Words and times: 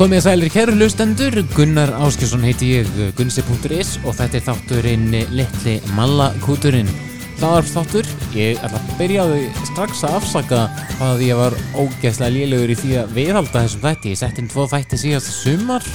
Komið 0.00 0.16
að 0.16 0.22
sælir 0.24 0.48
kæru 0.48 0.74
hlustendur, 0.78 1.34
Gunnar 1.52 1.90
Áskilsson 2.06 2.44
heiti 2.46 2.70
ég, 2.78 2.86
gunsi.is 3.18 3.98
og 4.00 4.14
þetta 4.16 4.38
er 4.38 4.44
þátturinn 4.46 5.10
Littli 5.36 5.74
Mallakúturinn. 5.92 6.88
Það 7.36 7.52
var 7.52 7.68
þáttur, 7.68 8.08
ég 8.32 8.62
ætla 8.64 8.80
að 8.80 8.94
byrjaði 8.96 9.42
strax 9.68 10.00
að 10.08 10.16
afsaka 10.22 10.62
að 11.04 11.26
ég 11.26 11.36
var 11.36 11.58
ógeðslega 11.74 12.32
liðlegur 12.32 12.72
í 12.72 12.78
því 12.80 12.96
að 13.02 13.12
viðhalda 13.18 13.66
þessum 13.66 13.84
þætti. 13.84 14.14
Ég 14.14 14.22
sett 14.22 14.40
inn 14.40 14.48
tvo 14.48 14.64
þætti 14.72 15.02
síðast 15.04 15.36
sumar 15.36 15.92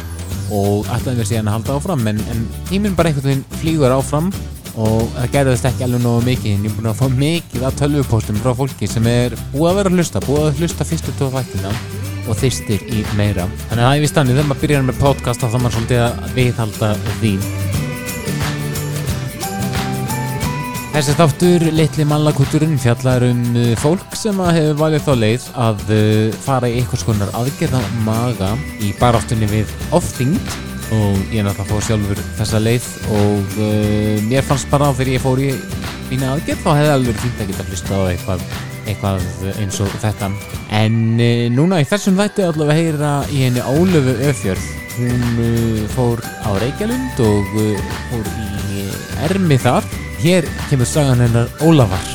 og 0.54 0.86
ætlaði 0.86 1.24
mér 1.24 1.32
síðan 1.32 1.50
að 1.50 1.58
halda 1.58 1.80
áfram 1.80 2.08
en, 2.14 2.24
en 2.30 2.48
tíminn 2.70 2.94
bara 3.02 3.10
einhvern 3.10 3.32
veginn 3.32 3.44
flýgur 3.58 3.98
áfram 3.98 4.30
og 4.78 5.10
það 5.18 5.30
gerðist 5.40 5.70
ekki 5.72 5.88
alveg 5.90 6.06
nógu 6.06 6.28
mikið 6.30 6.54
en 6.54 6.70
ég 6.70 6.76
er 6.76 6.78
búin 6.78 6.94
að 6.94 7.02
fá 7.02 7.10
mikið 7.26 7.66
af 7.72 7.82
tölvupóstum 7.82 8.42
frá 8.46 8.54
fólki 8.62 8.92
sem 8.92 9.10
er 9.10 9.40
búið 9.50 9.72
að 9.72 9.78
vera 9.82 9.96
að 9.96 10.02
hlusta, 10.02 10.26
búið 10.30 10.50
að 10.52 10.62
hlusta 10.62 10.92
fyrstu 10.94 11.18
tvo 11.18 11.34
þættina 11.40 11.78
og 12.26 12.40
þyrstir 12.40 12.84
í 12.90 13.04
meira. 13.20 13.48
Þannig 13.70 13.84
að 13.84 13.88
það 13.88 13.96
er 13.96 14.04
við 14.04 14.12
stannið 14.12 14.40
þegar 14.40 14.50
maður 14.50 14.64
byrjar 14.66 14.90
með 14.90 15.00
podcast 15.04 15.42
þá 15.42 15.48
þá 15.48 15.60
maður 15.62 15.78
svolítið 15.78 16.04
að 16.06 16.36
viðhalda 16.40 16.92
því. 17.22 17.34
Þessi 20.96 21.14
þáttur 21.18 21.64
litli 21.76 22.04
mallakúturinn 22.08 22.78
fjallar 22.80 23.26
um 23.28 23.40
uh, 23.60 23.72
fólk 23.82 24.14
sem 24.16 24.38
að 24.40 24.54
hefur 24.56 24.78
valið 24.80 25.02
þá 25.04 25.10
leið 25.20 25.48
að 25.66 25.82
uh, 25.92 26.38
fara 26.46 26.70
í 26.72 26.78
einhvers 26.80 27.04
konar 27.04 27.34
aðgerða 27.36 27.82
maga 28.06 28.54
í 28.80 28.94
baráttunni 29.02 29.50
við 29.52 29.74
ofþyngd 29.98 30.56
og 30.96 31.34
ég 31.36 31.44
náttúrulega 31.44 31.68
fór 31.68 31.84
sjálfur 31.90 32.22
þessa 32.38 32.62
leið 32.64 32.88
og 33.18 33.60
uh, 33.60 34.24
mér 34.30 34.48
fannst 34.48 34.72
bara 34.72 34.88
á 34.88 34.96
þegar 34.96 35.18
ég 35.18 35.26
fór 35.26 35.44
í 35.44 35.52
mína 36.14 36.32
aðgerð 36.38 36.64
þá 36.64 36.72
hefði 36.78 36.96
alveg 36.96 37.22
fínt 37.26 37.44
að 37.44 37.52
geta 37.52 37.68
hlusta 37.68 38.00
á 38.00 38.02
eitthvað 38.14 38.48
eitthvað 38.86 39.24
eins 39.60 39.80
og 39.84 39.92
þetta. 40.02 40.32
En 40.74 41.20
e, 41.20 41.30
núna 41.54 41.82
í 41.82 41.88
þessum 41.90 42.18
þætti 42.20 42.48
allavega 42.48 42.80
heyra 42.80 43.14
í 43.32 43.46
henni 43.46 43.64
Ólöfu 43.66 44.18
Öfjörð 44.30 44.66
hún 44.96 45.24
e, 45.44 45.88
fór 45.96 46.22
á 46.24 46.50
Reykjavík 46.62 47.24
og 47.26 47.56
e, 47.60 47.72
fór 48.12 48.30
í 48.76 48.86
ermi 49.28 49.58
þar. 49.60 49.88
Hér 50.22 50.48
kemur 50.70 50.90
sagan 50.90 51.26
hennar 51.26 51.52
Ólafar. 51.66 52.14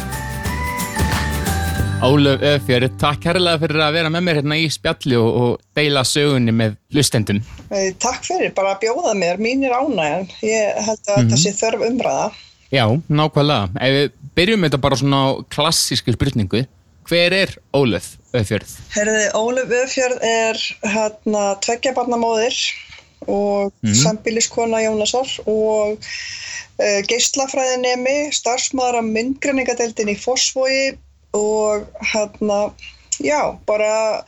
Ólöf 2.01 2.41
Öfjörð, 2.41 2.95
takk 3.01 3.27
herrlega 3.29 3.61
fyrir 3.61 3.83
að 3.84 3.97
vera 3.99 4.11
með 4.12 4.23
mér 4.25 4.39
hérna 4.41 4.57
í 4.57 4.69
spjalli 4.73 5.19
og, 5.21 5.34
og 5.37 5.51
deila 5.77 6.01
sögunni 6.09 6.55
með 6.57 6.79
hlustendum. 6.95 7.43
Takk 8.01 8.25
fyrir, 8.25 8.55
bara 8.57 8.73
að 8.73 8.87
bjóða 8.87 9.12
mér, 9.21 9.43
mín 9.43 9.67
er 9.69 9.77
ánægjan. 9.77 10.31
Ég 10.41 10.81
held 10.87 11.03
að 11.05 11.19
mm 11.19 11.27
-hmm. 11.27 11.34
þessi 11.34 11.53
þörf 11.59 11.84
umræða. 11.91 12.31
Já, 12.71 12.84
nákvæmlega. 13.11 13.69
Ef 13.83 13.95
við 13.97 14.11
byrjum 14.39 14.67
þetta 14.67 14.81
bara 14.83 14.98
svona 15.00 15.23
á 15.27 15.28
klassísku 15.53 16.14
spurningu, 16.14 16.64
hver 17.09 17.34
er 17.34 17.56
Ólöf 17.75 18.12
Öfjörð? 18.37 18.77
Herði, 18.95 19.25
Ólöf 19.34 19.75
Öfjörð 19.83 20.22
er 20.27 20.61
hérna 20.87 21.45
tveggjabarnamóðir 21.64 22.59
og 23.27 23.72
mm. 23.84 23.95
sambíliskona 24.00 24.81
Jónasar 24.84 25.28
og 25.50 25.98
uh, 26.00 27.00
geyslafræðinemi, 27.11 28.31
starfsmaður 28.34 29.00
af 29.03 29.11
myndgræningadeildin 29.11 30.14
í 30.14 30.17
Fossvogi 30.20 30.94
og 31.37 31.87
hérna, 32.12 32.70
já, 33.22 33.55
bara 33.69 34.22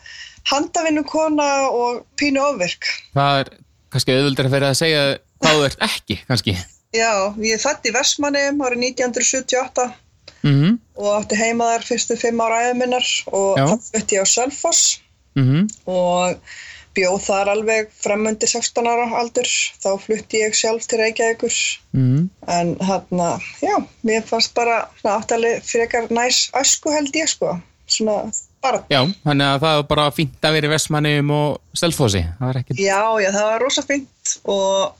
handavinnukona 0.50 1.50
og 1.70 2.03
pínu 2.20 2.42
ofvirk. 2.53 2.89
Það 3.14 3.41
er 3.42 3.53
kannski 3.92 4.16
auðvöldur 4.16 4.48
að 4.48 4.56
vera 4.56 4.72
að 4.72 4.81
segja 4.83 5.03
hvað 5.42 5.59
þú 5.59 5.66
ert 5.69 5.84
ekki, 5.89 6.19
kannski. 6.28 6.56
Já, 6.93 7.33
ég 7.41 7.61
fætti 7.61 7.89
í 7.89 7.95
Vestmannum 7.95 8.61
árið 8.61 8.83
1978 8.93 9.87
mm 10.43 10.53
-hmm. 10.53 10.75
og 11.01 11.09
átti 11.17 11.39
heima 11.41 11.71
þar 11.71 11.87
fyrstu 11.89 12.17
fimm 12.21 12.43
ára 12.44 12.61
æðuminnar 12.66 13.09
og 13.33 13.56
það 13.56 13.89
fætti 13.94 14.19
ég 14.19 14.25
á 14.25 14.27
Sölfoss 14.28 15.00
mm 15.34 15.44
-hmm. 15.49 15.65
og 15.89 16.37
bjóð 16.93 17.19
þar 17.25 17.49
alveg 17.49 17.91
framöndi 18.05 18.47
16 18.47 18.87
ára 18.87 19.09
aldur, 19.21 19.49
þá 19.83 19.91
flutti 20.05 20.43
ég 20.44 20.55
sjálf 20.55 20.87
til 20.87 20.99
Reykjavíkur 20.99 21.55
mm 21.93 22.06
-hmm. 22.09 22.28
en 22.47 22.77
hérna, 22.77 23.41
já, 23.62 23.77
mér 24.05 24.22
fannst 24.22 24.55
bara 24.55 24.89
áttalega 25.05 25.61
frekar 25.61 26.11
næs 26.11 26.50
ösku 26.53 26.93
held 26.93 27.16
ég 27.16 27.28
sko, 27.28 27.59
svona 27.87 28.33
bara. 28.62 28.84
Já, 28.91 29.12
þannig 29.25 29.47
að 29.47 29.61
það 29.61 29.77
var 29.77 29.87
bara 29.89 30.11
fínt 30.11 30.45
að 30.45 30.53
vera 30.53 30.66
í 30.66 30.71
Vestmannum 30.71 31.31
og 31.31 31.61
Sölfossi 31.75 32.25
ekkit... 32.56 32.78
Já, 32.78 33.21
já, 33.22 33.31
það 33.33 33.45
var 33.50 33.61
rosa 33.61 33.83
fínt 33.83 34.39
og 34.45 34.95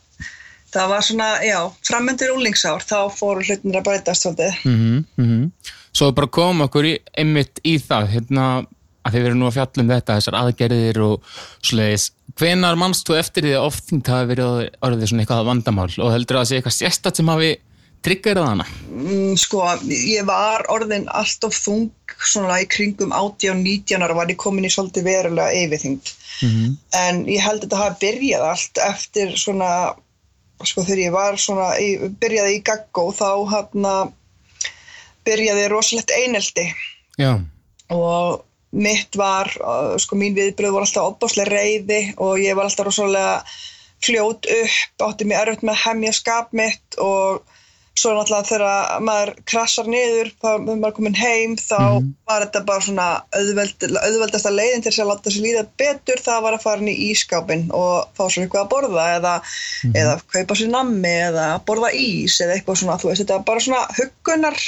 það 0.73 0.93
var 0.93 1.07
svona, 1.07 1.29
já, 1.47 1.59
framöndir 1.87 2.35
úlingsár, 2.35 2.85
þá 2.85 3.13
fóru 3.15 3.45
hlutin 3.45 3.79
að 3.79 3.89
breytast 3.89 4.27
svolítið. 4.27 4.61
Mm 4.65 4.77
-hmm, 4.77 5.05
mm 5.17 5.27
-hmm. 5.31 5.51
Svo 5.93 6.13
bara 6.13 6.27
kom 6.27 6.61
okkur 6.61 6.85
í, 6.85 6.99
einmitt 7.19 7.61
í 7.65 7.79
það, 7.79 8.09
hérna, 8.15 8.67
að 9.05 9.13
þið 9.13 9.25
verið 9.27 9.39
nú 9.39 9.47
að 9.47 9.57
fjalla 9.57 9.83
um 9.83 9.89
þetta, 9.89 10.17
þessar 10.17 10.39
aðgerðir 10.41 11.01
og 11.03 11.23
sluðis. 11.63 12.11
Hvenar 12.39 12.77
mannst 12.77 13.09
þú 13.09 13.19
eftir 13.19 13.43
því 13.45 13.53
að 13.59 13.67
oft 13.67 13.85
þingt 13.91 14.09
hafi 14.09 14.31
verið 14.31 14.71
orðið 14.81 15.09
svona 15.09 15.23
eitthvað 15.23 15.49
vandamál 15.51 15.91
og 15.99 16.13
heldur 16.13 16.37
það 16.37 16.43
að 16.43 16.49
sé 16.49 16.57
eitthvað 16.57 16.79
sérstat 16.79 17.17
sem 17.17 17.29
hafi 17.29 17.57
triggerað 18.03 18.49
hana? 18.51 18.67
Mm, 18.91 19.35
sko, 19.39 19.63
ég 19.89 20.25
var 20.29 20.65
orðin 20.73 21.09
allt 21.09 21.45
of 21.45 21.55
þung 21.55 21.91
svona 22.23 22.61
í 22.63 22.69
kringum 22.71 23.13
18-19 23.15 24.05
ára 24.05 24.17
var 24.17 24.31
ég 24.31 24.39
komin 24.41 24.67
í 24.67 24.73
svolítið 24.73 25.07
verulega 25.09 25.65
yfirþyngd. 25.65 26.13
Mm 26.43 26.51
-hmm. 26.51 26.77
En 27.03 27.25
ég 27.27 27.43
held 27.43 27.63
að 27.63 27.69
þetta 27.69 27.83
hafi 27.83 28.01
byrjað 28.07 28.49
allt 28.49 28.83
eftir 28.87 29.37
svona 29.37 29.71
sko 30.69 30.85
þegar 30.87 31.03
ég 31.05 31.15
var 31.15 31.39
svona, 31.41 31.73
ég 31.83 32.07
byrjaði 32.23 32.57
í 32.59 32.63
gaggó 32.67 33.09
þá 33.17 33.29
hérna 33.53 33.95
byrjaði 35.27 35.69
rosalegt 35.71 36.15
eineldi 36.17 36.67
Já. 37.21 37.39
og 37.93 38.43
mitt 38.73 39.19
var, 39.21 39.51
uh, 39.61 39.95
sko 40.01 40.17
mín 40.17 40.37
viðbröð 40.37 40.75
voru 40.75 40.87
alltaf 40.87 41.11
opbáslega 41.13 41.53
reyði 41.53 42.01
og 42.17 42.41
ég 42.41 42.57
var 42.57 42.69
alltaf 42.69 42.89
rosalega 42.89 43.43
fljót 44.03 44.49
upp, 44.51 45.05
átti 45.07 45.29
mér 45.29 45.53
erfitt 45.53 45.67
með 45.67 45.77
að 45.77 45.83
hemmja 45.85 46.15
skap 46.17 46.55
mitt 46.57 46.97
og 46.99 47.45
svo 47.99 48.15
náttúrulega 48.17 48.49
þegar 48.49 49.03
maður 49.05 49.33
krassar 49.49 49.89
niður 49.91 50.31
þegar 50.41 50.63
maður 50.65 50.89
er 50.89 50.95
komin 50.97 51.19
heim 51.19 51.57
þá 51.61 51.79
mm 51.79 51.99
-hmm. 51.99 52.15
var 52.31 52.45
þetta 52.47 52.63
bara 52.71 52.85
svona 52.87 53.09
auðveld, 53.37 53.87
auðveldasta 54.07 54.53
leiðin 54.55 54.85
til 54.87 54.95
að 54.95 55.11
láta 55.11 55.33
sér 55.35 55.47
líða 55.47 55.65
betur 55.83 56.25
það 56.25 56.43
var 56.47 56.57
að 56.57 56.65
fara 56.65 56.81
inn 56.81 56.93
í 56.93 57.11
ískápin 57.11 57.67
og 57.77 58.09
fá 58.17 58.25
svo 58.25 58.43
eitthvað 58.43 58.65
að 58.65 58.73
borða 58.73 59.05
eða, 59.19 59.35
mm 59.43 59.45
-hmm. 59.91 60.01
eða 60.01 60.17
kaupa 60.33 60.57
sér 60.57 60.73
nammi 60.73 61.15
eða 61.29 61.47
borða 61.67 61.93
ís 61.93 62.41
eða 62.41 62.57
eitthvað 62.57 62.81
svona 62.81 62.99
þú 63.03 63.13
veist 63.13 63.23
þetta 63.23 63.39
var 63.39 63.49
bara 63.53 63.65
svona 63.67 63.85
huggunar 63.99 64.59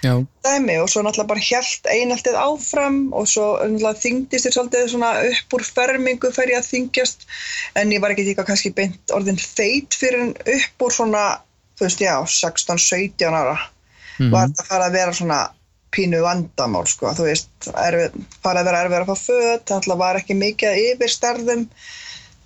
Já. 0.00 0.16
dæmi 0.44 0.78
og 0.80 0.88
svo 0.88 1.02
náttúrulega 1.04 1.28
bara 1.28 1.44
helt 1.44 1.86
einaltið 1.92 2.36
áfram 2.40 3.12
og 3.12 3.28
svo 3.28 3.60
náttúrulega 3.60 4.00
þingdist 4.00 4.46
þér 4.46 4.54
svolítið 4.54 4.86
svona 4.88 5.10
upp 5.28 5.54
úr 5.56 5.64
fermingu 5.76 6.30
fer 6.32 6.48
ég 6.48 6.58
að 6.58 6.70
þingjast 6.72 7.26
en 7.76 7.92
ég 7.92 8.00
var 8.00 8.14
ekki 8.14 8.24
líka 8.30 8.46
kannski 8.48 8.72
beint 8.72 9.12
orðin 9.12 9.36
feit 9.36 9.92
fyrir 10.00 10.32
upp 10.32 10.86
úr 10.86 10.96
svona 10.96 11.24
þú 11.80 11.86
veist, 11.86 12.04
já, 12.04 12.14
16-17 12.28 13.32
ára. 13.32 13.56
Mm 13.56 14.26
-hmm. 14.26 14.30
var 14.32 14.48
þetta 14.48 14.62
að 14.62 14.68
fara 14.68 14.86
að 14.86 14.96
vera 14.98 15.12
svona 15.16 15.40
pínu 15.90 16.22
vandamál, 16.22 16.86
sko, 16.86 17.12
þú 17.16 17.24
veist 17.26 17.68
erfið, 17.74 18.24
fara 18.42 18.60
að 18.60 18.64
vera 18.68 18.82
erfið 18.84 19.00
að 19.00 19.06
fá 19.06 19.16
född 19.26 19.62
þannig 19.66 19.92
að 19.92 20.02
var 20.02 20.16
ekki 20.16 20.34
mikið 20.34 20.82
yfirsterðum 20.86 21.68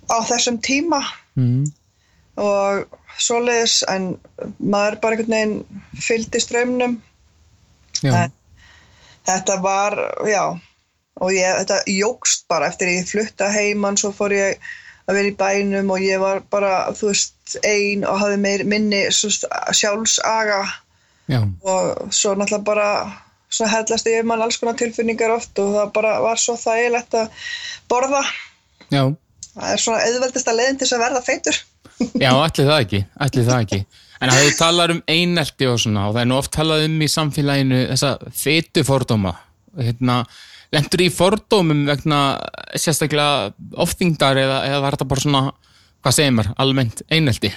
á 0.09 0.17
þessum 0.29 0.57
tíma. 0.61 1.01
Mm 1.35 1.49
-hmm. 1.51 1.71
og 2.35 2.87
svoleiðis, 3.17 3.83
en 3.87 4.17
maður 4.59 4.99
bara 5.01 5.15
einhvern 5.15 5.35
veginn 5.35 5.83
fylgdi 6.01 6.39
ströymnum 6.39 7.01
þetta 9.25 9.59
var, 9.61 9.95
já 10.27 10.59
og 11.21 11.31
ég, 11.31 11.61
þetta 11.61 11.77
jógst 11.87 12.47
bara 12.51 12.67
eftir 12.67 12.91
ég 12.91 13.07
flutta 13.07 13.49
heimann, 13.51 13.97
svo 13.97 14.11
fór 14.15 14.35
ég 14.35 14.59
að 15.05 15.19
vera 15.19 15.31
í 15.31 15.37
bænum 15.39 15.93
og 15.95 16.03
ég 16.03 16.19
var 16.19 16.41
bara, 16.51 16.91
þú 16.97 17.11
veist 17.11 17.34
einn 17.63 18.05
og 18.07 18.19
hafði 18.21 18.41
meir 18.41 18.65
minni 18.69 19.05
sjálfsaga. 19.11 20.63
Já. 21.25 21.41
og 21.41 22.13
svo 22.13 22.35
náttúrulega 22.37 22.65
bara 22.67 22.89
svona 23.49 23.71
hellast 23.71 24.05
yfir 24.05 24.27
mann 24.29 24.43
alls 24.45 24.59
konar 24.61 24.75
tilfinningar 24.77 25.33
oft 25.33 25.57
og 25.57 25.71
það 25.73 25.93
bara 25.95 26.11
var 26.21 26.41
svo 26.41 26.53
þægilegt 26.59 27.17
að 27.17 27.47
borða. 27.89 28.21
Já. 28.93 29.03
það 29.55 29.71
er 29.71 29.81
svona 29.81 30.03
auðveldista 30.05 30.53
leðin 30.53 30.81
til 30.81 30.89
að 30.91 31.05
verða 31.05 31.23
feitur. 31.25 31.61
Já, 32.25 32.29
allir 32.29 32.67
það 32.67 32.81
ekki, 32.83 33.01
allir 33.25 33.47
það 33.47 33.61
ekki. 33.65 33.81
En 34.19 34.31
það 34.31 34.41
hefur 34.41 34.57
talað 34.59 34.93
um 34.93 35.01
einelti 35.11 35.67
og 35.69 35.79
svona 35.81 36.07
og 36.07 36.15
það 36.15 36.21
er 36.21 36.29
nú 36.29 36.37
oft 36.37 36.53
talað 36.55 36.85
um 36.85 37.01
í 37.01 37.11
samfélaginu 37.11 37.81
þessa 37.91 38.11
feitu 38.35 38.83
fordóma. 38.87 39.33
Hérna, 39.75 40.21
lendur 40.75 41.03
í 41.03 41.11
fordómum 41.11 41.85
vegna 41.87 42.19
sérstaklega 42.79 43.53
ofþingdar 43.83 44.39
eða, 44.39 44.59
eða 44.69 44.81
var 44.83 44.97
þetta 44.97 45.09
bara 45.11 45.25
svona 45.25 45.43
hvað 46.05 46.17
segir 46.19 46.35
maður, 46.37 46.51
almennt 46.61 47.01
einelti? 47.09 47.49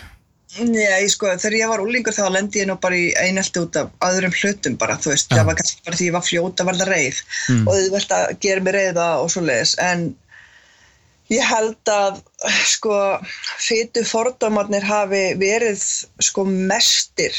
Ég 0.58 1.10
sko, 1.12 1.28
þegar 1.36 1.56
ég 1.58 1.70
var 1.70 1.82
úlingur 1.84 2.14
þá 2.16 2.30
lendi 2.32 2.62
ég 2.62 2.70
nú 2.70 2.78
bara 2.80 2.96
í 2.96 3.10
einelti 3.20 3.60
út 3.60 3.76
af 3.76 3.90
öðrum 4.06 4.32
hlutum 4.32 4.78
bara, 4.80 4.96
þú 4.96 5.12
veist, 5.12 5.28
ja. 5.28 5.36
það 5.36 5.50
var 5.50 5.58
kannski 5.58 5.84
bara 5.84 5.98
því 5.98 6.06
ég 6.08 6.14
var 6.16 6.24
fljóta 6.24 6.64
að 6.64 6.70
verða 6.70 6.86
reið 6.88 7.18
mm. 7.20 7.60
og 7.66 7.76
þið 7.76 7.90
verðt 7.92 8.14
að 8.16 8.32
gera 8.46 8.64
mig 8.64 8.76
reiða 8.78 9.10
og 9.20 9.28
svo 9.34 9.42
leiðis, 9.44 9.74
en 9.84 10.06
ég 11.28 11.44
held 11.50 11.92
að, 11.92 12.22
sko, 12.72 12.96
fytu 13.60 14.06
fordómanir 14.08 14.88
hafi 14.88 15.22
verið, 15.42 15.84
sko, 16.24 16.48
mestir 16.48 17.36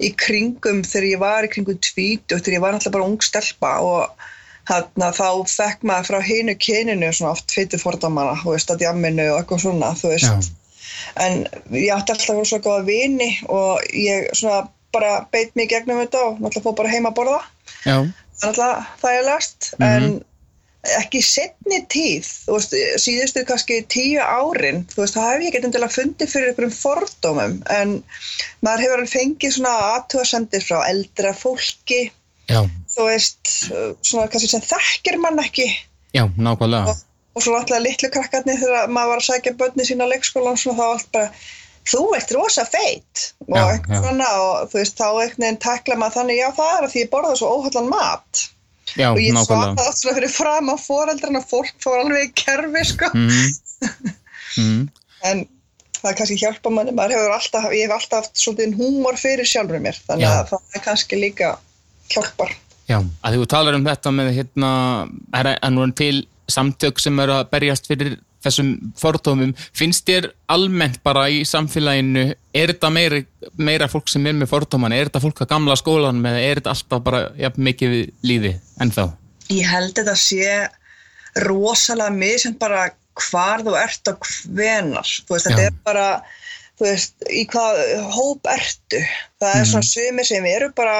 í 0.00 0.14
kringum 0.16 0.80
þegar 0.88 1.08
ég 1.10 1.20
var 1.20 1.44
í 1.44 1.52
kringum 1.52 1.82
tvít 1.84 2.32
og 2.32 2.40
þegar 2.40 2.56
ég 2.56 2.64
var 2.64 2.78
náttúrulega 2.78 2.96
bara 2.96 3.10
ung 3.12 3.20
stelpa 3.28 3.74
og 3.84 4.30
Þarna 4.70 5.10
þá 5.16 5.28
fekk 5.50 5.86
maður 5.88 6.08
frá 6.10 6.26
hinu 6.26 6.54
kyninu 6.54 7.10
svona 7.10 7.34
oft 7.34 7.54
fytu 7.54 7.80
fordamana, 7.82 8.36
þú 8.42 8.54
veist, 8.54 8.70
að 8.70 8.84
jamminu 8.86 9.28
og 9.32 9.40
eitthvað 9.40 9.64
svona, 9.64 9.92
þú 9.98 10.12
veist. 10.14 10.28
Já. 10.28 10.58
En 11.22 11.44
ég 11.74 11.90
átti 11.94 12.14
alltaf 12.14 12.30
verið 12.30 12.50
svo 12.50 12.60
góða 12.62 12.84
vini 12.86 13.30
og 13.50 13.82
ég 13.96 14.28
svona 14.38 14.68
bara 14.92 15.22
beit 15.32 15.56
í 15.56 15.66
gegnum 15.70 16.02
þetta 16.02 16.26
og 16.26 16.42
náttúrulega 16.42 16.66
fór 16.66 16.76
bara 16.78 16.92
heima 16.92 17.10
að 17.12 17.18
borða. 17.20 17.40
Já, 17.86 17.96
Það 18.42 18.48
er 18.48 18.52
náttúrulega 18.52 18.84
þægilegast, 19.02 19.66
en 19.86 20.06
ekki 20.98 21.20
setni 21.22 21.78
tíð, 21.92 22.28
þú 22.46 22.56
veist, 22.56 22.72
síðustu 23.04 23.44
kannski 23.46 23.78
tíu 23.92 24.22
árin, 24.22 24.82
þú 24.90 25.04
veist, 25.04 25.14
það 25.14 25.28
hef 25.28 25.44
ég 25.44 25.50
ekkert 25.50 25.68
endilega 25.68 25.94
fundið 25.94 26.32
fyrir 26.32 26.50
einhverjum 26.50 26.74
fordómum, 26.74 27.54
en 27.70 27.92
maður 28.66 28.84
hefur 28.84 28.96
alveg 28.98 29.12
fengið 29.12 29.54
svona 29.56 29.74
aðtúasendir 29.92 30.66
frá 30.66 30.80
eldra 30.88 31.34
fólki, 31.38 32.00
já, 32.50 32.64
þú 32.96 33.06
veist, 33.08 33.54
svona 34.04 34.28
kannski 34.28 34.50
sem 34.52 34.64
þekkir 34.68 35.18
mann 35.22 35.40
ekki 35.42 35.66
já, 36.14 36.24
nákvæmlega. 36.36 36.92
og, 36.92 37.02
og 37.36 37.42
svo 37.46 37.56
alltaf 37.56 37.80
litlu 37.84 38.10
krakkarnir 38.12 38.60
þegar 38.60 38.88
maður 38.92 39.12
var 39.14 39.22
að 39.22 39.28
sækja 39.30 39.56
börni 39.62 39.86
sína 39.88 40.04
á 40.08 40.12
leikskólan 40.12 40.58
svona 40.60 40.78
þá 40.78 40.86
allt 40.92 41.12
bara 41.12 41.30
þú 41.92 42.02
ert 42.14 42.30
rosa 42.36 42.64
feit 42.68 43.22
og 43.48 43.56
Já, 43.56 43.62
eitthvað 43.74 44.04
svona 44.04 44.26
og 44.42 44.68
þú 44.70 44.78
veist 44.82 44.98
þá 45.00 45.06
einhvern 45.08 45.42
veginn 45.46 45.62
tekla 45.64 45.96
maður 45.98 46.18
þannig 46.20 46.38
já 46.42 46.48
það 46.58 46.74
er 46.76 46.84
að 46.86 46.92
því 46.92 47.00
ég 47.04 47.10
borða 47.14 47.32
svo 47.40 47.48
óhallan 47.56 47.88
mat 47.90 48.42
Já, 48.98 49.08
og 49.08 49.18
ég 49.22 49.32
svaka 49.32 49.56
nákvæmlega. 49.56 49.80
það 49.80 49.96
svona 50.02 50.16
fyrir 50.18 50.32
fram 50.36 50.68
á 50.70 50.76
foreldrarna 50.84 51.42
fólk 51.48 51.74
fór 51.82 51.98
alveg 52.04 52.28
í 52.28 52.32
kerfi 52.44 52.84
sko 52.92 53.08
Mhm. 53.14 53.42
Mhm. 54.58 54.88
en 55.32 55.44
það 56.02 56.16
kannski 56.18 56.36
hjálpa 56.42 56.70
manni 56.74 56.92
alltaf, 56.92 57.66
ég 57.72 57.86
hef 57.86 57.94
alltaf 57.96 58.24
haft 58.26 58.36
svolítið 58.42 58.76
húmor 58.78 59.16
fyrir 59.18 59.46
sjálfur 59.46 59.80
mér 59.82 59.98
þannig 60.06 60.26
Já. 60.28 60.34
að 60.42 60.48
það 60.52 60.76
er 60.76 60.84
kannski 60.86 61.18
líka 61.18 61.50
hjálpar 62.10 62.52
Já, 62.92 62.98
að 63.24 63.38
þú 63.38 63.48
talar 63.54 63.78
um 63.78 63.86
þetta 63.86 64.12
með 64.14 64.34
hérna, 64.36 64.74
er 65.38 65.54
að 65.54 65.72
nú 65.72 65.88
til 65.96 66.26
samtök 66.52 67.00
sem 67.00 67.18
eru 67.22 67.38
að 67.38 67.48
berjast 67.54 67.88
fyrir 67.88 68.18
þessum 68.42 68.72
fordómum, 68.98 69.52
finnst 69.72 70.04
þér 70.08 70.32
almennt 70.50 70.98
bara 71.06 71.28
í 71.30 71.44
samfélaginu, 71.46 72.32
er 72.58 72.72
þetta 72.74 72.90
meira, 72.92 73.20
meira 73.54 73.86
fólk 73.88 74.10
sem 74.10 74.26
er 74.26 74.34
með 74.36 74.50
fordóman, 74.50 74.92
er 74.92 75.08
þetta 75.08 75.22
fólk 75.22 75.44
að 75.44 75.52
gamla 75.54 75.78
skólanum 75.78 76.26
eða 76.26 76.42
er 76.42 76.60
þetta 76.60 76.74
alltaf 76.74 77.04
bara 77.06 77.20
jafn 77.38 77.68
mikið 77.70 77.94
við 77.94 78.08
líði 78.26 78.54
ennþá? 78.82 79.06
ég 79.50 79.68
held 79.68 79.96
þetta 79.96 80.14
sé 80.18 80.48
rosalega 81.46 82.12
misjant 82.14 82.58
bara 82.60 82.88
hvar 83.18 83.64
þú 83.64 83.74
ert 83.78 84.10
og 84.12 84.24
hvenar 84.24 85.08
þú 85.08 85.36
veist, 85.36 85.48
þetta 85.48 85.66
er 85.68 85.78
bara 85.86 86.06
þú 86.78 86.88
veist, 86.88 87.14
í 87.28 87.44
hvað 87.50 87.80
hóp 88.14 88.50
ertu? 88.52 89.02
Það 89.42 89.58
er 89.58 89.70
svona 89.70 89.88
sumir 89.88 90.28
sem 90.28 90.48
eru 90.48 90.70
bara 90.76 90.96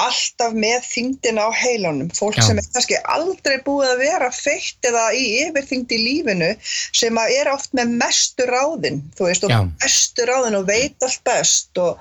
alltaf 0.00 0.54
með 0.56 0.86
þyngdina 0.88 1.44
á 1.44 1.50
heilanum 1.52 2.08
fólk 2.16 2.38
Já. 2.38 2.46
sem 2.46 2.60
er 2.60 2.68
kannski 2.72 2.98
aldrei 3.12 3.58
búið 3.66 3.90
að 3.90 4.02
vera 4.06 4.30
feitt 4.32 4.88
eða 4.88 5.04
í 5.16 5.24
yfirþyngd 5.44 5.92
í 5.92 6.00
lífinu 6.00 6.50
sem 6.64 7.20
að 7.20 7.34
er 7.36 7.52
oft 7.52 7.76
með 7.76 7.94
mestu 8.00 8.48
ráðin 8.48 9.02
þú 9.18 9.28
veist, 9.28 9.44
og 9.44 9.52
Já. 9.52 9.60
mestu 9.84 10.26
ráðin 10.28 10.58
og 10.62 10.66
veit 10.70 11.06
allt 11.06 11.22
best 11.28 11.82
og, 11.82 12.00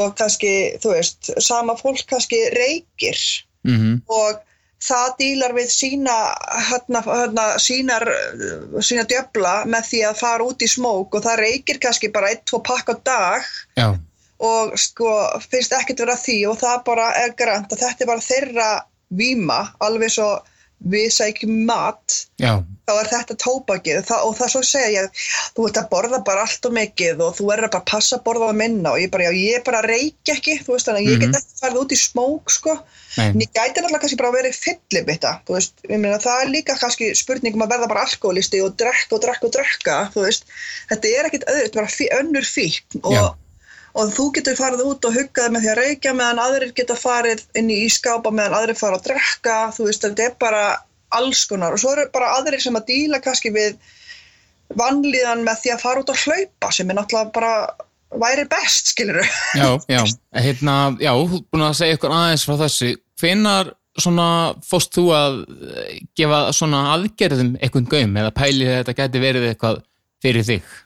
og 0.00 0.18
kannski, 0.18 0.54
þú 0.82 0.96
veist, 0.96 1.32
sama 1.44 1.76
fólk 1.78 2.06
kannski 2.08 2.40
reykir. 2.56 3.18
Mhm, 3.66 4.02
og 4.08 4.44
það 4.82 5.08
dílar 5.18 5.54
við 5.56 5.70
sína, 5.74 6.16
hérna, 6.70 7.02
hérna, 7.02 7.46
sínar, 7.62 8.04
sína 8.84 9.04
djöfla 9.10 9.64
með 9.66 9.88
því 9.90 10.02
að 10.06 10.20
fara 10.20 10.46
út 10.46 10.62
í 10.62 10.68
smók 10.70 11.16
og 11.18 11.24
það 11.26 11.42
reykir 11.42 11.80
kannski 11.82 12.12
bara 12.14 12.30
ein, 12.32 12.42
tvo 12.46 12.62
pakk 12.64 12.94
á 12.94 12.96
dag. 13.10 13.48
Já, 13.78 13.88
og 14.38 14.76
sko 14.78 15.08
finnst 15.50 15.72
ekkert 15.72 16.04
vera 16.04 16.14
að 16.14 16.24
því 16.28 16.38
og 16.52 16.60
það 16.62 16.84
bara 16.86 17.08
er 17.24 17.34
grænt 17.38 17.72
að 17.74 17.82
þetta 17.86 18.04
er 18.04 18.12
bara 18.12 18.28
þeirra 18.28 18.68
víma 19.10 19.60
alveg 19.80 20.10
svo 20.14 20.30
við 20.78 21.08
sækjum 21.10 21.54
mat 21.66 22.14
já, 22.38 22.52
þá 22.86 22.92
er 23.00 23.08
þetta 23.10 23.34
tóbakið. 23.42 23.96
Það, 24.06 24.20
og 24.28 24.34
það 24.38 24.50
svo 24.52 24.60
segja 24.62 24.90
ég, 25.02 25.22
þú 25.56 25.64
ert 25.66 25.80
að 25.80 25.88
borða 25.90 26.20
bara 26.22 26.44
allt 26.46 26.68
og 26.68 26.74
mikið 26.76 27.22
og 27.26 27.32
þú 27.34 27.48
er 27.50 27.62
bara 27.64 27.80
að 27.80 27.88
passa 27.90 28.14
að 28.14 28.22
borða 28.28 28.50
að 28.52 28.60
minna. 28.60 28.92
Og 28.92 29.00
ég 29.02 29.10
bara, 29.10 29.26
já, 29.26 29.32
ég 29.34 29.64
bara 29.66 29.80
reykja 29.82 30.36
ekki 30.36 30.54
þú 30.62 30.76
veist 30.76 30.86
þannig 30.86 31.02
að 31.02 31.10
ég 31.10 31.18
Mhm. 31.18 31.32
get 31.34 31.40
ekki 31.40 31.58
farið 31.64 31.80
út 31.82 31.96
í 31.96 31.98
smók 31.98 32.54
sko, 32.54 32.76
en 33.18 33.42
ég 33.42 33.50
gæti 33.50 33.74
náttúrulega 33.82 34.00
kannski 34.04 34.20
bara 34.22 34.36
verið 34.38 34.54
fyllibitta, 34.54 35.34
þú 35.48 35.58
veist, 35.58 35.74
ég 35.90 35.98
meina 35.98 36.18
það 36.22 36.44
er 36.44 36.54
líka 36.54 36.78
kannski 36.78 37.10
spurning 37.16 37.54
um 37.58 37.66
að 37.66 37.74
verða 37.74 37.88
bara 37.90 38.06
alkoholisti 38.06 38.62
og 38.62 38.76
drekka 38.78 39.18
og 39.18 39.22
drekka 39.26 39.46
og 39.50 39.52
drekka, 39.58 39.98
þú 40.14 40.24
veist. 40.28 40.44
Þetta 40.94 41.14
er 41.18 41.24
ekkit 41.26 41.48
öðru, 41.50 41.66
þetta 41.66 41.74
er 41.74 41.82
bara 41.82 42.22
önnur 42.22 42.46
fíkn 42.46 43.02
Já. 43.02 43.34
Og, 43.94 44.12
þú 44.14 44.26
getur 44.36 44.58
farið 44.58 44.84
út 44.86 45.08
og 45.08 45.16
huggaði 45.16 45.54
með 45.54 45.64
því 45.64 45.72
að 45.72 45.80
reykja 45.82 46.14
meðan 46.16 46.42
aðrir 46.44 46.74
geta 46.76 46.98
farið 46.98 47.44
inn 47.58 47.70
í 47.72 47.80
ískápa 47.86 48.32
meðan 48.34 48.58
aðrir 48.60 48.80
fara 48.80 49.00
að 49.00 49.08
drekka, 49.10 49.58
þú 49.76 49.88
veist, 49.88 50.04
þetta 50.06 50.28
er 50.28 50.36
bara 50.40 50.64
alls 51.16 51.44
konar. 51.48 51.74
Og 51.74 51.82
svo 51.82 51.94
eru 51.94 52.08
bara 52.12 52.34
aðrir 52.36 52.62
sem 52.62 52.76
að 52.76 52.90
díla 52.92 53.22
kannski 53.24 53.52
við 53.54 53.78
vanlíðan 54.76 55.44
með 55.46 55.62
því 55.62 55.74
að 55.74 55.84
fara 55.84 56.02
út 56.02 56.12
að 56.12 56.24
hlaupa 56.26 56.72
sem 56.74 56.90
er 56.90 56.98
náttúrulega 56.98 57.32
bara 57.32 57.52
væri 58.20 58.44
best, 58.48 58.92
skilur 58.92 59.20
já, 59.56 59.68
já, 59.94 60.00
hérna, 60.32 60.76
já, 61.00 61.12
þú 61.12 61.40
er 61.40 61.44
búin 61.52 61.66
að 61.66 61.76
segja 61.80 61.98
ykkur 61.98 62.14
aðeins 62.16 62.44
frá 62.48 62.56
þessu, 62.62 62.92
hvenar 63.20 63.72
svona 63.98 64.28
fórst 64.64 64.94
þú 64.94 65.06
að 65.16 65.38
eh, 65.72 65.94
gefa 66.16 66.42
svona 66.56 66.84
aðgerðum 66.94 67.56
einhvern 67.58 67.88
gaum 67.90 68.20
eða 68.20 68.34
pælið 68.36 68.74
þetta 68.76 68.96
geti 69.00 69.22
verið 69.22 69.48
eitthvað 69.50 69.80
fyrir 70.24 70.46
þig? 70.46 70.76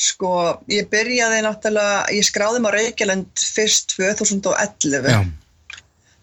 Sko, 0.00 0.58
ég 0.72 0.88
byrjaði 0.90 1.42
náttúrulega, 1.44 2.06
ég 2.16 2.24
skráði 2.26 2.62
á 2.64 2.70
Reykjavík 2.74 3.44
fyrst 3.54 3.94
2011 3.98 5.06
Já, 5.12 5.20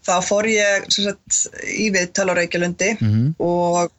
þá 0.04 0.12
fór 0.26 0.48
ég 0.50 0.90
sagt, 0.90 1.38
í 1.70 1.88
viðtal 1.94 2.28
á 2.32 2.34
Reykjavílundi 2.40 2.90
mhm, 3.00 3.30
og 3.38 3.90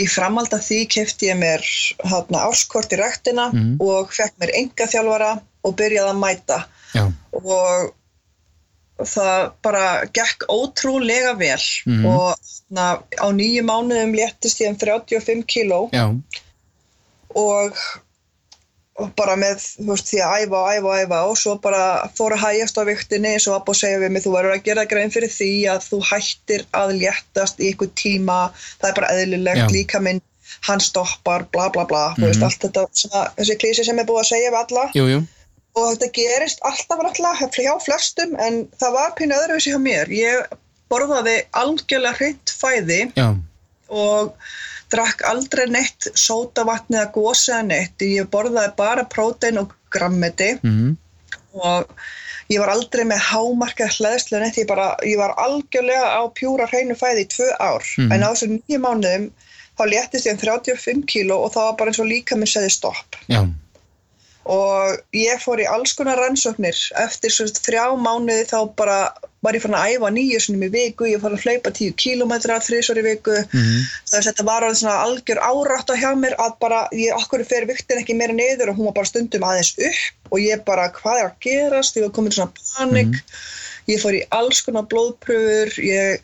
í 0.00 0.06
framhald 0.08 0.52
af 0.56 0.64
því 0.66 0.82
kefti 0.90 1.28
ég 1.30 1.36
mér 1.38 1.62
hátna, 2.08 2.44
áskort 2.48 2.92
í 2.92 2.98
ræktina 3.00 3.50
Mhm. 3.52 3.76
og 3.80 4.12
fekk 4.12 4.34
mér 4.40 4.54
enga 4.58 4.86
þjálfara 4.90 5.32
og 5.64 5.76
byrjaði 5.76 6.10
að 6.10 6.22
mæta. 6.22 6.64
Já, 6.94 7.04
og 7.32 7.92
það 9.06 9.52
bara 9.62 9.84
gekk 10.12 10.44
ótrúlega 10.50 11.36
vel 11.38 11.62
Mhm. 11.86 12.06
og 12.06 12.36
na, 12.70 12.98
á 13.20 13.26
nýju 13.32 13.62
mánuðum 13.64 14.14
léttist 14.16 14.60
ég 14.60 14.68
um 14.68 14.76
35 14.76 15.44
kíló. 15.46 15.90
Já, 15.92 16.08
og, 17.34 17.76
og 19.00 19.12
bara 19.16 19.34
með 19.40 19.56
þú 19.62 19.86
veist, 19.88 20.08
því 20.10 20.18
að 20.20 20.34
æfa 20.42 20.58
og 20.58 20.72
æfa 20.72 20.88
og 20.90 20.98
æfa 21.02 21.20
og 21.30 21.36
svo 21.40 21.54
bara 21.64 21.84
fór 22.18 22.34
að 22.36 22.42
hægjast 22.44 22.76
á 22.76 22.82
viktinni 22.84 23.30
eins 23.32 23.46
og 23.48 23.54
að 23.56 23.64
búið 23.68 23.76
að 23.76 23.80
segja 23.82 24.00
við 24.02 24.10
mig 24.12 24.22
þú 24.26 24.32
verður 24.34 24.56
að 24.56 24.64
gera 24.66 24.84
grein 24.90 25.10
fyrir 25.14 25.32
því 25.32 25.48
að 25.72 25.86
þú 25.88 26.00
hættir 26.10 26.64
að 26.76 26.92
léttast 27.00 27.62
í 27.62 27.70
ykkur 27.72 27.88
tíma. 27.96 28.40
Það 28.82 28.88
er 28.90 28.98
bara 29.00 29.12
eðlilegt, 29.16 29.62
Já. 29.62 29.68
líka 29.72 30.00
minn 30.04 30.20
hann 30.68 30.80
stoppar, 30.84 31.46
bla 31.54 31.70
bla 31.72 31.84
bla. 31.88 32.02
Þú 32.18 32.26
veist 32.28 32.38
Mhm. 32.42 32.44
allt 32.50 32.60
þetta, 32.66 32.82
svona, 32.92 33.22
þessi 33.38 33.56
klísi 33.62 33.84
sem 33.84 33.98
er 33.98 34.04
búið 34.04 34.20
að 34.20 34.28
segja 34.34 34.50
við 34.52 34.60
alla. 34.60 34.84
Jú, 34.94 35.06
jú, 35.08 35.22
og 35.74 35.86
þetta 35.96 36.12
gerist 36.12 36.60
alltaf 36.68 36.98
náttúrulega 37.00 37.48
hjá 37.64 37.74
flestum 37.86 38.36
en 38.38 38.66
það 38.78 38.92
var 38.92 39.14
pínu 39.16 39.32
öðruvísi 39.40 39.72
hjá 39.72 39.80
mér. 39.80 40.06
Ég 40.12 40.44
borðaði 40.92 41.38
algjörlega 41.56 42.14
hreint 42.20 42.52
fæði 42.60 43.12
já, 43.16 43.34
og 43.88 44.34
drakk 44.92 45.22
aldrei 45.28 45.66
neitt 45.70 46.10
sótavatni 46.18 46.98
eða 46.98 47.12
gósi 47.14 47.52
eða 47.52 47.68
neitt. 47.68 48.04
Ég 48.04 48.28
borðaði 48.32 48.74
bara 48.78 49.06
prótein 49.08 49.60
og 49.62 49.72
grammeti. 49.92 50.54
Mhm, 50.62 50.96
og 51.62 51.88
ég 52.52 52.60
var 52.60 52.72
aldrei 52.74 53.04
með 53.08 53.24
hámarkað 53.30 53.96
hlæðslu 53.98 54.40
neitt, 54.42 54.60
ég, 54.60 54.68
bara, 54.68 54.92
ég 55.08 55.18
var 55.20 55.34
algjörlega 55.40 56.12
á 56.18 56.22
pjúra 56.36 56.68
hreinu 56.68 56.96
fæði 56.98 57.26
í 57.26 57.32
tvö 57.32 57.48
ár. 57.58 57.84
Mhm. 57.98 58.12
en 58.12 58.22
á 58.22 58.30
þessu 58.32 58.48
nýju 58.52 58.78
mánuðum 58.84 59.30
þá 59.78 59.84
léttist 59.88 60.26
ég 60.28 60.36
um 60.36 60.38
35 60.38 61.04
kíló 61.08 61.42
og 61.44 61.52
það 61.52 61.68
var 61.68 61.76
bara 61.78 61.90
eins 61.90 62.00
og 62.00 62.10
líka 62.10 62.36
minn 62.36 62.50
segði 62.50 62.70
stopp. 62.70 63.16
Já, 63.28 63.48
og 64.44 64.98
ég 65.14 65.38
fór 65.42 65.62
í 65.62 65.68
alls 65.70 65.94
konar 65.94 66.18
rannsóknir. 66.18 66.76
Eftir 66.98 67.30
svo 67.30 67.46
þrjá 67.46 67.84
mánuði 67.96 68.46
þá 68.50 68.58
bara 68.76 68.98
var 69.42 69.56
ég 69.56 69.62
fann 69.64 69.74
að 69.74 69.96
æfa 69.96 70.10
nýju 70.14 70.40
sinni 70.42 70.68
í 70.68 70.72
viku, 70.72 71.06
ég 71.10 71.22
fór 71.22 71.34
að 71.34 71.46
hlaupa 71.46 71.72
10 71.74 71.96
kílómetra 71.98 72.58
þrísvar 72.62 73.00
í 73.00 73.06
viku. 73.08 73.38
Mhm, 73.42 73.80
þess 74.10 74.20
að 74.20 74.28
þetta 74.28 74.46
var 74.46 74.66
alveg 74.66 74.78
svona 74.78 74.98
algjör 75.06 75.40
árátt 75.48 75.94
hjá 76.02 76.10
mér 76.18 76.36
að 76.38 76.52
bara, 76.62 76.82
ég 76.94 77.16
okkur 77.16 77.44
fer 77.48 77.66
viktin 77.66 78.02
ekki 78.02 78.14
meira 78.18 78.36
niður 78.36 78.70
og 78.70 78.78
hún 78.78 78.90
var 78.90 79.00
bara 79.00 79.10
stundum 79.10 79.48
aðeins 79.48 79.74
upp 79.78 80.32
og 80.32 80.38
ég 80.44 80.62
bara, 80.68 80.86
hvað 80.94 81.18
er 81.18 81.26
að 81.26 81.40
gerast? 81.48 81.98
Ég 81.98 82.06
var 82.06 82.14
komin 82.14 82.36
svona 82.36 82.54
panik. 82.76 83.18
Ég 83.90 83.98
fór 83.98 84.14
í 84.14 84.22
alls 84.30 84.62
konar 84.62 84.86
blóðpröfur 84.86 85.74
ég, 85.82 86.22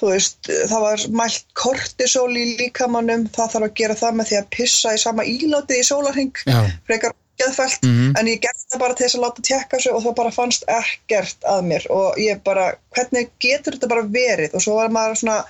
þú 0.00 0.10
veist 0.10 0.50
það 0.50 0.84
var 0.88 1.06
mælt 1.22 1.46
kortisol 1.54 2.32
í 2.34 2.56
líkamannum 2.58 3.28
það 3.30 3.54
þarf 3.54 3.68
að 3.68 3.74
gera 3.78 3.98
það 4.02 4.18
með 4.18 4.30
því 4.30 4.38
að 4.40 4.52
pissa 4.56 4.94
í 4.96 5.02
sama 5.02 5.26
ílátið 5.28 5.82
í 5.82 5.86
sólarhing 5.86 6.42
já, 6.48 6.60
frekar 6.88 7.14
geðfælt 7.40 7.82
Mhm. 7.88 8.14
en 8.20 8.26
ég 8.30 8.40
gerði 8.44 8.64
það 8.70 8.82
bara 8.84 8.94
til 8.94 9.06
þess 9.06 9.18
að 9.18 9.24
láta 9.26 9.42
tjekka 9.50 9.80
sig 9.82 9.92
og 9.96 10.02
það 10.04 10.14
bara 10.22 10.30
fannst 10.36 10.64
ekkert 10.68 11.48
að 11.56 11.66
mér 11.72 11.86
og 11.90 12.16
ég 12.18 12.42
bara, 12.44 12.72
hvernig 12.96 13.28
getur 13.40 13.76
þetta 13.76 13.88
bara 13.88 14.02
verið 14.06 14.54
og 14.54 14.60
svo 14.64 14.74
var 14.80 14.88
maður 14.94 15.20
svona 15.22 15.44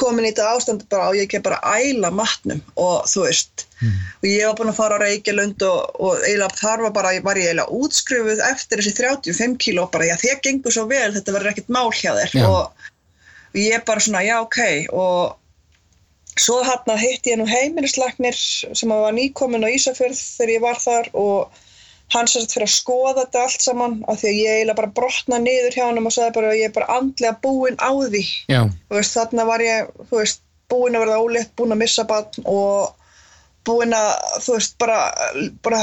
komin 0.00 0.24
í 0.24 0.30
þetta 0.30 0.52
ástand 0.56 0.84
bara 0.88 1.08
og 1.10 1.16
ég 1.18 1.26
ekki 1.26 1.42
bara 1.42 1.58
æla 1.76 2.10
matnum 2.14 2.60
og 2.76 3.04
þú 3.10 3.24
veist 3.26 3.66
og 4.22 4.28
ég 4.28 4.46
var 4.46 4.54
búin 4.56 4.70
að 4.70 4.76
fara 4.78 4.96
á 4.96 5.02
Reykjalund 5.02 5.62
og, 5.66 5.90
og 6.00 6.22
eiginlega 6.22 6.56
þar 6.60 6.82
var 6.86 6.92
bara, 6.92 7.10
var 7.24 7.36
ég 7.36 7.48
eiginlega 7.50 7.74
útskrifuð 7.80 8.40
eftir 8.52 8.78
þessi 8.78 8.94
35 8.96 9.56
kíló 9.58 9.90
bara, 9.90 10.04
já 10.04 10.16
þér 10.22 10.40
gengur 10.46 10.72
svo 10.72 10.86
vel, 10.88 11.12
þetta 11.12 11.32
verður 11.34 11.50
ekkert 11.52 11.68
mál 11.68 11.90
hjá 11.90 12.12
þér 12.16 12.32
Já. 12.38 12.46
og 12.48 12.72
ég 13.58 13.84
bara 13.84 14.00
svona, 14.00 14.22
já 14.24 14.38
ok 14.40 14.58
og 14.92 15.36
svo 16.40 16.60
hérna 16.64 16.96
hitti 17.00 17.34
ég 17.34 17.40
nú 17.40 17.46
heimilisleiknir 17.48 18.36
sem 18.36 18.92
var 18.92 19.16
nýkomin 19.16 19.66
á 19.66 19.68
Ísafjörð 19.68 20.20
þegar 20.20 20.54
ég 20.54 20.64
var 20.64 20.80
þar 20.80 21.10
og 21.24 21.66
hann 22.14 22.30
sér 22.30 22.44
þetta 22.44 22.56
fyrir 22.56 22.68
að 22.68 22.74
skoða 22.74 23.16
þetta 23.20 23.42
allt 23.46 23.64
saman 23.64 23.96
af 24.10 24.20
því 24.20 24.30
að 24.30 24.38
ég 24.40 24.54
eiginlega 24.54 24.78
bara 24.80 24.94
brotna 24.98 25.40
niður 25.42 25.76
hjá 25.76 25.84
hann 25.86 26.00
og 26.00 26.14
sagði 26.14 26.36
bara 26.38 26.52
að 26.52 26.60
ég 26.60 26.70
er 26.70 26.76
bara 26.78 26.96
andlega 26.98 27.36
búin 27.44 27.76
á 27.78 27.90
því. 27.92 28.24
Veist, 28.90 29.18
þarna 29.18 29.46
var 29.46 29.64
ég 29.64 29.92
veist, 30.10 30.42
búin 30.70 30.96
að 30.96 31.04
verða 31.04 31.20
ólétt, 31.22 31.52
búin 31.58 31.74
að 31.76 31.82
missa 31.84 32.06
barn 32.08 32.48
og 32.50 32.96
búin 33.68 33.92
að 33.92 34.10
þú 34.40 34.54
veist, 34.56 34.74
bara, 34.80 34.98
bara 35.62 35.80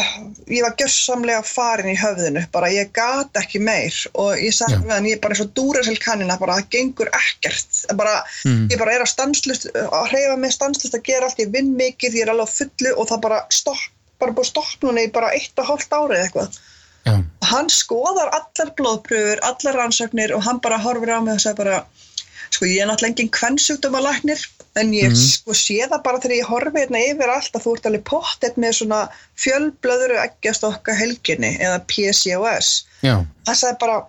ég 0.50 0.63
var 0.65 0.74
gjössamlega 0.79 1.43
farin 1.46 1.91
í 1.91 1.98
höfðinu 2.00 2.41
bara 2.51 2.72
ég 2.74 2.89
gat 2.96 3.38
ekki 3.38 3.60
meir 3.62 3.93
og 4.17 4.31
ég 4.41 4.55
sagði 4.57 4.79
með 4.81 4.96
hann, 4.96 5.10
ég 5.12 5.17
er 5.19 5.22
bara 5.22 5.36
eins 5.38 5.43
og 5.46 5.51
dúrasil 5.60 5.98
kannina 6.01 6.39
bara 6.41 6.55
það 6.57 6.69
gengur 6.74 7.12
ekkert. 7.13 7.84
Bara, 8.00 8.15
Mm. 8.46 8.67
ég 8.72 8.79
bara 8.81 8.96
er 8.96 9.05
að 9.05 9.12
stanslust 9.13 9.67
að 9.75 10.07
hreyfa 10.10 10.38
mig 10.41 10.51
stanslust 10.55 10.96
að 10.98 11.03
gera 11.03 11.25
allt, 11.29 11.38
ég 11.39 11.51
vinn 11.53 11.75
mikið 11.77 12.17
ég 12.17 12.25
er 12.25 12.34
alveg 12.34 12.50
á 12.50 12.55
fullu 12.57 12.96
og 12.98 13.07
það 13.12 13.22
bara 13.27 13.39
stopp 13.50 13.86
bara 14.19 14.34
búið 14.34 14.50
stopp 14.50 14.81
núna 14.81 15.03
í 15.05 15.12
bara 15.13 15.29
eitt 15.38 15.53
og 15.62 15.65
hálft 15.69 15.91
árið 15.93 16.24
eitthvað. 16.25 16.57
Já, 17.05 17.13
hann 17.51 17.69
skoðar 17.69 18.31
allar 18.34 18.72
blóðpröfur, 18.75 19.39
allar 19.46 19.77
rannsóknir 19.77 20.34
og 20.36 20.41
hann 20.43 20.60
bara 20.60 20.79
horfir 20.81 21.13
á 21.13 21.22
mig 21.22 21.36
og 21.38 21.39
segir 21.46 21.55
bara 21.62 21.86
sko 22.50 22.65
ég 22.65 22.81
er 22.81 22.88
náttúrulega 22.89 23.13
engin 23.13 23.29
kvennsjúkdómalæknir 23.38 24.41
en 24.79 24.91
ég 24.93 25.10
Mhm. 25.10 25.15
sko 25.15 25.53
sé 25.57 25.77
það 25.89 26.03
bara 26.03 26.19
þegar 26.24 26.38
ég 26.38 26.50
horfi 26.51 26.79
hérna 26.81 27.01
yfir 27.10 27.29
allt 27.34 27.53
að 27.57 27.63
þú 27.65 27.75
ert 27.75 27.86
alveg 27.89 28.03
pottet 28.03 28.55
með 28.57 28.74
svona 28.79 29.01
fjölblöðuru 29.43 30.17
eggjastokka 30.24 30.96
helginni 30.98 31.57
eða 31.60 31.84
PCOS 31.88 32.86
hann 33.48 33.55
sagði 33.55 33.79
bara 33.79 34.00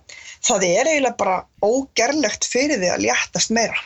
það 0.49 0.65
er 0.69 0.87
eiginlega 0.93 1.17
bara 1.19 1.45
ógerlegt 1.63 2.45
fyrir 2.49 2.79
því 2.79 2.91
að 2.95 3.05
léttast 3.09 3.51
meira. 3.51 3.81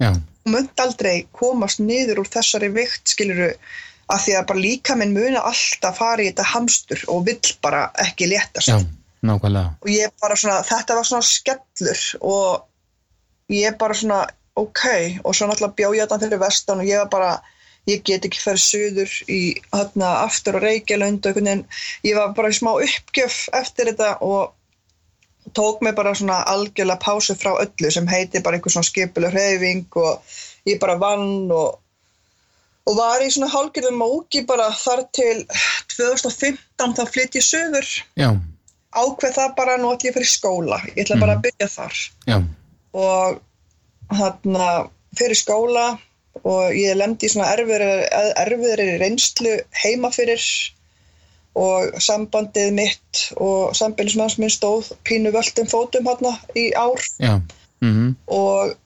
Já, 0.00 0.12
þú 0.12 0.52
munt 0.52 0.80
aldrei 0.84 1.26
komast 1.32 1.80
niður 1.80 2.20
úr 2.22 2.28
þessari 2.28 2.68
vikt 2.72 3.08
skiluru 3.14 3.54
að 4.12 4.20
því 4.22 4.34
að 4.38 4.46
bara 4.46 4.60
líka 4.60 4.96
minn 4.96 5.14
muna 5.16 5.40
alltaf 5.42 5.96
fara 5.98 6.22
í 6.22 6.28
þetta 6.30 6.44
hamstur 6.52 7.04
og 7.08 7.24
vill 7.26 7.40
bara 7.62 7.90
ekki 7.98 8.28
léttast. 8.30 8.68
Já, 8.68 8.78
og 9.82 9.88
ég 9.90 10.12
bara 10.22 10.36
svona, 10.36 10.60
þetta 10.62 10.94
var 10.94 11.04
svona 11.08 11.26
skellur 11.26 12.02
og 12.20 12.62
ég 13.50 13.78
bara 13.78 13.94
svona, 13.94 14.20
ok, 14.56 14.82
og 15.24 15.36
svo 15.36 15.48
náttúrulega 15.48 15.76
bjó 15.78 15.92
ég 15.96 16.06
þetta 16.06 16.20
fyrir 16.24 16.42
vestan 16.42 16.82
og 16.82 16.88
ég 16.88 17.02
var 17.02 17.10
bara, 17.12 17.30
ég 17.90 18.02
get 18.08 18.26
ekki 18.26 18.42
ferð 18.42 18.62
suður 18.64 19.16
í, 19.28 19.40
hérna, 19.74 20.12
aftur 20.24 20.58
og 20.58 20.64
veginn, 21.36 21.64
ég 22.06 22.18
var 22.18 22.34
bara 22.36 22.52
í 22.52 22.56
smá 22.56 22.72
uppgjöf 22.74 23.46
eftir 23.60 23.92
þetta 23.92 24.16
og 24.26 24.54
tók 25.56 25.82
mig 25.84 25.94
bara 25.94 26.14
svona 26.18 26.40
algjörlega 26.50 27.02
pásu 27.04 27.36
frá 27.38 27.52
öllu 27.54 27.90
sem 27.92 28.08
heiti 28.10 28.42
bara 28.42 28.58
einhver 28.58 28.74
svona 28.74 28.88
skipuleg 28.88 29.34
hreyfing 29.36 30.00
og 30.02 30.38
ég 30.66 30.80
bara 30.82 30.98
vann 30.98 31.52
og 31.54 31.78
og 32.86 32.94
var 32.98 33.22
í 33.22 33.30
svona 33.34 33.50
hálgjörðum 33.50 33.96
móki 33.98 34.44
bara 34.46 34.68
þar 34.78 35.06
til 35.16 35.42
2015 35.96 36.98
þá 36.98 37.02
flytt 37.10 37.38
ég 37.38 37.46
söður 37.46 37.88
Já, 38.18 38.28
ákveð 38.94 39.34
það 39.38 39.56
bara 39.58 39.76
nú 39.80 39.90
ætlum 39.92 40.08
ég 40.08 40.14
að 40.14 40.18
fyrir 40.18 40.30
skóla. 40.30 40.78
Ég 40.94 41.02
ætla 41.04 41.18
bara 41.20 41.36
að 41.36 41.44
byrja 41.48 41.68
þar. 41.72 42.02
Já, 42.30 42.36
og 42.96 43.40
hérna 44.12 44.68
fyrir 45.16 45.38
skóla 45.38 45.86
og 46.44 46.74
ég 46.76 46.96
lemdi 46.98 47.28
í 47.28 47.32
svona 47.32 47.52
erfiðri, 47.56 48.88
reynslu 49.00 49.56
heima 49.82 50.10
fyrir 50.14 50.42
og 51.56 51.94
sambandið 52.04 52.72
mitt 52.76 53.22
og 53.40 53.72
sambilismanns 53.76 54.36
minn 54.40 54.52
stóð 54.52 54.90
pínu 55.08 55.32
völdum 55.32 55.68
fótum 55.70 56.08
hérna 56.10 56.34
í 56.54 56.68
ár. 56.76 57.00
Já, 57.16 57.40
mhm, 57.80 58.12
og 58.28 58.76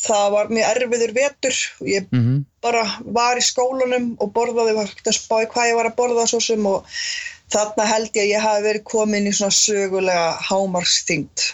það 0.00 0.26
var 0.32 0.52
mjög 0.52 0.70
erfiður 0.72 1.14
vetur. 1.18 1.60
Ég 1.84 2.08
mhm, 2.10 2.44
bara 2.64 2.84
var 3.04 3.36
í 3.36 3.44
skólanum 3.44 4.14
og 4.16 4.32
borðaði, 4.32 4.76
var 4.78 4.88
ekkert 4.88 5.12
að 5.12 5.18
spá 5.20 5.36
í 5.44 5.50
hvað 5.52 5.70
ég 5.70 5.80
var 5.80 5.90
að 5.90 5.98
borða 6.00 6.28
svo 6.30 6.40
sem 6.40 6.68
og 6.68 6.88
þarna 7.52 7.86
held 7.86 8.16
ég 8.16 8.24
að 8.24 8.32
ég 8.32 8.44
hafi 8.48 8.64
verið 8.64 8.86
komin 8.88 9.28
í 9.28 9.34
svona 9.36 9.54
sögulega 9.54 10.30
hámarsþyngd 10.48 11.44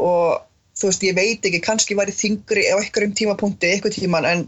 og 0.00 0.45
þú 0.76 0.90
veist, 0.90 1.04
ég 1.06 1.16
veit 1.16 1.46
ekki, 1.48 1.62
kannski 1.64 1.96
var 1.98 2.10
ég 2.10 2.18
þingri 2.18 2.66
á 2.68 2.76
einhverjum 2.76 3.14
tímapunkti, 3.16 3.72
einhver 3.72 3.94
tíman 3.94 4.28
en 4.28 4.46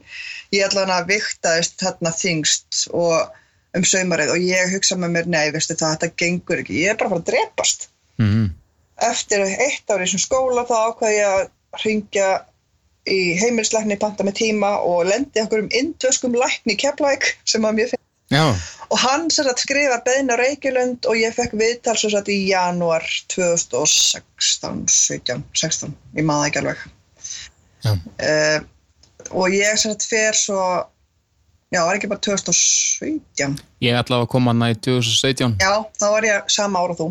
ég 0.54 0.64
allan 0.66 0.92
að 0.92 1.12
viktaðist 1.14 1.78
þarna 1.80 2.12
þingst 2.14 2.88
og 2.96 3.36
um 3.76 3.84
saumarið 3.84 4.34
og 4.34 4.44
ég 4.44 4.74
hugsa 4.74 4.98
með 4.98 5.14
mér, 5.14 5.30
nei, 5.32 5.46
veistu 5.54 5.76
það, 5.76 5.96
þetta 5.96 6.20
gengur 6.22 6.62
ekki, 6.62 6.82
ég 6.82 6.92
er 6.92 7.00
bara 7.00 7.10
að 7.10 7.14
fara 7.16 7.24
að 7.24 7.30
drepast. 7.32 7.88
Mhm, 8.18 8.46
eftir 9.08 9.44
eitt 9.46 9.92
ári 9.92 10.04
í 10.04 10.08
þessum 10.08 10.24
skóla 10.24 10.66
þá 10.68 10.76
ákvað 10.88 11.16
ég 11.16 11.34
að 11.34 11.84
ringja 11.84 12.28
í 13.08 13.20
heimilislækni, 13.40 13.96
panta 14.00 14.26
með 14.26 14.40
tíma 14.42 14.74
og 14.84 15.06
lendi 15.08 15.40
okkur 15.40 15.64
um 15.64 15.70
indvöskum 15.72 16.36
lækni 16.36 16.76
Keflæk 16.80 17.30
sem 17.48 17.64
að 17.64 17.78
mér 17.78 17.92
finnst 17.92 18.07
já, 18.32 18.44
og 18.88 18.98
hann 19.02 19.28
sem 19.32 19.46
sagt 19.48 19.64
skrifa 19.64 20.00
beðin 20.06 20.32
á 20.32 20.36
Reykjulund 20.40 21.08
og 21.08 21.18
ég 21.20 21.34
fekk 21.36 21.56
viðtal 21.60 21.96
sem 22.00 22.12
sagt 22.14 22.30
í 22.32 22.38
janúar 22.50 23.04
2016 23.32 24.84
17, 24.92 25.44
16, 25.56 25.96
ég 26.18 26.28
maður 26.28 26.50
ekki 26.50 26.62
alveg 26.62 26.84
Já. 27.86 27.92
uh, 27.94 28.60
og 29.32 29.52
ég 29.54 29.76
sem 29.78 29.92
sagt 29.92 30.08
fer 30.08 30.36
svo 30.36 30.60
já, 31.72 31.82
var 31.84 31.98
ekki 31.98 32.10
bara 32.10 32.24
2017 32.24 33.58
ég 33.84 33.98
ætla 33.98 34.22
að 34.22 34.30
koma 34.32 34.54
hana 34.54 34.72
í 34.72 34.78
2017. 34.78 35.58
Já, 35.62 35.74
þá 36.00 36.06
var 36.14 36.26
ég 36.26 36.48
sama 36.52 36.80
ára 36.82 36.94
og 36.94 36.98
þú. 36.98 37.08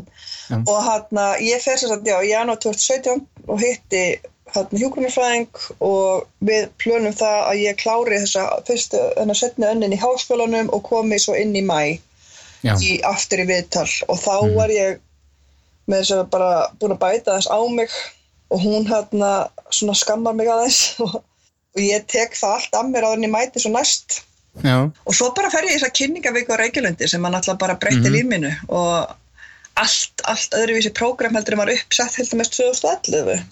Já. 0.48 0.58
Og 0.60 0.80
hann, 0.84 1.22
ég 1.44 1.62
fer 1.64 1.80
sér 1.80 1.94
að, 1.96 2.10
já, 2.10 2.18
í 2.26 2.34
janúar 2.34 2.60
2017 2.64 3.24
og 3.48 3.62
hitti 3.62 4.02
hann 4.18 4.34
hjúgrunarfræðing 4.54 5.48
og 5.84 6.28
við 6.46 6.70
plönum 6.82 7.14
það 7.16 7.38
að 7.52 7.62
ég 7.64 7.78
klári 7.82 8.20
þessa 8.24 8.46
fyrstu, 8.68 9.02
þennar 9.18 9.36
setni 9.40 9.68
önnin 9.68 9.94
í 9.96 10.00
háskólanum 10.02 10.70
og 10.74 10.84
komi 10.88 11.20
svo 11.20 11.36
inn 11.36 11.56
í 11.56 11.64
mæ 11.66 12.00
í, 12.64 13.02
aftur 13.04 13.44
í 13.44 13.48
viðtal. 13.50 13.88
Og 14.10 14.18
þá 14.20 14.34
Mhm. 14.44 14.56
var 14.56 14.70
ég 14.70 15.00
með 15.88 16.00
þess 16.02 16.12
að 16.18 16.30
bara 16.30 16.68
búin 16.80 16.96
að 16.96 17.00
bæta 17.00 17.38
þess 17.38 17.48
á 17.52 17.60
mig 17.70 17.90
og 18.52 18.60
hún 18.62 18.88
hann 18.88 19.48
svona 19.72 19.96
skammar 19.96 20.34
mig 20.36 20.48
aðeins. 20.48 20.96
Og, 21.04 21.16
og 21.78 21.82
ég 21.84 22.08
tek 22.08 22.34
það 22.34 22.54
allt 22.56 22.74
af 22.76 22.86
mér 22.90 23.04
á 23.06 23.14
þenni 23.14 23.30
mæti 23.30 23.60
svo 23.62 23.70
næst. 23.72 24.22
Já, 24.64 24.90
og 25.06 25.14
svo 25.14 25.30
bara 25.36 25.52
fer 25.54 25.62
ég 25.68 25.76
í 25.76 25.78
þess 25.78 25.86
að 25.92 25.98
kynningavíku 26.00 26.50
á 26.56 26.58
Reykjalundi 26.58 27.08
sem 27.08 27.24
hann 27.24 27.36
alltaf 27.38 27.58
bara 27.60 27.76
breytti 27.78 28.10
Mhm. 28.10 28.14
lífminu 28.16 28.52
og 28.70 29.12
allt, 29.78 30.22
allt 30.26 30.50
öðruvísi 30.58 30.90
prógram 30.98 31.36
heldur 31.38 31.58
var 31.58 31.70
uppsett 31.70 32.16
heldur 32.18 32.38
mest 32.40 32.56
2011 32.58 33.44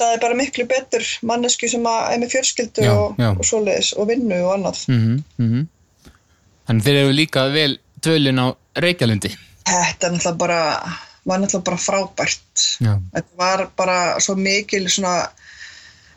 það 0.00 0.14
er 0.14 0.22
bara 0.24 0.38
miklu 0.38 0.66
betur 0.70 1.06
mannesku 1.28 1.68
sem 1.70 1.86
er 1.90 2.18
með 2.22 2.34
fjölskyldu 2.36 2.86
Já, 2.86 2.92
og, 2.94 3.20
já. 3.20 3.30
og 3.32 3.44
svoleiðis 3.46 3.92
og 3.98 4.10
vinnu 4.10 4.40
og 4.46 4.56
annað 4.56 4.82
mhm, 4.88 5.22
mhm. 5.42 5.70
Þannig 6.62 6.84
þeir 6.86 6.98
eru 7.00 7.14
líka 7.16 7.46
vel 7.50 7.72
dvölin 8.02 8.38
á 8.38 8.46
Reykjalundi. 8.78 9.32
þetta 9.66 10.06
er 10.06 10.12
náttúrulega 10.14 10.38
bara 10.38 10.60
var 11.24 11.40
náttúrulega 11.42 11.66
bara 11.68 11.80
frábært 11.86 12.66
Já, 12.82 12.94
þetta 13.14 13.40
var 13.42 13.64
bara 13.76 13.98
svo 14.22 14.36
mikil 14.38 14.88
svona 14.90 15.16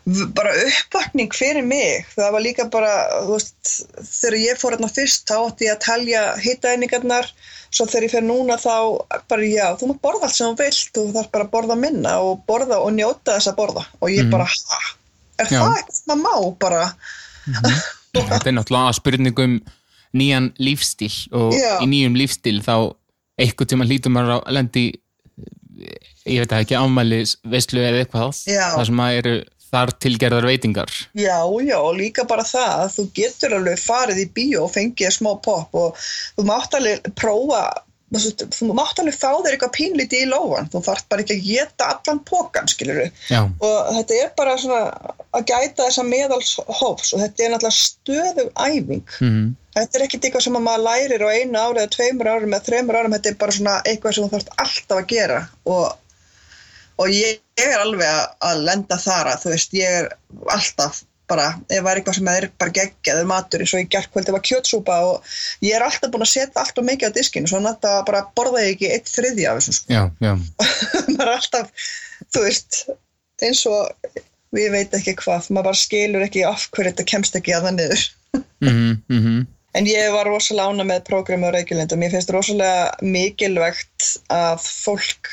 bara 0.06 0.52
uppvakning 0.62 1.32
fyrir 1.34 1.64
mig. 1.66 2.04
Það 2.14 2.32
var 2.36 2.44
líka 2.44 2.66
bara 2.70 2.90
veist, 3.26 3.72
þegar 4.06 4.36
ég 4.38 4.60
fór 4.60 4.76
hérna 4.76 4.90
fyrst 4.92 5.26
þá 5.26 5.36
átti 5.48 5.66
ég 5.66 5.74
að 5.74 5.84
talja 5.86 6.20
hitaeiningarnar 6.44 7.30
svo 7.74 7.86
þegar 7.90 8.06
ég 8.06 8.12
fer 8.14 8.22
núna 8.26 8.56
þá 8.62 8.74
bara 9.28 9.48
já, 9.50 9.66
þú 9.80 9.88
mátt 9.90 10.02
borða 10.06 10.28
allt 10.28 10.36
sem 10.38 10.52
þú 10.52 10.60
vilt. 10.62 10.92
Þú 10.94 11.06
þarf 11.16 11.30
bara 11.34 11.44
að 11.48 11.50
borða 11.56 11.78
minna 11.82 12.12
og 12.22 12.44
borða 12.46 12.78
og 12.84 12.92
njóta 12.94 13.34
þess 13.34 13.50
að 13.50 13.58
borða. 13.58 13.86
Og 14.00 14.08
ég 14.14 14.22
Mhm. 14.24 14.30
bara, 14.30 14.44
ha, 14.46 14.78
er 15.42 15.46
Já. 15.50 15.60
það 15.60 15.74
eitthvað 15.76 15.98
sem 15.98 16.14
að 16.14 16.22
má 16.22 16.58
bara? 16.58 16.84
Þetta 18.16 18.46
er 18.46 18.54
náttúrulega 18.56 18.94
spurningum 18.94 19.58
nýjan 20.16 20.52
lífstíl 20.58 21.12
og 21.32 21.52
Já. 21.52 21.80
í 21.82 21.86
nýjum 21.90 22.14
lífstíl 22.16 22.62
þá 22.64 22.94
einhvern 23.38 23.68
tíma 23.68 23.84
hlýtur 23.84 24.14
maður 24.14 24.38
að 24.46 24.52
lendi 24.54 24.84
ég 26.26 26.40
veit 26.40 26.48
það 26.48 26.62
ekki 26.64 26.78
ámæli 26.80 27.18
veislu 27.44 27.82
eða 27.84 28.00
eitthvað 28.06 28.32
það 28.46 28.86
sem 28.86 29.02
að 29.04 29.18
eru 29.18 29.34
þar 29.72 29.92
tilgerðar 30.04 30.46
veitingar. 30.48 30.92
Já, 31.18 31.38
já, 31.66 31.76
og 31.80 31.96
líka 31.98 32.26
bara 32.28 32.46
það 32.46 32.84
að 32.84 32.94
þú 32.96 33.06
getur 33.18 33.56
alveg 33.58 33.82
farið 33.82 34.22
í 34.22 34.28
bíó 34.36 34.62
og 34.66 34.72
fengið 34.76 35.16
smá 35.18 35.32
pop 35.42 35.74
og 35.74 36.06
þú 36.36 36.46
mátt 36.48 36.78
alveg 36.78 37.10
prófa, 37.18 37.64
þú 38.14 38.70
mátt 38.78 39.02
alveg 39.02 39.18
fá 39.18 39.32
þér 39.34 39.56
eitthvað 39.56 39.74
pínlítið 39.76 40.22
í 40.22 40.30
lófan, 40.30 40.70
þú 40.70 40.82
þarf 40.86 41.06
bara 41.10 41.24
ekki 41.24 41.36
að 41.36 41.46
geta 41.50 41.88
allan. 41.96 42.22
Já, 43.32 43.40
Og 43.42 43.92
þetta 43.98 44.18
er 44.22 44.32
bara 44.38 44.56
svona 44.62 44.82
að 45.34 45.46
gæta 45.50 45.86
þessa 45.88 46.06
meðalshófs 46.06 47.12
og 47.12 47.22
þetta 47.24 47.44
er 47.44 47.54
náttúrulega 47.54 47.78
stöðug 47.82 48.50
æfing. 48.54 49.06
mhm, 49.20 49.54
Þetta 49.76 49.98
er 49.98 50.02
ekkit 50.06 50.24
eitthvað 50.24 50.44
sem 50.46 50.56
að 50.56 50.62
maður 50.64 50.84
lærir 50.86 51.20
á 51.20 51.28
einu 51.36 51.58
ári 51.60 51.80
eða 51.82 51.90
tveimur 51.92 52.28
árum 52.32 52.54
eða 52.56 52.64
þreimur 52.64 52.96
árum, 52.96 53.12
þetta 53.12 53.28
er 53.28 53.34
bara 53.42 53.52
svona 53.52 53.74
eitthvað 53.84 54.14
sem 54.16 54.24
þú 54.24 54.30
þarf 54.32 54.46
alltaf 54.64 55.00
að 55.02 55.08
gera 55.10 55.40
og, 55.68 55.82
og 56.96 57.12
ég, 57.12 57.42
ég 57.60 57.74
er 57.74 57.82
alveg 57.82 58.08
að, 58.08 58.24
að 58.50 58.64
lenda 58.70 58.98
þar 59.00 59.32
að 59.32 59.44
þú 59.44 59.52
veist, 59.54 59.76
ég 59.76 60.00
er 60.00 60.10
alltaf 60.52 61.02
bara, 61.26 61.46
ef 61.66 61.80
það 61.80 61.90
er 61.90 61.98
eitthvað 62.00 62.18
sem 62.18 62.28
er 62.30 62.46
bara 62.60 62.74
geggjaður 62.76 63.28
matur 63.30 63.62
eins 63.64 63.72
og 63.74 63.82
í 63.82 63.88
gerðkvöldi 63.90 64.34
var 64.36 64.44
kjötsúpa 64.46 64.98
og 65.08 65.32
ég 65.64 65.74
er 65.74 65.84
alltaf 65.86 66.12
búin 66.12 66.22
að 66.26 66.32
setja 66.32 66.62
alltaf 66.62 66.86
mikið 66.86 67.10
á 67.10 67.16
diskinu, 67.16 67.50
svo 67.50 67.62
náttúrulega 67.62 68.06
bara 68.06 68.22
borða 68.38 68.62
ég 68.62 68.76
ekki 68.76 68.92
eitt 68.94 69.10
þriðja 69.10 69.50
af 69.50 69.58
þessu 69.58 69.74
sko. 69.80 69.96
já, 69.96 70.02
já 70.22 70.32
maður 71.16 71.26
er 71.26 71.32
alltaf, 71.34 71.90
þú 72.30 72.44
veist 72.46 72.78
eins 73.42 73.64
og 73.70 74.22
ég 74.56 74.72
veit 74.72 74.94
ekki 74.96 75.16
hvað, 75.18 75.50
maður 75.50 75.70
bara 75.72 75.82
skilur 75.82 76.28
ekki 76.28 76.46
af 76.46 76.68
hverju 76.70 76.92
þetta 76.92 77.10
kemst 77.10 77.36
ekki 77.40 77.56
að 77.56 77.68
það 77.68 77.78
niður. 77.80 78.08
mm 78.62 78.96
-hmm. 79.10 79.44
En 79.76 79.84
ég 79.84 80.08
var 80.08 80.24
rosalega 80.24 80.72
ána 80.72 80.84
með 80.88 81.02
prógrami 81.04 81.50
á 81.50 81.52
Reykjavík 81.52 81.92
og 81.92 81.98
mér 82.00 82.14
finnst 82.14 82.30
rosalega 82.32 82.94
mikilvægt 83.02 84.06
að 84.32 84.62
fólk 84.64 85.28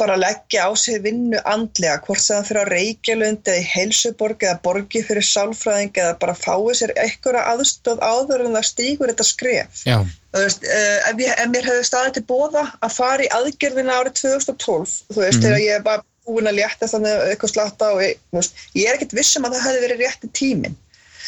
bara 0.00 0.16
leggja 0.20 0.66
á 0.68 0.70
sig 0.76 1.00
vinnu 1.04 1.38
andlega, 1.48 2.00
hvort 2.04 2.20
sem 2.20 2.36
það 2.36 2.48
fyrir 2.50 2.68
á 2.68 2.72
Reykjavík 2.72 3.48
eða 3.48 3.60
í 3.60 3.66
heilsuborg 3.72 4.44
eða 4.44 4.60
borgi 4.64 5.02
fyrir 5.06 5.24
sálfræðing 5.24 6.00
eða 6.02 6.16
bara 6.20 6.34
fái 6.36 6.76
sér 6.76 6.92
einhverja 7.00 7.44
aðstóð 7.52 8.02
áður 8.04 8.44
en 8.46 8.58
það 8.58 8.68
stígur 8.70 9.12
þetta 9.12 9.28
skref. 9.30 9.82
Já, 9.88 9.98
Þú 10.36 10.42
veist, 10.42 10.66
uh, 10.68 11.08
ef, 11.08 11.20
ég, 11.22 11.32
ef 11.32 11.48
mér 11.48 11.68
hefði 11.70 11.84
staðið 11.88 12.16
til 12.18 12.24
bóða 12.28 12.64
að 12.84 12.92
fara 12.92 13.24
í 13.24 13.30
aðgerðina 13.32 13.94
árið 13.96 14.18
2012, 14.20 14.96
þú 15.14 15.22
veist, 15.22 15.40
þegar 15.40 15.62
ég 15.62 15.78
er 15.78 15.86
bara 15.86 16.04
búin 16.26 16.50
að 16.50 16.58
létta 16.58 16.88
þannig 16.90 17.22
eitthvað 17.30 17.52
slatta 17.54 17.88
og 17.94 18.02
ég, 18.04 18.20
veist, 18.36 18.60
ég 18.76 18.90
er 18.90 18.98
ekkert 18.98 19.16
vissum 19.16 19.46
að 19.48 19.56
það 19.56 19.66
hefði 19.68 19.82
verið 19.86 20.02
rétti 20.04 20.30
tíminn. 20.36 20.76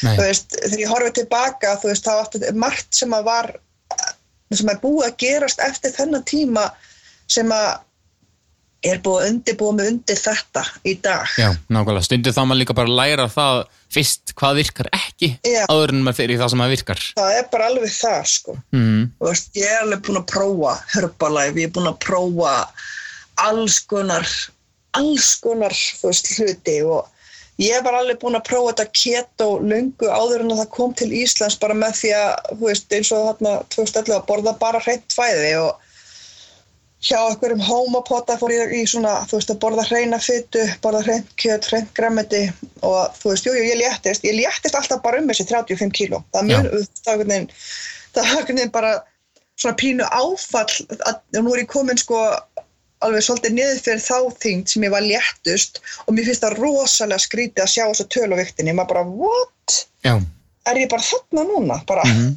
nei, 0.02 0.12
Þú 0.12 0.26
veist, 0.26 0.58
þegar 0.58 0.82
ég 0.82 0.92
horfið 0.92 1.16
tilbaka, 1.22 1.74
þú 1.80 1.92
veist, 1.92 2.04
þá 2.04 2.12
áttu 2.18 2.52
margt 2.58 3.00
sem 3.00 3.16
að 3.16 3.30
var, 3.30 3.50
sem 4.52 4.72
er 4.74 4.82
búið 4.82 5.06
að 5.08 5.18
gerast 5.24 5.64
eftir 5.64 5.94
þennan 5.96 6.28
tíma 6.28 6.66
sem 7.32 7.48
að 7.54 7.70
er 8.86 9.00
búið 9.02 9.24
að 9.24 9.32
undirbúa 9.32 9.74
mig 9.74 9.90
undir 9.90 10.20
þetta 10.20 10.62
í 10.86 10.94
dag. 11.02 11.26
já, 11.38 11.50
nákvæmlega. 11.66 12.06
Stundu 12.06 12.34
þá 12.34 12.42
maður 12.44 12.60
líka 12.62 12.76
bara 12.78 12.96
læra 13.00 13.26
það 13.32 13.64
fyrst 13.92 14.34
hvað 14.38 14.60
virkar 14.60 14.88
ekki 14.92 15.30
Já. 15.48 15.64
áður 15.66 15.94
en 15.94 16.02
maður 16.04 16.18
fyrir 16.20 16.38
það 16.38 16.52
sem 16.52 16.60
maður 16.62 16.74
virkar. 16.76 17.02
Það 17.16 17.36
er 17.38 17.46
bara 17.52 17.68
alveg 17.72 17.92
það, 17.94 18.20
sko. 18.34 18.56
Mm. 18.76 19.02
Veist, 19.24 19.50
ég 19.56 19.72
er 19.72 19.82
alveg 19.82 20.02
búin 20.06 20.20
að 20.20 20.26
prófa 20.34 20.74
Herbalife, 20.94 21.62
ég 21.62 21.70
er 21.70 21.74
búin 21.74 21.90
að 21.90 22.00
prófa 22.04 22.54
alls 23.48 23.78
konar 23.88 24.26
alls 24.98 25.34
konar 25.42 25.74
þú 25.74 26.10
veist, 26.10 26.30
hluti 26.38 26.76
og 26.86 27.08
ég 27.62 27.82
var 27.84 27.98
alveg 27.98 28.20
búin 28.22 28.38
að 28.38 28.46
prófa 28.48 28.72
þetta 28.72 29.00
keto 29.00 29.48
lungu 29.64 30.10
áður 30.10 30.44
en 30.44 30.54
að 30.54 30.62
það 30.62 30.72
kom 30.76 30.94
til 30.98 31.10
Íslands 31.22 31.58
bara 31.60 31.76
með 31.78 31.98
því 32.02 32.14
að, 32.18 32.32
þú 32.54 32.70
veist, 32.70 32.88
eins 32.94 33.12
og 33.14 33.26
þarna 33.28 33.54
2011 33.74 34.16
að 34.18 34.26
borða 34.30 34.56
bara 34.60 34.82
hreint 34.84 35.16
fæði 35.16 35.52
og 35.64 35.87
hjá 37.04 37.18
einhverjum 37.28 37.60
homopota 37.62 38.34
fór 38.40 38.52
ég 38.52 38.72
í 38.74 38.80
svona, 38.90 39.20
þú 39.30 39.38
veist, 39.38 39.52
að 39.52 39.60
borða 39.62 39.84
hreina 39.86 40.18
fytu, 40.22 40.64
borða 40.82 41.04
hreint 41.06 41.28
kjöt, 41.38 41.68
hreint 41.70 41.92
grammeti 41.94 42.40
og 42.86 43.14
þú 43.20 43.32
veist, 43.32 43.46
jú, 43.46 43.54
jú, 43.54 43.66
ég 43.68 43.78
léttist, 43.78 44.26
ég 44.26 44.34
léttist 44.40 44.78
alltaf 44.78 45.02
bara 45.04 45.20
um 45.20 45.28
þessi 45.30 45.46
35 45.50 45.94
kíló. 45.94 46.22
Það 46.34 46.48
mun, 46.48 46.72
það 47.04 47.12
var 47.12 47.28
einhvern 47.28 48.58
veginn, 48.58 48.72
bara 48.74 48.96
svona 49.58 49.78
pínu 49.78 50.08
áfall 50.10 50.88
að, 50.98 51.22
nú 51.38 51.54
er 51.54 51.62
ég 51.62 51.70
komin 51.70 52.00
sko 52.00 52.24
alveg 53.06 53.22
svolítið 53.22 53.54
niður 53.54 53.80
fyrir 53.84 54.02
þá 54.02 54.18
þyngd 54.42 54.72
sem 54.72 54.88
ég 54.88 54.90
var 54.90 55.06
léttust 55.06 55.78
og 56.06 56.16
mér 56.16 56.26
finnst 56.26 56.42
það 56.42 56.58
rosalega 56.58 57.22
skrítið 57.22 57.62
að 57.62 57.72
sjá 57.76 57.84
þessa 57.84 58.08
töluviktinni, 58.10 58.74
maður 58.74 58.90
bara, 58.96 59.06
what? 59.22 59.78
Já. 60.02 60.16
Er 60.66 60.82
ég 60.82 60.90
bara 60.90 61.06
þarna 61.06 61.46
núna? 61.46 61.80
Bara, 61.86 62.02
Mm 62.10 62.34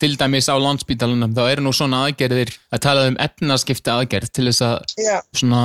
Til 0.00 0.16
dæmis 0.20 0.48
á 0.48 0.56
landspítalunum 0.60 1.34
þá 1.36 1.42
eru 1.48 1.66
nú 1.66 1.72
svona 1.76 2.04
aðgerðir 2.06 2.52
að 2.72 2.82
tala 2.86 3.06
um 3.10 3.16
efnaskipta 3.20 3.98
aðgerð 3.98 4.32
til 4.32 4.46
þess 4.50 4.62
að 4.66 4.76
já, 5.00 5.16
svona 5.36 5.62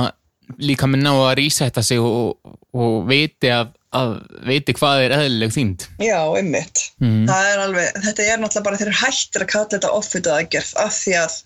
líka 0.62 0.88
með 0.90 1.02
ná 1.06 1.12
að 1.14 1.34
rísetta 1.40 1.82
sig 1.82 2.00
og, 2.02 2.36
og 2.76 3.06
viti 3.08 3.50
að, 3.50 3.72
að 3.94 4.16
viti 4.46 4.74
hvað 4.76 5.04
er 5.04 5.14
eðlileg 5.16 5.54
þyngd. 5.54 5.86
já, 6.02 6.18
einmitt. 6.36 6.84
Það 7.00 7.50
er 7.52 7.64
alveg, 7.64 7.98
þetta 8.06 8.26
er 8.26 8.40
náttúrulega 8.42 8.66
bara 8.66 8.80
þeir 8.80 8.90
eru 8.90 9.00
hættir 9.02 9.44
að 9.44 9.52
kalla 9.52 9.72
þetta 9.76 9.92
offita 9.94 10.36
aðgerð 10.36 10.72
af 10.82 10.96
því 10.96 11.14
að 11.20 11.36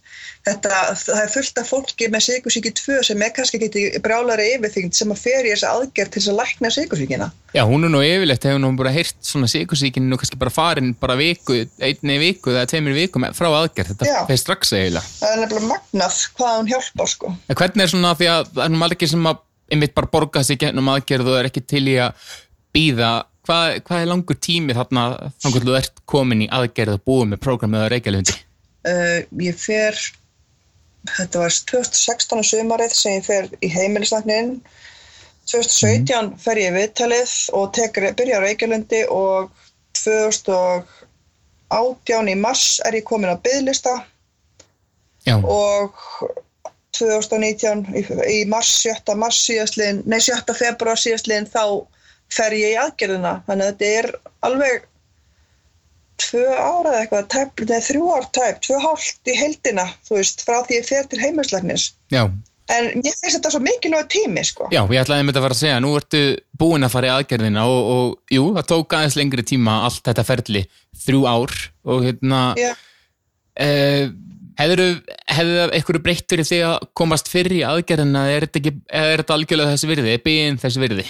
þetta, 0.48 0.78
það 0.96 1.20
er 1.20 1.32
fullt 1.34 1.60
af 1.60 1.68
fólki 1.68 2.08
með 2.12 2.24
sigursíki 2.26 2.72
2 2.80 3.02
sem 3.10 3.24
er 3.24 3.34
kannski 3.36 3.60
ekki 3.60 4.00
brjálari 4.04 4.46
yfirþyngd 4.54 4.96
sem 4.96 5.12
að 5.12 5.20
fer 5.24 5.48
í 5.48 5.52
þessa 5.52 5.74
aðgerð 5.76 6.14
til 6.14 6.22
þess 6.22 6.32
að 6.32 6.40
lækna 6.40 6.72
sigursíkina. 6.76 7.28
Já, 7.50 7.62
hún 7.66 7.84
er 7.86 7.92
nú 7.92 8.00
yfirleitt, 8.06 8.46
hefur 8.46 8.62
nú 8.62 8.72
bara 8.78 8.94
heyrt 8.94 9.18
svona 9.26 9.50
sikursíkinu 9.50 10.18
kannski 10.20 10.40
bara 10.40 10.54
farin 10.54 10.94
bara 11.00 11.18
viku, 11.20 11.60
einni 11.82 12.18
viku 12.22 12.54
eða 12.54 12.68
tveimur 12.70 12.96
vikum 12.96 13.28
frá 13.36 13.50
aðgerð, 13.50 13.92
þetta 13.92 14.24
fer 14.30 14.40
strax 14.40 14.74
eiginlega. 14.76 15.04
Það 15.20 15.36
er 15.36 15.44
nefnilega 15.44 15.70
magnað 15.74 16.24
hvað 16.38 16.56
hún 16.56 16.72
hjálpar 16.72 17.12
sko. 17.14 17.34
En 17.50 17.60
hvernig 17.60 17.86
er 17.86 17.94
svona 17.94 18.16
því 18.16 18.32
að 18.32 18.52
að 18.60 19.46
einmitt 19.70 19.96
bara 19.96 20.12
borga 20.12 20.44
sig 20.46 20.60
gennum 20.60 20.90
aðgerð 20.92 21.26
og 21.32 21.40
er 21.40 21.46
ekki 21.50 21.62
til 21.66 21.84
í 21.90 21.96
að 22.02 22.10
býða, 22.74 23.10
hvað, 23.46 23.66
hvað 23.86 23.98
er 24.02 24.10
langur 24.10 24.38
tími 24.42 24.76
þarna 24.76 25.02
þannig 25.42 25.60
að 25.60 25.66
þú 25.68 25.74
ert 25.80 25.96
komin 26.10 26.46
í 26.46 26.52
aðgerð 26.60 26.92
og 26.98 27.04
búið 27.08 27.26
með 27.32 27.42
prógramið 27.46 27.86
á 27.86 27.88
Reykjavík? 27.94 28.30
Uh, 28.80 29.18
ég 29.44 29.56
fer, 29.60 29.94
þetta 31.16 31.36
var 31.44 31.52
2016 31.72 32.46
sumarið 32.50 32.92
sem 32.96 33.12
ég 33.18 33.24
fer 33.26 33.44
í 33.60 33.68
heimilisnaknin. 33.72 34.48
2017 35.50 36.36
fer 36.40 36.56
ég 36.62 36.70
viðtalið 36.76 37.32
og 37.58 37.64
tekur, 37.76 38.04
byrja 38.16 38.38
á 38.38 38.40
Reykjalundi 38.44 39.00
og 39.10 39.42
2018 39.98 42.30
í 42.30 42.36
mars 42.38 42.66
er 42.86 42.92
ég 43.00 43.08
komin 43.08 43.34
á 43.34 43.36
byðlista 43.42 43.94
Já, 45.26 45.36
og 45.42 45.90
2019 46.98 47.86
í, 47.94 48.04
í 48.34 48.38
mars, 48.50 48.72
7. 48.82 49.14
mars 49.18 49.40
síðastliðin, 49.46 50.02
nei 50.10 50.20
7. 50.20 50.54
februar 50.58 50.98
síðastliðin 51.00 51.48
þá 51.50 51.64
fer 52.34 52.54
ég 52.54 52.74
í 52.76 52.78
aðgerðina 52.80 53.40
þannig 53.48 53.66
að 53.66 53.72
þetta 53.72 53.90
er 54.00 54.10
alveg 54.46 54.86
tvö 56.20 56.44
ára 56.52 56.92
eða 56.92 57.00
eitthvað 57.00 57.26
tæp, 57.32 57.64
nei 57.70 57.80
þrjú 57.84 58.12
ár 58.12 58.28
tæp, 58.36 58.60
tvö 58.66 58.78
hálft 58.82 59.30
í 59.30 59.36
heldina 59.38 59.86
þú 60.06 60.18
veist, 60.18 60.44
frá 60.46 60.60
því 60.66 60.78
ég 60.80 60.88
fer 60.88 61.08
til 61.10 61.20
heimilislegnis 61.22 61.86
já, 62.12 62.22
en 62.70 62.88
mér 63.00 63.16
finnst 63.16 63.38
þetta 63.38 63.52
svo 63.54 63.62
mikilvæg 63.64 64.10
tími 64.12 64.44
sko 64.46 64.68
já, 64.74 64.82
ég 64.82 65.00
ætlaði 65.02 65.24
einmitt 65.24 65.40
að 65.40 65.46
fara 65.46 65.56
að 65.56 65.62
segja, 65.62 65.80
nú 65.82 65.94
ertu 65.98 66.22
búin 66.60 66.86
að 66.86 66.94
fara 66.94 67.10
í 67.10 67.14
aðgerðina 67.16 67.66
og, 67.70 67.90
og 67.94 68.36
jú, 68.36 68.46
það 68.58 68.68
tók 68.74 68.96
aðeins 68.98 69.18
lengri 69.18 69.46
tíma 69.48 69.78
allt 69.88 70.04
þetta 70.10 70.26
ferli, 70.28 70.64
þrjú 71.06 71.22
ár 71.30 71.56
og 71.94 72.04
hérna, 72.06 72.42
Já. 72.60 72.70
eh, 73.64 74.10
hefur 74.60 74.82
hefur 75.30 75.72
einhverju 75.74 76.02
breytt 76.04 76.26
fyrir 76.30 76.46
því 76.46 76.58
að 76.66 76.86
komast 76.98 77.30
fyrir 77.30 77.54
í 77.58 77.62
aðgerðina, 77.66 78.24
er 78.32 78.46
þetta, 78.46 78.60
ekki, 78.60 78.72
er 79.00 79.22
þetta 79.22 79.36
algjörlega 79.36 79.74
þessi 79.74 79.90
virði, 79.90 80.12
er 80.14 80.22
byggjinn 80.24 80.60
þessi 80.60 80.82
virði? 80.82 81.06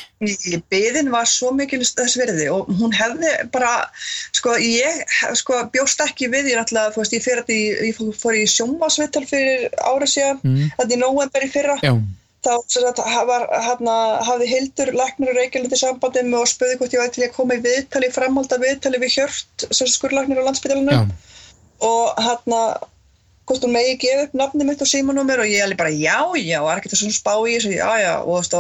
Byðin 0.73 1.11
var 1.15 1.29
svo 1.31 1.53
mikil 1.57 1.81
þess 1.87 2.19
virði 2.21 2.49
og 2.53 2.71
hún 2.81 2.95
hefði 2.97 3.33
bara, 3.55 3.73
sko, 4.37 4.57
ég 4.63 5.03
sko, 5.41 5.65
bjóst 5.75 6.05
ekki 6.05 6.31
við, 6.33 6.53
ég 6.53 6.61
náttúrulega, 6.61 6.95
þú 6.95 7.03
veist, 7.03 7.17
ég, 7.17 7.25
fyrir, 7.27 7.45
ég, 7.57 7.83
ég 7.91 8.17
fór 8.23 8.39
í 8.39 8.47
sjónvasvittal 8.51 9.27
fyrir 9.29 9.69
ára 9.81 10.09
síðan, 10.09 10.41
Mm. 10.41 10.71
þetta 10.79 10.95
í 10.95 10.99
november 11.01 11.45
í 11.45 11.49
fyrra, 11.53 11.75
Já, 11.83 11.93
þá 12.47 12.53
sagt, 12.73 13.01
var, 13.29 13.43
hana, 13.67 13.97
hafði 14.25 14.47
Hildur 14.49 14.93
læknir 14.97 15.33
og 15.33 15.37
Reykjavík 15.37 15.75
sambandi 15.77 16.23
með 16.25 16.45
og 16.45 16.49
spöði 16.49 16.79
hvort 16.81 16.95
ég 16.95 17.03
væri 17.03 17.13
til 17.17 17.27
að 17.27 17.35
koma 17.35 17.59
í 17.59 17.65
viðtali, 17.65 18.09
framhalda 18.15 18.61
viðtali 18.63 19.03
við 19.03 19.13
Hjört, 19.19 19.67
sem 19.69 19.91
skurlæknir 19.91 20.41
á 20.41 20.49
landsbytalinu 20.49 20.97
já, 20.97 21.03
og 21.85 22.17
hérna 22.25 22.63
hvort 23.51 23.67
hún 23.67 23.75
megi 23.75 23.99
gefa 24.07 24.29
upp 24.29 24.39
nafni 24.39 24.67
mitt 24.69 24.83
og 24.85 24.91
símanúmer 24.91 25.43
og 25.43 25.51
ég 25.51 25.67
alveg 25.67 25.81
bara 25.81 25.93
já, 25.93 26.19
já, 26.39 26.59
svona 26.95 27.17
spá 27.17 27.35
í 27.43 27.59
þessu, 27.59 27.77
já, 27.77 27.91
já, 27.99 28.13
og, 28.23 28.31
þú 28.31 28.39
veist, 28.39 28.59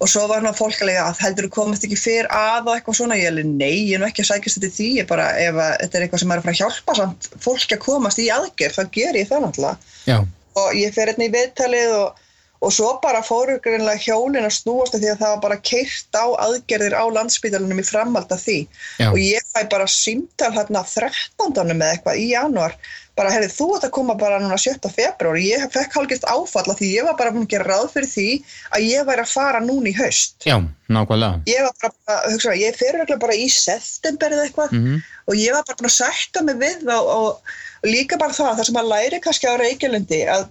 og, 0.00 0.08
svo 0.10 0.24
var 0.30 0.42
hann 0.42 0.56
fólk 0.56 0.80
alveg 0.84 1.00
að 1.02 1.22
heldur 1.24 1.48
þú 1.48 1.52
komast 1.58 1.86
ekki 1.86 2.00
fyrr 2.00 2.30
að 2.32 2.70
og 2.70 2.74
eitthvað 2.74 2.98
svona, 3.00 3.20
ég 3.20 3.30
alveg 3.32 3.52
nei, 3.52 3.76
ég 3.90 3.98
er 3.98 4.02
nú 4.02 4.08
ekki 4.08 4.24
að 4.24 4.30
sækast 4.32 4.60
þetta 4.60 4.76
því, 4.78 4.90
ég 5.00 5.10
bara, 5.10 5.30
ef 5.40 5.60
að, 5.60 5.76
þetta 5.84 5.98
er 5.98 6.06
eitthvað 6.06 6.24
sem 6.24 6.34
er 6.34 6.42
að 6.42 6.48
fara 6.48 6.56
að 6.56 6.62
hjálpa 6.62 6.98
samt 7.00 7.30
fólki 7.44 7.78
að 7.78 7.84
komast 7.84 8.20
í 8.22 8.30
aðgerð, 8.32 8.78
þá 8.80 8.98
ger 8.98 9.20
ég 9.20 9.30
það 9.30 9.46
náttúrulega 9.46 10.20
og 10.54 10.76
ég 10.78 10.94
fer 10.94 11.10
hérna 11.10 11.26
í 11.26 11.32
viðtalið 11.34 11.94
og, 11.98 12.20
og 12.64 12.72
svo 12.72 12.90
bara 13.02 13.22
fóru 13.26 13.56
greinlega 13.62 14.00
hjólin 14.00 14.46
að 14.46 14.54
snúast 14.56 14.96
því 14.96 15.10
að 15.12 15.22
það 15.22 15.32
var 15.34 15.40
bara 15.42 15.62
keirt 15.70 16.16
á 16.16 16.26
aðgerðir 16.46 16.96
á 16.96 17.04
landsbytalunum 17.16 17.82
í 17.82 17.86
framhald 17.86 18.32
af 18.32 18.44
því 18.44 18.58
Já. 19.00 19.08
og 19.10 19.18
ég 19.20 19.48
fæ 19.50 19.64
bara 19.72 19.88
símtal 19.90 20.52
hérna 20.54 20.84
13. 20.88 21.74
með 21.74 21.88
eitthvað 21.90 22.20
í 22.22 22.28
januar 22.30 22.78
bara, 23.14 23.30
herri, 23.30 23.46
þú 23.46 23.66
ert 23.76 23.84
að 23.86 23.92
koma 23.94 24.14
bara 24.18 24.40
núna 24.42 24.56
7. 24.58 24.88
februar 24.90 25.36
og 25.38 25.42
ég 25.44 25.66
fekk 25.70 25.92
hálfgist 25.94 26.24
áfalla 26.26 26.74
því 26.74 26.88
ég 26.96 27.04
var 27.06 27.14
bara 27.20 27.30
búin 27.34 27.44
að 27.46 27.52
gera 27.54 27.68
ráð 27.70 27.92
fyrir 27.94 28.10
því 28.10 28.26
að 28.74 28.86
ég 28.88 29.06
væri 29.06 29.22
að 29.22 29.34
fara 29.36 29.60
núna 29.62 29.92
í 29.92 29.94
haust 29.98 30.46
já, 30.48 30.56
nákvæmlega. 30.90 31.42
ég 31.46 31.62
var 31.62 31.76
bara, 31.84 32.18
hugsa, 32.32 32.56
ég 32.58 32.74
fer 32.80 32.98
örugglega 32.98 33.20
bara 33.22 33.36
í 33.38 33.46
september 33.50 34.34
eða 34.34 34.48
eitthvað 34.48 34.72
Mm 34.74 35.02
og 35.24 35.38
ég 35.40 35.54
var 35.56 35.62
bara 35.64 35.78
búin 35.80 35.88
að 35.88 35.94
sætta 35.96 36.42
mig 36.44 36.58
við 36.60 36.82
og, 36.92 37.06
og, 37.08 37.54
og 37.80 37.88
líka 37.88 38.18
bara 38.20 38.34
það, 38.36 38.58
það 38.58 38.66
sem 38.68 38.76
að 38.82 38.90
læri 38.90 39.20
kannski 39.24 39.48
á 39.48 39.54
Reykjalundi 39.56 40.18
að 40.28 40.42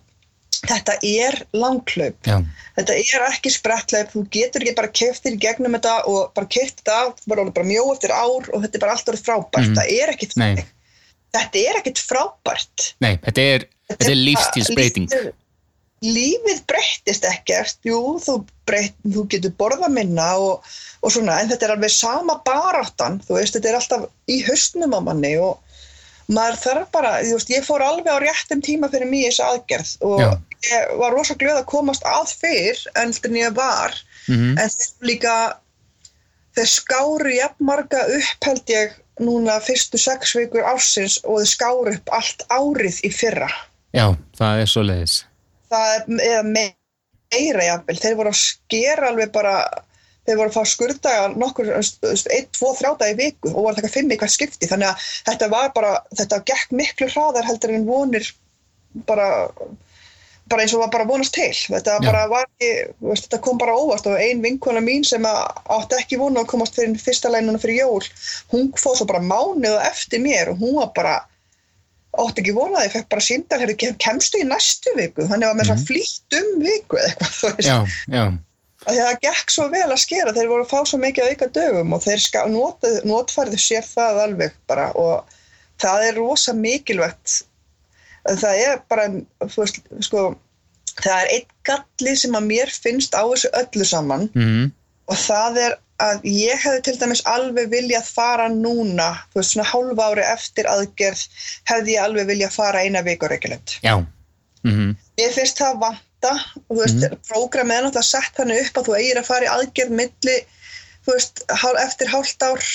þetta 0.64 0.96
er 1.06 1.36
langklaup, 1.54 2.16
Já, 2.26 2.38
þetta 2.80 2.96
er 2.96 3.26
ekki 3.28 3.52
sprettleip, 3.54 4.10
þú 4.16 4.24
getur 4.34 4.64
ekki 4.64 4.76
bara 4.80 4.90
keftir 4.96 5.36
gegnum 5.38 5.76
þetta 5.78 5.94
og 6.10 6.32
bara 6.34 6.48
keft 6.56 6.80
þetta 6.82 7.28
bara, 7.30 7.46
bara 7.52 7.68
mjó 7.68 7.84
eftir 7.94 8.16
ár 8.16 8.48
og 8.50 8.64
þetta 8.64 8.80
er 8.80 8.84
bara 8.86 8.96
allt 8.96 9.12
orðið 9.14 9.26
frábært, 9.28 9.68
Mhm. 9.70 9.76
það 9.78 9.94
er 10.00 10.14
ekkit 10.16 10.34
Nei. 10.38 10.48
þannig. 10.56 10.72
Þetta 11.34 11.62
er 11.70 11.80
ekkit 11.82 12.02
frábært. 12.06 12.92
nei, 13.02 13.16
þetta 13.24 13.42
er, 13.56 13.64
þetta 13.90 14.12
er 14.12 14.20
lífstílsbreyting. 14.28 15.08
Lífið- 15.10 15.40
Lífið 16.04 16.58
breyttist 16.68 17.24
ekkert, 17.24 17.78
jú, 17.88 17.98
þú, 18.20 18.34
breytt, 18.68 18.96
þú 19.08 19.22
getur 19.32 19.54
borða 19.56 19.88
minna 19.90 20.34
og, 20.36 20.66
og 21.02 21.12
svona, 21.16 21.38
en 21.40 21.48
þetta 21.50 21.64
er 21.70 21.72
alveg 21.78 21.94
sama 21.96 22.36
baráttan, 22.44 23.22
þú 23.24 23.38
veist, 23.38 23.56
þetta 23.56 23.70
er 23.72 23.78
alltaf 23.80 24.04
í 24.28 24.42
haustnum 24.44 24.92
á 24.92 25.00
manni 25.00 25.38
og 25.40 25.62
maður 26.28 26.60
þarf 26.66 26.90
bara, 26.92 27.14
þú 27.24 27.38
veist, 27.38 27.54
ég 27.56 27.64
fór 27.64 27.86
alveg 27.88 28.12
á 28.12 28.20
réttum 28.20 28.62
tíma 28.64 28.92
fyrir 28.92 29.08
mig 29.08 29.24
í 29.24 29.30
þessu 29.32 29.46
aðgerð 29.48 29.94
og 30.10 30.20
Já. 30.20 30.30
ég 30.74 30.94
var 31.00 31.16
rosa 31.16 31.36
glöð 31.40 31.62
að 31.62 31.70
komast 31.72 32.04
að 32.04 32.36
fyrr 32.44 32.84
en 33.00 33.14
þegar 33.16 33.40
ég 33.40 33.56
var 33.56 33.96
Mhm. 34.28 34.58
en 34.60 34.70
þeir 34.76 35.08
líka 35.08 35.38
þeir 36.56 36.70
skáru 36.70 37.32
jafn 37.38 37.64
marga 37.66 38.04
upp 38.20 38.44
held 38.48 38.66
ég 38.76 38.92
núna 39.22 39.60
fyrstu 39.62 40.00
sex 40.02 40.34
vikur 40.36 40.66
ársins 40.66 41.20
og 41.24 41.42
þeir 41.42 41.50
skáru 41.52 41.94
upp 41.98 42.10
allt 42.18 42.46
árið 42.50 43.02
í 43.06 43.12
fyrra. 43.14 43.50
Já, 43.94 44.08
það 44.38 44.62
er 44.64 44.70
svo 44.72 44.84
leiðis. 44.88 45.24
það 45.74 45.96
er 45.96 46.30
eða 46.30 46.44
me- 46.46 46.76
meira 47.34 47.64
jafnvel, 47.66 47.98
þeir 47.98 48.16
voru 48.20 48.30
að 48.30 48.40
skera 48.42 49.08
alveg 49.10 49.32
bara, 49.34 49.54
þeir 50.28 50.38
voru 50.38 50.50
að 50.52 50.58
fá 50.58 50.66
skurdaga 50.70 51.24
nokkur, 51.34 51.72
einn, 51.74 52.50
tvo, 52.54 52.74
þrjá 52.78 52.92
dag 53.00 53.14
í 53.14 53.18
viku 53.18 53.50
og 53.50 53.56
voru 53.64 53.74
að 53.74 53.80
taka 53.82 53.94
fimm 53.96 54.12
í 54.14 54.18
hvert 54.22 54.32
skipti. 54.36 54.70
Þannig 54.70 54.92
að 54.92 55.08
þetta 55.32 55.50
var 55.50 55.72
bara, 55.74 55.94
þetta 56.14 56.44
gekk 56.46 56.72
miklu 56.78 57.10
hraðar 57.10 57.50
heldur 57.50 57.74
en 57.74 57.86
vonir 57.90 58.30
bara 59.10 59.30
bara 60.54 60.66
eins 60.66 60.76
og 60.78 60.84
var 60.84 60.94
bara 60.94 61.08
að 61.08 61.14
vonast 61.16 61.36
til 61.36 61.50
þetta 61.52 61.98
bara 62.06 62.24
var 62.32 62.48
ekki, 62.48 62.72
veist, 63.10 63.28
þetta 63.28 63.42
kom 63.48 63.60
bara 63.62 63.76
óvast 63.76 64.08
og 64.10 64.22
ein 64.22 64.42
vinkona 64.46 64.84
mín 64.86 65.06
sem 65.08 65.26
að 65.28 65.42
átti 65.78 66.00
ekki 66.00 66.22
vona 66.22 66.44
að 66.44 66.52
komast 66.54 66.78
fyrir 66.78 67.02
fyrsta 67.02 67.34
lænuna 67.34 67.62
fyrir 67.62 67.82
jól 67.82 68.10
hún 68.54 68.72
fóð 68.78 69.02
svo 69.02 69.10
bara 69.10 69.24
mánuð 69.26 69.78
á 69.82 69.90
eftir 69.90 70.24
mér 70.24 70.54
og 70.54 70.64
hún 70.64 70.80
var 70.80 70.94
bara 70.96 71.20
átti 72.14 72.44
ekki 72.44 72.54
vonað, 72.54 72.88
ég 72.88 72.94
fekk 72.94 73.10
bara 73.10 73.26
síndal 73.26 73.62
hérna, 73.64 73.76
kem- 73.82 74.00
kemstu 74.02 74.42
í 74.42 74.48
næstu 74.48 74.94
viku, 74.98 75.26
þannig 75.30 75.50
var 75.50 75.60
mér 75.60 75.70
mm. 75.70 75.78
-hmm. 75.78 75.86
flýtt 75.90 76.40
um 76.40 76.50
viku 76.62 77.00
eða 77.00 77.08
eitthvað, 77.10 77.32
þú 77.40 77.54
veist 77.54 77.70
Já, 77.70 77.78
já, 78.14 78.26
að 78.86 79.00
það 79.00 79.22
gekk 79.24 79.56
svo 79.56 79.70
vel 79.74 79.88
að 79.88 80.04
skera, 80.04 80.36
þeir 80.36 80.52
voru 80.52 80.66
að 80.66 80.74
fá 80.74 80.80
svo 80.86 81.00
mikið 81.02 81.32
auka 81.32 81.48
dögum 81.58 81.96
og 81.98 82.04
þeir 82.04 82.22
notfærðu 83.10 83.62
sér 83.62 83.88
það 83.88 84.22
alveg 84.28 84.60
bara 84.70 84.92
og 84.94 85.40
það 85.82 86.08
er 86.10 86.20
rosa 86.20 86.54
mikilvægt 86.54 87.42
það 88.30 88.62
er 88.66 88.82
bara 88.92 89.08
veist, 89.58 89.82
sko 90.06 90.26
það 91.02 91.16
er 91.18 91.32
einn 91.38 91.50
galli 91.68 92.16
sem 92.20 92.38
að 92.38 92.50
mér 92.52 92.72
finnst 92.72 93.18
á 93.18 93.24
þessu 93.24 93.52
öllu 93.60 93.88
saman 93.88 94.28
mhm, 94.34 94.72
og 95.12 95.20
það 95.20 95.60
er 95.66 95.78
að 96.04 96.26
ég 96.28 96.60
hefði 96.60 96.82
til 96.88 96.96
dæmis 97.00 97.22
alveg 97.30 97.70
viljað 97.72 98.08
fara 98.16 98.48
núna, 98.52 99.12
þú 99.32 99.40
veist, 99.40 99.54
svona 99.54 99.68
hálfa 99.70 100.08
ári 100.12 100.26
eftir 100.26 100.68
aðgerð 100.68 101.22
hefði 101.70 101.96
ég 101.96 102.04
alveg 102.04 102.28
viljað 102.32 102.56
fara 102.58 102.82
eina 102.84 103.04
viku 103.06 103.30
reykjulegt. 103.32 103.78
já, 103.84 103.96
mhm, 104.64 104.96
Ég 105.22 105.36
finnst 105.36 105.62
það 105.62 105.80
vanta 105.84 106.34
og 106.34 106.74
þú 106.74 106.80
veist, 106.82 107.04
mm. 107.06 107.24
prógramið 107.30 107.78
er 107.78 107.86
náttúrulega 107.86 108.10
sett 108.10 108.40
þannig 108.40 108.62
upp 108.64 108.78
að 108.80 108.88
þú 108.90 108.98
eigir 108.98 109.22
að 109.22 109.30
fara 109.30 109.46
í 109.48 109.54
aðgerð 109.54 109.98
milli, 110.02 110.38
þú 111.06 111.18
veist, 111.18 111.44
eftir 111.86 112.14
hálft 112.14 112.48
ár 112.48 112.68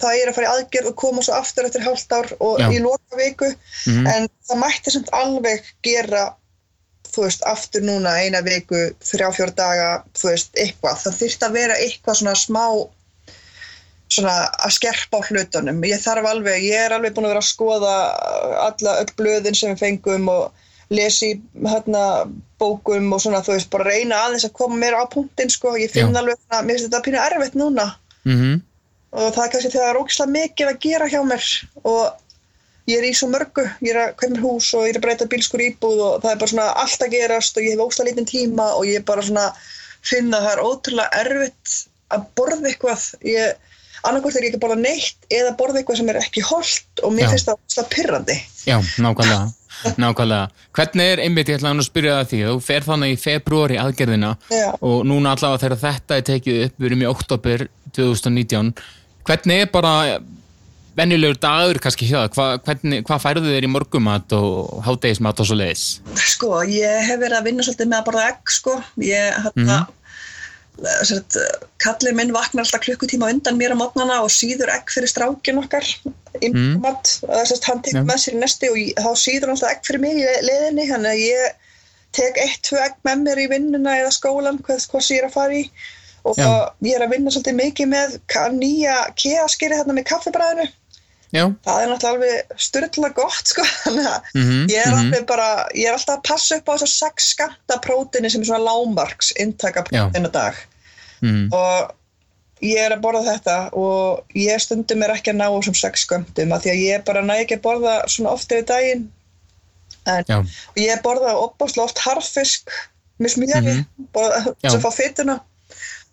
þá 0.00 0.08
eigir 0.10 0.30
að 0.32 0.36
fara 0.38 0.48
í 0.48 0.52
aðgerð 0.56 0.90
og 0.92 0.98
koma 1.04 1.24
svo 1.26 1.38
aftur 1.38 1.68
eftir 1.68 1.84
hálft 1.86 2.12
ár 2.12 2.28
og 2.38 2.60
Já. 2.62 2.68
í 2.72 2.82
loka 2.82 3.20
viku 3.20 3.48
mhm, 3.52 4.06
en 4.10 4.28
það 4.48 4.62
mætti 4.64 4.94
samt 4.94 5.12
alveg 5.16 5.72
gera 5.86 6.30
þú 7.10 7.26
veist, 7.26 7.44
aftur 7.48 7.84
núna 7.84 8.14
eina 8.22 8.40
viku, 8.46 8.88
þrjá, 9.02 9.28
fjór 9.34 9.52
daga 9.58 9.90
þú 10.18 10.30
veist, 10.30 10.54
eitthvað, 10.54 10.98
það 11.04 11.20
þyrfti 11.20 11.46
að 11.46 11.58
vera 11.58 11.78
eitthvað 11.82 12.18
svona 12.20 12.36
smá 12.38 12.64
svona 14.10 14.34
að 14.58 14.74
skerpa 14.74 15.20
á 15.22 15.26
hlutunum. 15.28 15.84
Ég 15.86 16.02
þarf 16.02 16.26
alveg, 16.32 16.64
ég 16.66 16.86
er 16.86 16.94
alveg 16.96 17.14
búin 17.14 17.28
að 17.28 17.34
vera 17.34 17.44
að 17.44 17.50
skoða 17.50 17.92
alla 18.66 18.96
öll 19.04 19.12
blöðin 19.18 19.58
sem 19.58 19.74
við 19.74 19.84
fengum 19.84 20.26
og 20.32 20.66
lesi 20.90 21.36
hérna 21.62 22.04
bókum 22.58 23.12
og 23.14 23.22
svona, 23.22 23.42
þú 23.46 23.54
veist, 23.54 23.70
bara 23.70 23.86
reyna 23.86 24.24
aðeins 24.24 24.48
að 24.48 24.56
koma 24.58 24.80
mér 24.80 24.98
á 24.98 25.06
punktinn, 25.12 25.52
sko, 25.52 25.76
ég 25.78 25.92
finn 25.94 26.10
Já. 26.10 26.18
alveg 26.22 26.42
mér 26.50 26.74
finnst 26.74 26.88
þetta 26.88 27.04
pínu 27.06 27.22
erfitt 27.22 27.58
núna. 27.58 27.86
Mhm, 28.26 28.58
og 29.10 29.30
það 29.34 29.44
er 29.44 29.52
kannski 29.52 29.72
þegar 29.72 29.86
það 29.86 29.92
er 29.92 30.00
ógislega 30.00 30.34
mikið 30.36 30.72
að 30.72 30.82
gera 30.86 31.08
hjá 31.10 31.20
mér 31.26 31.46
og 31.82 32.04
ég 32.90 32.98
er 33.00 33.06
í 33.08 33.12
svo 33.16 33.28
mörgu, 33.30 33.66
ég 33.84 33.94
er 33.94 34.00
að 34.04 34.14
kaupa 34.18 34.32
mér 34.34 34.44
hús 34.44 34.70
og 34.74 34.86
ég 34.86 34.94
er 34.94 35.00
að 35.00 35.06
breyta 35.06 35.28
bílskur 35.30 35.64
íbúð 35.64 36.02
og 36.06 36.22
það 36.24 36.32
er 36.32 36.40
bara 36.42 36.52
svona 36.52 36.68
allt 36.82 37.04
að 37.04 37.14
gerast 37.16 37.58
og 37.58 37.66
ég 37.66 37.74
hef 37.74 37.84
ógislega 37.84 38.10
lítinn 38.10 38.30
tíma 38.30 38.68
og 38.76 38.86
ég 38.88 39.00
er 39.00 39.06
bara 39.06 39.24
svona 39.26 39.46
finna 40.06 40.40
að 40.40 40.46
það 40.46 40.54
er 40.54 40.64
ótrúlega 40.66 41.24
erfitt 41.24 41.76
að 42.10 42.26
borða 42.38 42.70
eitthvað 42.70 43.06
ég, 43.28 43.56
annarkvort 44.00 44.38
er 44.38 44.46
ég 44.46 44.50
ekki 44.50 44.60
að 44.60 44.64
borða 44.64 44.80
neitt 44.80 45.30
eða 45.30 45.56
borða 45.60 45.80
eitthvað 45.80 46.00
sem 46.00 46.12
er 46.12 46.20
ekki 46.22 46.44
holdt 46.46 47.02
og 47.04 47.16
mér 47.16 47.26
Já. 47.26 47.32
finnst 47.34 47.50
það 47.50 47.58
ógislega 47.58 47.94
pyrrandi 47.94 48.38
já, 48.66 48.76
nákvæmlega, 49.04 49.50
nákvæmlega. 50.00 50.62
Hvernig 50.76 51.12
er 51.12 51.22
einmitt, 51.24 51.50
ég 51.50 51.60
ætla 51.60 51.74
að 51.74 51.86
spyrja 51.86 52.16
það 52.18 52.30
því, 52.32 52.40
þú 52.48 52.64
fer 52.64 52.86
þannig 52.88 53.12
í 53.14 53.20
februari 53.20 53.78
aðgerðina 53.80 54.32
Já. 54.52 54.70
og 54.80 55.04
núna 55.08 55.36
allavega 55.36 55.62
þegar 55.66 55.82
þetta 55.84 56.18
er 56.18 56.26
tekið 56.30 56.64
upp, 56.66 56.80
við 56.80 56.90
erum 56.90 57.04
í 57.04 57.10
oktober 57.10 57.66
2019, 57.96 58.72
hvernig 59.28 59.64
er 59.64 59.70
bara 59.72 59.94
venjulegur 60.98 61.38
dagur 61.40 61.78
kannski 61.82 62.08
hjá 62.10 62.26
það, 62.28 62.34
Hva, 62.34 62.80
hvað 63.06 63.22
færðu 63.24 63.52
þér 63.54 63.66
í 63.68 63.70
morgumat 63.70 64.34
og 64.36 64.80
hádegismat 64.86 65.40
og 65.40 65.48
svo 65.48 65.56
leiðis? 65.60 65.86
Sko, 66.34 66.50
ég 66.66 67.06
hef 67.08 67.20
verið 67.22 67.38
að 67.38 67.48
vinna 67.48 67.66
svolítið 67.66 67.90
með 67.92 68.00
að 68.00 68.06
borða 68.10 68.26
egg, 68.32 68.54
sko. 68.56 68.76
Ég, 69.06 69.38
hérna, 69.46 69.78
mm. 69.86 69.96
kallið 71.84 72.16
minn 72.18 72.34
vaknar 72.34 72.64
alltaf 72.66 72.82
klukkutíma 72.84 73.30
undan 73.34 73.58
mér 73.60 73.76
á 73.76 73.80
mótnana 73.80 74.20
og 74.24 74.32
síður 74.34 74.72
egg 74.74 74.90
fyrir 74.92 75.10
strákin 75.12 75.62
okkar 75.62 75.86
í 76.40 76.50
Mm. 76.50 76.78
Þess 76.80 77.52
að 77.56 77.64
hann 77.66 77.80
tekur 77.82 78.00
Já. 78.00 78.06
með 78.06 78.20
sér 78.22 78.34
í 78.36 78.40
nesti 78.40 78.68
og 78.70 78.76
ég, 78.78 78.92
þá 78.96 79.10
síður 79.18 79.50
alltaf 79.52 79.72
egg 79.74 79.80
fyrir 79.84 80.00
mig 80.00 80.14
í 80.16 80.22
le- 80.24 80.42
leiðinni, 80.46 80.86
þannig 80.88 81.10
að 81.10 81.24
ég 81.24 81.56
tek 82.16 82.38
eitt, 82.38 82.60
tvö 82.66 82.78
egg 82.84 82.94
með 83.06 83.24
mér 83.24 83.40
í 83.42 83.48
vinnuna 83.50 83.96
eða 83.98 84.12
skólan, 84.14 84.60
hvað, 84.62 84.86
hvað 84.92 85.10
er 85.16 85.26
að 85.26 85.34
fara 85.34 85.58
í. 85.58 85.64
Og 86.28 86.36
Já. 86.36 86.48
ég 86.84 86.96
er 86.96 87.06
að 87.06 87.14
vinna 87.14 87.32
svolítið 87.32 87.56
mikið 87.60 87.90
með 87.94 88.18
nýja 88.56 88.96
keaskeri 89.16 89.78
þarna 89.78 89.96
með 89.96 90.08
kaffibræðinu. 90.10 90.66
Já, 91.30 91.44
Það 91.62 91.76
er 91.80 91.90
náttúrulega 91.92 92.10
alveg 92.10 92.54
styrla 92.58 93.08
gott, 93.14 93.52
sko. 93.52 93.62
Þannig 93.84 94.08
að 94.10 94.32
mhm, 94.34 94.64
Ég 94.72 94.80
er, 94.80 94.90
mhm, 94.90 94.98
alveg 94.98 95.28
bara, 95.28 95.46
ég 95.78 95.86
er 95.86 95.94
alltaf 95.94 96.18
að 96.18 96.26
passa 96.26 96.58
upp 96.58 96.66
á 96.66 96.74
þessar 96.74 96.92
sex 96.96 97.30
skamta 97.36 97.78
prótini 97.84 98.32
sem 98.32 98.42
er 98.42 98.50
svona 98.50 98.66
lámarks 98.66 99.30
inntaka 99.38 99.84
Já. 99.86 100.02
prótin 100.08 100.26
á 100.26 100.30
dag 100.34 100.58
mhm, 101.22 101.48
og 101.54 101.94
ég 102.64 102.82
er 102.82 102.94
að 102.94 103.02
borða 103.04 103.22
þetta 103.28 103.56
og 103.78 104.36
ég 104.36 104.60
stundum 104.60 105.04
er 105.04 105.14
ekki 105.14 105.32
að 105.32 105.40
ná 105.40 105.46
þessum 105.48 105.78
sex 105.80 106.04
skamtum 106.04 106.52
af 106.52 106.64
því 106.64 106.72
að 106.72 106.82
ég 106.84 107.04
bara 107.06 107.24
næ 107.24 107.34
ekki 107.38 107.56
að 107.56 107.64
borða 107.64 107.94
svona 108.12 108.34
oft 108.36 108.52
yfir 108.52 108.66
daginn 108.68 109.06
en 110.10 110.24
já, 110.28 110.38
ég 110.80 111.02
borða 111.04 111.36
opbáslega 111.40 111.86
oft 111.86 112.02
harfisk 112.04 112.72
með 113.20 113.36
mm 113.36 113.84
Já. 114.64 114.70
sem 114.72 114.80
fá 114.80 114.90
fytuna 114.96 115.40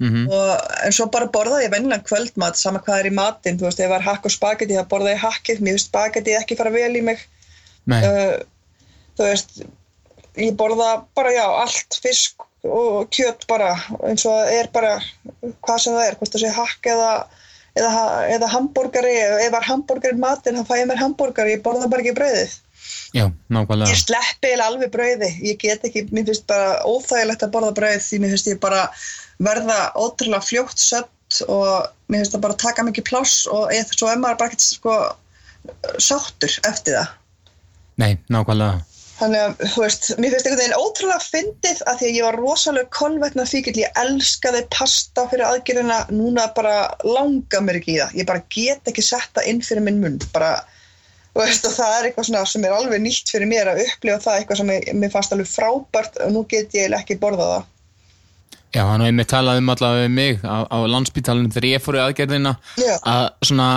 mhm, 0.03 0.27
og, 0.33 0.51
en 0.87 0.95
svo 0.95 1.07
bara 1.13 1.29
borða 1.33 1.63
ég 1.63 1.73
vennilega 1.73 2.05
kvöldmat 2.07 2.59
sama 2.59 2.81
hvað 2.83 3.01
er 3.01 3.09
í 3.11 3.15
matinn, 3.17 3.57
þú 3.59 3.69
veist, 3.69 3.81
ef 3.81 3.91
það 3.91 3.97
er 3.99 4.07
hakk 4.09 4.29
og 4.29 4.35
spagetti 4.35 4.77
þá 4.77 4.91
borða 4.91 5.15
ég 5.15 5.23
hakkið, 5.23 5.63
mér 5.63 5.77
finnst 5.77 5.91
spagetti 5.91 6.37
ekki 6.37 6.59
fara 6.59 6.73
vel 6.73 6.93
í 6.99 7.03
mig. 7.05 7.23
Uh, 7.87 8.35
þú 9.17 9.29
veist 9.29 9.59
ég 10.37 10.55
borða 10.59 10.91
bara 11.17 11.33
já, 11.33 11.45
allt 11.63 11.99
fisk 12.03 12.43
og 12.67 13.07
kjöt 13.13 13.45
bara 13.47 13.73
eins 14.03 14.25
og 14.27 14.33
það 14.33 14.53
er 14.57 14.71
bara 14.73 14.93
hvað 15.63 15.83
sem 15.83 15.95
það 15.95 16.07
er, 16.07 16.17
hvort 16.19 16.33
það 16.33 16.43
sé 16.43 16.55
hakk 16.57 16.89
eða 16.93 17.11
eða, 17.77 18.05
eða 18.35 18.49
hambúrgari, 18.51 19.13
ef 19.21 19.51
það 19.51 19.59
er 19.59 19.67
hambúrgari 19.69 20.21
matinn, 20.21 20.59
þá 20.59 20.69
fæ 20.69 20.79
ég 20.81 20.89
mér 20.89 21.01
hambúrgari 21.01 21.55
ég 21.55 21.63
borða 21.65 21.89
bara 21.91 22.03
ekki 22.03 22.15
brauðið, 22.17 22.55
já, 23.15 23.27
nákvæmlega, 23.53 23.91
ég 23.91 24.01
sleppi 24.01 24.53
alveg 24.63 24.91
brauði. 24.93 25.29
Ég 25.45 25.61
get 25.61 25.85
ekki, 25.87 26.07
mér 26.11 26.27
finnst 26.29 26.47
bara 26.49 26.81
óþægilegt 26.87 27.45
að 27.45 27.53
borða 27.53 27.75
brauð 27.77 28.01
því 28.07 28.19
mér 28.23 28.35
finnst 28.35 28.51
ég 28.51 28.59
bara 28.63 28.81
verða 29.43 29.79
ótrúlega 29.95 30.43
fljótt 30.47 30.81
sött 30.81 31.41
og 31.47 31.87
mér 32.07 32.23
finnst 32.23 32.35
það 32.35 32.45
bara 32.47 32.59
taka 32.65 32.87
mikið 32.87 33.07
pláss 33.11 33.45
og 33.51 33.71
ég, 33.75 33.87
svo 33.93 34.11
er 34.11 34.19
maður 34.21 34.41
bara 34.41 34.51
ekkert 34.51 34.67
sko 34.67 34.97
sáttur 36.01 36.59
eftir 36.67 36.99
það. 36.99 37.15
Nei, 37.97 38.11
nákvæmlega, 38.31 38.85
Þannig 39.17 39.41
að, 39.41 39.61
þú 39.73 39.81
veist, 39.81 40.07
mér 40.21 40.33
finnst 40.33 40.47
einhvern 40.47 40.61
veginn 40.61 40.77
ótrúlega 40.77 41.23
fyndið 41.25 41.79
að 41.89 41.95
því 41.99 42.07
að 42.07 42.17
ég 42.17 42.25
var 42.27 42.35
rosalega 42.37 42.93
kolvetna 42.93 43.45
fíkil, 43.49 43.73
ég 43.81 44.01
elskaði 44.03 44.59
pasta 44.75 45.23
fyrir 45.31 45.45
aðgerðina, 45.47 45.97
núna 46.13 46.45
bara 46.57 46.75
langa 47.01 47.61
mér 47.65 47.79
ekki 47.79 47.95
í 47.95 47.97
það, 47.97 48.13
ég 48.19 48.27
bara 48.29 48.43
get 48.53 48.91
ekki 48.91 49.05
sett 49.05 49.31
það 49.33 49.49
inn 49.49 49.63
fyrir 49.65 49.85
minn 49.87 50.03
munn, 50.03 50.19
bara, 50.35 50.51
þú 51.37 51.43
veist, 51.45 51.65
og 51.69 51.73
það 51.77 51.95
er 51.99 52.05
eitthvað 52.09 52.27
svona 52.31 52.43
sem 52.49 52.63
er 52.65 52.73
alveg 52.73 53.01
nýtt 53.03 53.29
fyrir 53.33 53.49
mér 53.51 53.69
að 53.71 53.81
upplifa 53.85 54.21
það, 54.23 54.37
eitthvað 54.41 54.61
sem 54.63 54.71
ég, 54.73 54.87
mér 54.97 55.11
fannst 55.13 55.35
alveg 55.35 55.49
frábært 55.51 56.17
og 56.25 56.31
nú 56.33 56.41
get 56.49 56.73
ég 56.77 56.95
ekki 56.97 57.19
borðað 57.21 57.51
það. 57.53 57.67
já, 58.73 58.81
hann 58.89 59.03
hefði 59.05 59.17
mig 59.19 59.27
talað 59.31 59.59
um 59.61 59.69
allavega 59.75 60.07
við 60.07 60.15
mig 60.17 60.41
á, 60.41 60.57
á 60.65 60.77
landspítalunum 60.95 61.53
þegar 61.53 61.69
ég 61.69 61.85
fór 61.85 61.99
í 61.99 62.01
aðgerðina, 62.07 62.55
Já. 62.81 62.95
að 63.07 63.23
svona, 63.51 63.67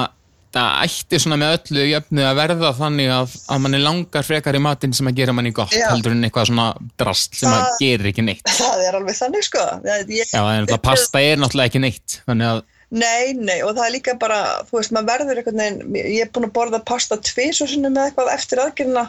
það 0.57 0.81
ætti 0.89 1.21
svona 1.23 1.39
með 1.41 1.53
öllu 1.59 1.85
jöfnu 1.93 2.25
að 2.27 2.41
verða 2.41 2.73
þannig 2.81 3.13
að, 3.15 3.37
að 3.55 3.63
manni 3.67 3.81
langar 3.85 4.27
frekar 4.27 4.59
í 4.59 4.63
matinn 4.65 4.97
sem 4.97 5.07
að 5.13 5.21
gera 5.21 5.37
manni 5.37 5.53
gott 5.55 5.77
Já. 5.77 5.87
heldur 5.93 6.17
en 6.17 6.27
eitthvað 6.27 6.49
svona 6.51 6.67
drast 6.99 7.39
sem 7.39 7.53
að 7.55 7.69
gerir 7.85 8.11
ekki 8.11 8.25
neitt 8.27 8.51
Það 8.61 8.85
er 8.89 8.99
alveg 8.99 9.21
þannig, 9.21 9.47
sko. 9.47 9.69
Ég, 9.87 10.27
já, 10.27 10.43
en 10.57 10.69
það 10.73 10.83
pasta 10.89 11.23
er 11.23 11.39
náttúrulega 11.45 11.71
ekki 11.71 11.85
neitt 11.87 12.19
þannig 12.27 12.51
að, 12.51 12.65
Nei, 12.91 13.35
nei, 13.39 13.61
og 13.63 13.77
það 13.77 13.85
er 13.85 13.93
líka 13.95 14.17
bara, 14.19 14.39
þú 14.67 14.81
veist, 14.81 14.93
maður 14.95 15.11
verður 15.13 15.41
einhvern 15.41 15.61
veginn, 15.63 15.99
ég 16.01 16.25
er 16.25 16.31
búin 16.35 16.49
að 16.49 16.57
borða 16.57 16.81
pasta 16.83 17.21
tvís 17.23 17.61
og 17.63 17.71
sinni 17.71 17.91
með 17.93 18.09
eitthvað 18.09 18.33
eftir 18.35 18.63
aðgerðina 18.65 19.05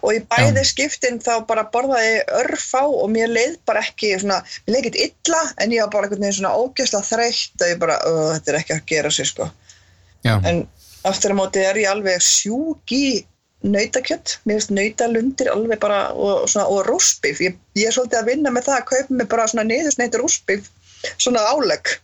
og 0.00 0.14
í 0.16 0.22
bæði 0.30 0.62
skiptin 0.68 1.20
þá 1.20 1.44
bara 1.48 1.66
borðaði 1.72 2.16
örfá 2.40 2.82
og 2.86 3.10
mér 3.12 3.30
leið 3.32 3.58
bara 3.68 3.82
ekki 3.84 4.14
svona, 4.20 4.40
mér 4.64 4.76
leið 4.76 4.88
ekki 4.90 5.06
illa 5.08 5.42
en 5.62 5.74
ég 5.74 5.84
var 5.84 5.92
bara 5.94 6.10
veginn 6.12 6.36
svona 6.38 6.54
ógeðslega 6.56 7.08
þreytt 7.10 7.64
og 7.64 7.72
ég 7.72 7.80
bara, 7.82 7.96
uh, 8.08 8.32
þetta 8.36 8.52
er 8.52 8.58
ekki 8.60 8.76
að 8.76 8.84
gera 8.92 9.12
sér 9.12 9.30
sko. 9.30 9.48
Já, 10.26 10.34
en 10.36 10.64
aftur 11.06 11.36
á 11.36 11.38
móti 11.38 11.64
er 11.64 11.80
ég 11.80 11.90
alveg 11.92 12.24
sjúk 12.24 12.96
í 12.96 13.06
nautakjött, 13.66 14.38
mér 14.46 14.60
finnst 14.60 14.74
nautalundir 14.74 15.52
alveg 15.52 15.80
bara 15.82 16.00
og, 16.14 16.46
svona, 16.50 16.68
og 16.70 16.88
rúspif, 16.88 17.40
ég, 17.42 17.56
ég 17.78 17.88
er 17.88 17.96
svolítið 17.96 18.20
að 18.20 18.32
vinna 18.32 18.52
með 18.54 18.68
það 18.68 18.80
að 18.80 18.88
kaupa 18.92 19.20
mig 19.20 19.30
bara 19.32 19.46
svona 19.50 19.68
niðursneitur 19.68 20.22
rúspif, 20.22 20.68
svona 21.16 21.44
álegg. 21.50 21.96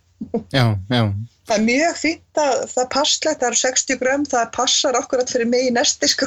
Já, 0.53 0.65
já. 0.91 1.03
Það 1.49 1.57
er 1.59 1.65
mjög 1.67 1.97
fínt 1.99 2.39
að 2.39 2.55
það 2.73 2.89
passlegt, 2.95 3.41
það 3.43 3.49
er 3.51 3.59
60 3.61 3.99
grömm, 4.03 4.25
það 4.31 4.51
passar 4.57 4.97
akkurat 5.01 5.31
fyrir 5.33 5.49
mig 5.51 5.67
í 5.69 5.73
nesti 5.75 6.09
sko. 6.09 6.27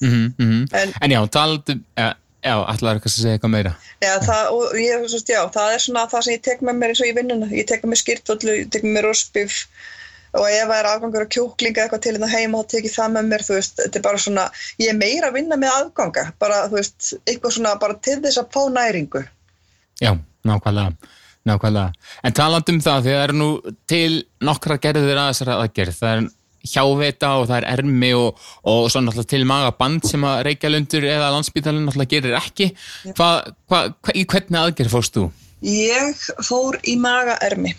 Mm 0.00 0.10
-hmm, 0.10 0.28
mm 0.38 0.50
-hmm. 0.50 0.74
En- 0.80 0.92
En 1.00 1.10
já, 1.10 1.20
taldu, 1.30 1.78
já, 1.96 2.14
já 2.44 2.54
ætlaður 2.72 2.94
eitthvað 2.98 3.12
að 3.12 3.16
segja 3.20 3.32
eitthvað 3.38 3.50
meira. 3.56 3.74
Já, 4.02 4.18
það, 4.18 4.50
og 4.52 4.74
ég, 4.74 5.08
svo, 5.08 5.18
já, 5.28 5.42
það 5.54 5.74
er 5.74 5.78
svona 5.78 6.06
það 6.10 6.22
sem 6.24 6.34
ég 6.34 6.42
tek 6.42 6.60
með 6.60 6.74
mér 6.78 6.88
eins 6.88 7.00
og 7.00 7.06
í 7.06 7.14
vinnuna. 7.16 7.46
Ég 7.50 7.66
tek 7.66 7.82
með 7.84 7.90
mér 7.90 8.02
skýrtollu, 8.02 8.52
ég 8.60 8.68
tek 8.70 8.82
með 8.82 8.92
mér 8.92 9.04
rúspif 9.04 9.66
og 10.34 10.46
ef 10.50 10.66
það 10.68 10.78
er 10.80 10.86
afgangur 10.90 11.22
á 11.24 11.32
kjúklinga 11.34 11.80
eitthvað 11.84 12.00
til 12.02 12.14
þetta 12.16 12.28
heima 12.36 12.58
þá 12.58 12.66
tek 12.68 12.84
ég 12.84 12.92
það 12.94 13.10
með 13.14 13.24
mér, 13.30 13.42
þú 13.46 13.54
veist, 13.54 13.76
þetta 13.78 13.96
er 13.98 14.02
bara 14.02 14.18
svona, 14.18 14.50
ég 14.78 14.88
er 14.90 14.96
meira 14.98 15.28
að 15.30 15.32
vinna 15.38 15.56
með 15.56 15.70
afganga, 15.78 16.32
bara, 16.40 16.66
þú 16.68 16.74
veist, 16.74 17.12
eitthvað 17.26 17.52
svona 17.54 17.74
bara 17.78 17.94
til 18.02 18.18
þess 18.20 18.38
að 18.42 18.50
fá 18.50 18.62
næringu. 18.68 19.22
Já, 20.02 20.18
nákvæmlega, 20.44 20.92
nákvæmlega. 21.48 21.92
En 22.24 22.32
talandi 22.36 22.72
um 22.74 22.80
það, 22.84 23.02
því 23.04 23.12
það 23.14 23.24
eru 23.26 23.36
nú 23.40 23.48
til 23.90 24.10
nokkra 24.48 24.78
gerðir 24.82 25.20
að 25.20 25.30
þessara 25.32 25.58
aðgerð. 25.64 25.98
Það 26.00 26.16
er 26.16 26.26
hjáveita 26.64 27.30
og 27.36 27.46
það 27.50 27.56
er 27.58 27.66
ermi 27.74 28.10
og, 28.16 28.38
og 28.64 28.86
svo 28.88 29.02
náttúrulega 29.04 29.30
til 29.34 29.42
magaband 29.48 30.06
sem 30.08 30.22
að 30.24 30.42
Reykjalundur 30.48 31.04
eða 31.10 31.32
landsbítalinn 31.34 31.84
náttúrulega 31.84 32.12
gerir 32.14 32.36
ekki. 32.40 32.70
Hva, 33.18 33.28
hva, 33.68 33.82
hva, 34.00 34.14
í 34.16 34.24
hvernig 34.24 34.60
aðgerð 34.62 34.94
fórst 34.96 35.18
þú? 35.18 35.26
Ég 35.64 36.22
fór 36.44 36.78
í 36.88 36.96
magaermi. 37.00 37.74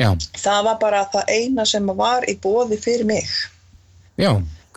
Já, 0.00 0.12
Það 0.40 0.60
var 0.64 0.76
bara 0.80 1.00
það 1.12 1.32
eina 1.34 1.64
sem 1.68 1.88
var 1.96 2.24
í 2.28 2.36
bóði 2.40 2.78
fyrir 2.80 3.08
mig. 3.08 3.26
já, 4.20 4.30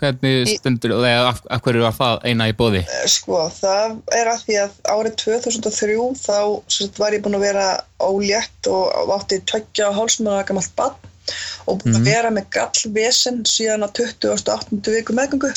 hvernig 0.03 0.57
stundur, 0.57 0.95
eða 0.99 1.31
af, 1.31 1.41
af 1.47 1.63
hverju 1.63 1.85
var 1.85 1.95
það 1.97 2.27
eina 2.27 2.49
í 2.51 2.57
bóði? 2.59 2.83
Eh, 2.83 3.07
Sko, 3.11 3.39
það 3.55 3.95
er 4.19 4.29
að 4.33 4.43
því 4.43 4.59
að 4.65 4.75
árið 4.93 5.17
2003 5.23 5.97
þá 6.19 6.37
sagt, 6.77 7.01
var 7.01 7.15
ég 7.15 7.23
búin 7.23 7.39
að 7.39 7.47
vera 7.47 7.65
ólétt 8.03 8.69
og 8.71 9.15
átti 9.17 9.41
tveggja 9.49 9.89
og 9.89 9.97
hálsmáða 10.01 10.45
gamalt 10.51 10.77
bann 10.77 11.09
og 11.71 11.79
búin 11.81 11.97
að 12.01 12.07
vera 12.11 12.31
með 12.35 12.49
gallvesen 12.57 13.43
síðan 13.47 13.87
á 13.87 13.89
28. 13.89 14.81
viku 14.91 15.15
meðgöngu 15.15 15.53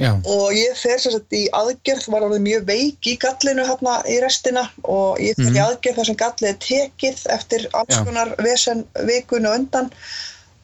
Já, 0.00 0.14
og 0.16 0.54
ég 0.56 0.76
fer 0.80 1.00
sem 1.00 1.12
sagt 1.12 1.34
í 1.36 1.42
aðgerð, 1.52 2.06
var 2.12 2.24
alveg 2.24 2.40
mjög 2.44 2.68
veik 2.70 3.08
í 3.10 3.16
gallinu 3.20 3.66
hérna 3.68 3.98
í 4.08 4.16
restina 4.22 4.62
og 4.88 5.20
ég 5.20 5.36
fer 5.36 5.56
í 5.56 5.60
aðgerð 5.60 5.98
þar 6.00 6.08
sem 6.08 6.20
gallið 6.22 6.50
er 6.50 6.60
tekið 6.64 7.24
eftir 7.36 7.66
alls 7.76 7.98
konar 8.06 8.32
vesen 8.40 8.86
vikunu 9.08 9.52
á 9.52 9.56
undan 9.58 9.90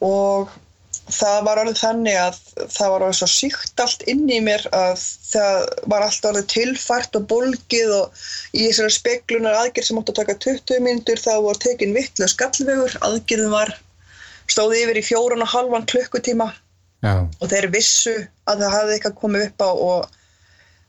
og 0.05 0.55
það 1.13 1.37
var 1.47 1.61
alveg 1.61 1.77
þannig 1.79 2.17
að 2.19 2.37
það 2.73 2.91
var 2.91 3.05
alveg 3.05 3.17
svo 3.19 3.27
síkt 3.31 3.81
allt 3.83 4.03
inn 4.11 4.25
í 4.27 4.39
mér 4.43 4.65
að 4.75 5.03
það 5.29 5.61
var 5.93 6.05
allt 6.05 6.27
alveg 6.27 6.49
tilfært 6.51 7.17
og 7.19 7.27
bólgið 7.31 7.93
og 7.95 8.25
í 8.51 8.65
þessari 8.65 8.95
speklunar 8.97 9.57
aðgerð 9.61 9.89
sem 9.89 10.01
átti 10.01 10.13
að 10.13 10.19
taka 10.19 10.37
20 10.47 10.83
mínútur 10.83 11.23
þá 11.23 11.33
var 11.45 11.61
tekin 11.63 11.95
vittlega 11.95 12.33
skallvegur, 12.33 12.99
aðgerðin 13.07 13.55
var 13.55 13.73
stóði 14.51 14.83
yfir 14.83 14.99
í 14.99 15.05
fjórun 15.07 15.45
og 15.45 15.51
halvan 15.53 15.87
klukkutíma 15.87 16.51
já, 17.05 17.15
og 17.23 17.49
þeir 17.51 17.71
vissu 17.71 18.15
að 18.47 18.65
það 18.65 18.77
hafði 18.77 18.97
eitthvað 18.97 19.19
komið 19.23 19.47
upp 19.47 19.67
á 19.67 19.71
og 19.71 20.13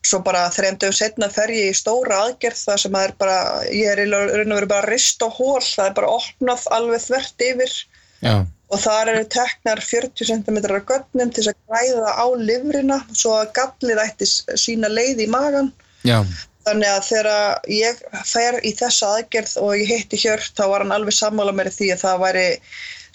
svo 0.09 0.22
bara 0.24 0.46
þreymdum 0.54 0.94
setna 0.94 1.31
fer 1.31 1.50
ég 1.52 1.72
í 1.72 1.78
stóra 1.78 2.24
aðgerð 2.24 2.66
það 2.66 2.85
sem 2.85 2.98
að 2.98 3.09
er 3.09 3.16
bara, 3.22 3.40
ég 3.70 3.90
er 3.92 4.02
í 4.02 4.11
raun 4.11 4.54
og 4.54 4.61
veru 4.61 4.70
bara 4.70 4.90
rist 4.90 5.22
og 5.26 5.35
hól, 5.38 5.62
það 5.62 5.90
er 5.90 5.98
bara 5.98 6.14
opnað 6.18 6.68
alveg 6.74 7.02
þvert 7.02 7.44
yfir. 7.48 7.74
Já, 8.22 8.37
og 8.68 8.81
þar 8.83 9.09
eru 9.14 9.24
teknar 9.33 9.81
40 9.81 10.28
cm 10.28 10.59
af 10.68 10.85
gögnum 10.90 11.31
til 11.33 11.46
að 11.48 11.57
græða 11.68 12.11
á 12.20 12.26
livrina 12.37 12.98
svo 13.12 13.38
að 13.40 13.52
gallið 13.57 14.02
ætti 14.04 14.28
sína 14.61 14.90
leið 14.92 15.24
í 15.24 15.28
magan 15.33 15.72
já, 16.04 16.20
Þannig 16.68 16.90
að 16.92 17.04
þegar 17.07 17.68
ég 17.72 18.00
fer 18.28 18.59
í 18.61 18.74
þessa 18.76 19.07
aðgerð 19.16 19.54
og 19.62 19.70
ég 19.78 19.88
hitti 19.88 20.18
Hjört 20.20 20.52
þá 20.59 20.64
var 20.68 20.83
hann 20.85 20.92
alveg 20.92 21.16
sammála 21.16 21.54
mér 21.57 21.70
því 21.72 21.87
að 21.94 22.02
það 22.02 22.18
væri 22.26 22.44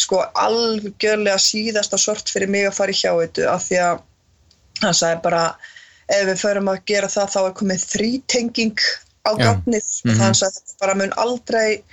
sko 0.02 0.24
algjörlega 0.42 1.38
síðasta 1.38 2.00
sort 2.02 2.32
fyrir 2.34 2.50
mig 2.50 2.66
að 2.66 2.78
fara 2.80 2.96
í 2.96 2.98
hjáitu 2.98 3.46
af 3.46 3.68
því 3.68 3.78
að 3.84 4.02
hann 4.82 4.98
sagði 4.98 5.22
bara 5.28 5.44
ef 6.10 6.26
við 6.32 6.42
förum 6.42 6.72
að 6.74 6.82
gera 6.90 7.12
það 7.14 7.30
þá 7.36 7.40
er 7.44 7.54
komið 7.62 7.86
þrítenging 7.94 8.82
á 9.24 9.32
Já. 9.38 9.44
gagnið 9.46 9.86
Mhm. 9.86 10.10
og 10.10 10.18
þannig 10.24 10.42
að 10.48 10.58
þetta 10.58 10.80
bara 10.82 10.96
mun 11.04 11.14
aldrei 11.18 11.84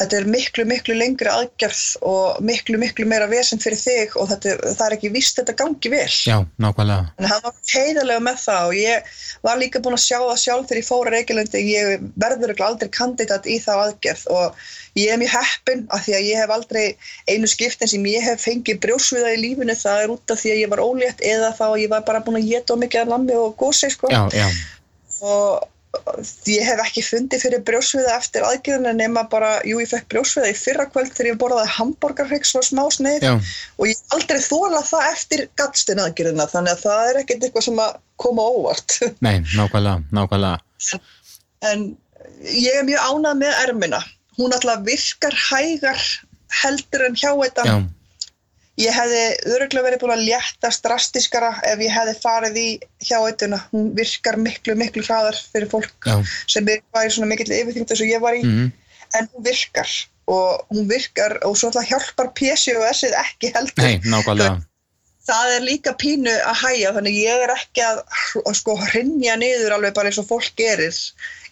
þetta 0.00 0.16
er 0.16 0.28
miklu, 0.32 0.64
miklu 0.68 0.96
lengri 0.96 1.28
aðgerð 1.30 1.80
og 2.08 2.40
miklu, 2.46 2.78
miklu 2.80 3.06
meira 3.08 3.28
vesen 3.30 3.60
fyrir 3.60 3.78
þig 3.80 4.16
og 4.20 4.30
þetta, 4.30 4.56
það 4.78 4.84
er 4.86 4.96
ekki 4.96 5.12
víst 5.12 5.40
þetta 5.40 5.54
gangi 5.58 5.92
vel. 5.92 6.08
já, 6.08 6.36
nákvæmlega. 6.62 7.10
En 7.20 7.28
hann 7.28 7.42
var 7.44 7.56
heiðarlega 7.74 8.24
með 8.24 8.38
það 8.44 8.68
og 8.70 8.76
ég 8.80 9.10
var 9.46 9.60
líka 9.60 9.82
búin 9.84 9.96
að 9.98 10.04
sjá 10.06 10.18
það 10.18 10.42
sjálf 10.44 10.68
þegar 10.70 10.80
ég 10.80 10.88
fór 10.88 11.10
að 11.10 11.16
Reykjalundi. 11.16 11.64
Ég 11.70 12.06
verður 12.24 12.54
aldrei 12.68 12.92
kandidat 12.96 13.48
í 13.48 13.58
það 13.62 13.82
aðgerð 13.86 14.24
og 14.36 14.62
ég 14.98 15.12
er 15.14 15.20
mjög 15.20 15.34
heppin 15.36 15.84
af 15.94 16.06
því 16.06 16.16
að 16.16 16.28
ég 16.30 16.40
hef 16.42 16.54
aldrei 16.54 16.84
einu 17.30 17.50
skiptin 17.50 17.92
sem 17.92 18.06
ég 18.10 18.24
hef 18.24 18.46
fengið 18.46 18.80
brjósviða 18.84 19.34
í 19.36 19.42
lífinu 19.44 19.76
það 19.78 20.04
er 20.04 20.14
út 20.16 20.34
af 20.34 20.40
því 20.40 20.54
að 20.54 20.62
ég 20.62 20.72
var 20.72 20.84
ólétt 20.84 21.20
eða 21.24 21.52
þá 21.58 21.66
ég 21.82 21.92
var 21.92 22.06
bara 22.08 22.22
búin 22.24 22.40
að 22.40 22.48
geta 22.50 22.78
mikið 22.80 23.04
að 23.04 23.12
lammi 23.14 23.36
og 23.38 23.52
gósi 23.60 23.92
sko. 23.92 24.10
Já, 24.12 24.24
já, 24.32 24.48
Og 25.20 25.68
ég 26.46 26.62
hef 26.62 26.80
ekki 26.84 27.02
fundið 27.02 27.42
fyrir 27.44 27.62
brjósviða 27.66 28.12
eftir 28.14 28.44
aðgerðina 28.46 28.92
nema 28.94 29.24
bara, 29.30 29.56
jú 29.66 29.80
ég 29.82 29.90
fekk 29.90 30.06
brjósviða 30.12 30.52
í 30.52 30.58
fyrra 30.58 30.86
kvöld 30.90 31.10
þegar 31.16 31.30
ég 31.32 31.40
borðaði 31.40 31.72
hambúrgarhrygg 31.76 32.46
svo 32.46 32.62
smá 32.62 32.84
sneið 32.94 33.26
og 33.30 33.88
ég 33.88 33.98
aldrei 34.14 34.38
þóla 34.44 34.84
það 34.86 35.08
eftir 35.10 35.44
gatstinn 35.58 36.02
aðgerðina 36.04 36.46
þannig 36.52 36.76
að 36.76 36.84
það 36.84 37.10
er 37.10 37.20
ekkert 37.22 37.46
eitthvað 37.48 37.66
sem 37.66 37.82
að 37.82 37.98
koma 38.22 38.46
óvart. 38.54 38.98
Nei, 39.26 39.42
nákvæmlega, 39.56 39.98
nákvæmlega. 40.14 41.00
en 41.72 41.86
ég 42.46 42.78
er 42.78 42.86
mjög 42.86 43.10
ánað 43.10 43.40
með 43.42 43.62
ermina. 43.64 44.02
Hún 44.38 44.54
alltaf 44.54 44.84
virkar 44.86 45.36
hægar 45.50 46.04
heldur 46.62 47.08
en 47.08 47.18
hjá 47.18 47.32
þetta 47.34 47.66
ég 48.80 48.94
hefði 48.96 49.24
öruglega 49.54 49.86
verið 49.86 50.02
búin 50.02 50.14
að 50.14 50.24
léttast 50.28 50.84
drastiskara 50.84 51.50
ef 51.68 51.82
ég 51.84 51.92
hefði 51.94 52.14
farið 52.22 52.60
í 52.60 52.68
hjá 53.06 53.18
eituna, 53.18 53.60
hún 53.74 53.90
virkar 53.98 54.38
miklu 54.40 54.76
miklu 54.78 55.04
hraðar 55.06 55.36
fyrir 55.52 55.68
fólk 55.72 56.08
já, 56.08 56.16
sem 56.50 56.68
er 56.68 56.80
í 56.80 57.12
svona 57.12 57.30
mikill 57.32 57.50
yfirþyngd 57.50 57.92
eins 57.92 58.04
og 58.04 58.12
ég 58.12 58.24
var 58.24 58.38
í. 58.38 58.42
Mhm, 58.46 58.72
en 59.18 59.30
hún 59.34 59.46
virkar. 59.46 59.92
Og 60.30 60.66
hún 60.70 60.86
virkar 60.86 61.40
og 61.42 61.56
svo 61.58 61.70
alltaf 61.70 61.88
hjálpar 61.90 62.28
PCOS-ið 62.38 63.16
ekki 63.18 63.50
heldur. 63.56 63.82
Nei, 63.82 63.98
nákvæmlega. 64.04 64.60
það 65.30 65.54
er 65.56 65.64
líka 65.66 65.92
pínu 65.98 66.32
að 66.32 66.56
hæja 66.64 66.92
þannig 66.96 67.18
ég 67.20 67.42
er 67.44 67.52
ekki 67.54 67.82
að 67.84 68.00
að 68.40 68.54
sko 68.58 68.76
hrinja 68.80 69.36
niður 69.38 69.76
alveg 69.76 69.94
bara 69.94 70.10
eins 70.10 70.18
og 70.22 70.26
fólk 70.30 70.54
gerir 70.58 70.96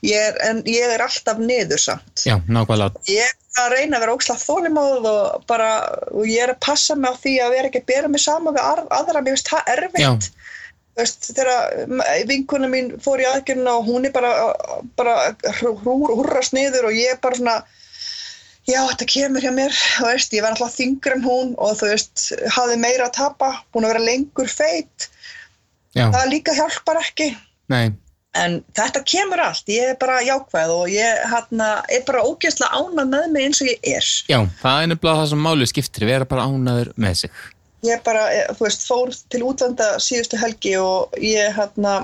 ég 0.07 0.17
er, 0.29 0.39
en 0.49 0.63
ég 0.69 0.95
er 0.95 1.03
alltaf 1.05 1.41
niður 1.43 1.83
samt. 1.83 2.25
Já, 2.27 2.37
nákvæmlega. 2.47 3.03
ég 3.11 3.25
er 3.25 3.63
að 3.65 3.75
reyna 3.75 3.99
að 3.99 4.05
vera 4.05 4.17
ókslega 4.17 4.45
þólimáð 4.45 5.09
og 5.13 5.47
bara 5.51 5.71
og 6.13 6.27
ég 6.29 6.45
er 6.45 6.55
að 6.55 6.61
passa 6.67 6.97
mig 6.99 7.11
á 7.11 7.21
því 7.23 7.35
að 7.43 7.55
vera 7.57 7.71
ekki 7.71 7.83
að 7.83 7.89
bera 7.93 8.13
mig 8.13 8.23
saman 8.23 8.57
við 8.57 8.69
aðra, 8.99 9.23
mér 9.23 9.35
finnst 9.35 9.51
það 9.55 9.73
erfitt. 9.75 10.05
Já. 10.05 10.13
Veist, 10.99 11.29
þegar 11.31 11.51
vinkuna 12.27 12.69
mín 12.71 12.89
fór 13.03 13.21
í 13.23 13.27
aðgjörna 13.29 13.77
og 13.79 13.87
hún 13.87 14.09
er 14.09 14.15
bara, 14.15 14.33
bara 14.99 15.15
húrrast 15.85 16.57
niður 16.57 16.89
og 16.89 16.97
ég 16.97 17.13
er 17.15 17.21
bara 17.23 17.39
svona 17.39 17.59
já, 18.69 18.81
þetta 18.91 19.07
kemur 19.13 19.45
hjá 19.45 19.53
mér. 19.55 19.77
Veist, 20.03 20.35
ég 20.35 20.43
var 20.45 20.57
alltaf 20.57 20.75
þingur 20.75 21.15
en 21.15 21.25
hún 21.27 21.55
og 21.55 21.79
þú 21.79 21.93
veist, 21.93 22.25
hafði 22.55 22.81
meira 22.83 23.07
að 23.09 23.17
tapa. 23.21 23.53
Búin 23.73 23.87
að 23.87 23.95
vera 23.95 24.09
lengur 24.09 24.51
feit. 24.51 25.09
Já, 25.97 26.09
það 26.13 26.31
líka 26.35 26.57
hjálpar 26.59 27.01
ekki. 27.01 27.31
Nei, 27.73 27.95
en 28.39 28.59
þetta 28.77 29.05
kemur 29.09 29.43
allt, 29.43 29.71
ég 29.73 29.93
er 29.93 30.01
bara 30.01 30.19
jákvæð 30.27 30.75
og 30.75 30.93
ég 30.93 31.23
hana, 31.33 31.71
er 31.93 32.05
bara 32.09 32.25
ógeðslega 32.27 32.81
ánað 32.83 33.15
með 33.15 33.31
mig 33.35 33.49
eins 33.49 33.63
og 33.65 33.71
ég 33.71 33.89
er. 33.97 34.11
Já, 34.31 34.39
það 34.63 34.83
er 34.83 34.93
nefnilega 34.93 35.23
það 35.23 35.33
sem 35.33 35.43
máli 35.49 35.71
skiptir, 35.71 36.09
vera 36.09 36.29
bara 36.29 36.47
ánaður 36.49 36.93
með 36.97 37.25
sig. 37.25 37.41
ég 37.87 38.01
bara, 38.03 38.25
eh, 38.35 38.47
þú 38.59 38.67
veist, 38.67 38.87
fór 38.89 39.13
til 39.31 39.43
útlanda 39.47 39.91
síðustu 40.03 40.39
helgi 40.41 40.77
og 40.83 41.15
ég 41.23 41.53
hérna 41.55 42.01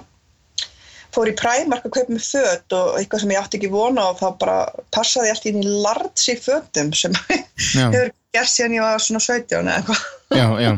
fór 1.14 1.30
í 1.30 1.36
Primark 1.38 1.86
að 1.86 1.94
kaupa 1.96 2.14
mig 2.14 2.26
föt 2.26 2.74
og 2.76 2.98
eitthvað 2.98 3.22
sem 3.22 3.32
ég 3.34 3.40
átti 3.40 3.58
ekki 3.60 3.70
vona 3.72 4.08
og 4.10 4.20
þá 4.20 4.26
bara 4.40 4.58
passaði 4.94 5.32
allt 5.32 5.48
inn 5.50 5.62
í 5.62 5.74
lards 5.84 6.28
í 6.30 6.36
fötum 6.40 6.92
sem 6.96 7.14
hefur 7.30 8.10
gert 8.34 8.50
síðan 8.50 8.76
ég 8.76 8.84
var 8.84 9.02
svona 9.02 9.22
17 9.22 9.56
eða 9.60 9.76
eitthvað. 9.78 10.04
Já, 10.34 10.46
já. 10.66 10.70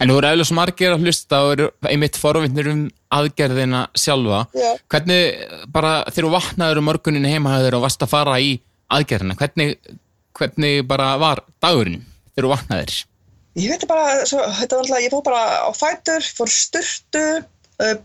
En 0.00 0.12
þú 0.12 0.16
eru 0.20 0.30
eflags 0.30 0.54
margir 0.56 0.94
að 0.94 1.06
hlusta 1.06 1.42
og 1.46 1.52
eru 1.56 1.68
einmitt 1.90 2.18
forvittnir 2.20 2.70
um 2.72 2.82
aðgerðina 3.16 3.84
sjálfa. 3.98 4.44
Já. 4.56 4.70
Hvernig, 4.92 5.44
bara 5.74 5.94
þegar 6.10 6.28
þú 6.28 6.32
vaknaður 6.36 6.82
um 6.82 6.90
morgunin 6.90 7.30
heimahæður 7.30 7.78
og 7.78 7.86
varst 7.86 8.04
að 8.06 8.12
fara 8.14 8.40
í 8.42 8.56
aðgerðina, 8.90 9.38
hvernig, 9.38 9.94
hvernig 10.36 10.82
bara 10.90 11.14
var 11.20 11.44
dagurinn 11.62 12.02
þegar 12.34 12.46
þú 12.46 12.52
vaknaðir? 12.54 12.98
Ég 13.58 13.72
veit 13.72 13.86
bara, 13.90 14.20
svo, 14.30 14.42
þetta 14.60 14.76
var 14.76 14.84
alltaf, 14.84 15.02
ég 15.02 15.12
fór 15.12 15.24
bara 15.26 15.42
á 15.66 15.70
fætur, 15.74 16.26
fór 16.38 16.52
sturtu, 16.54 17.24
uh, 17.40 17.48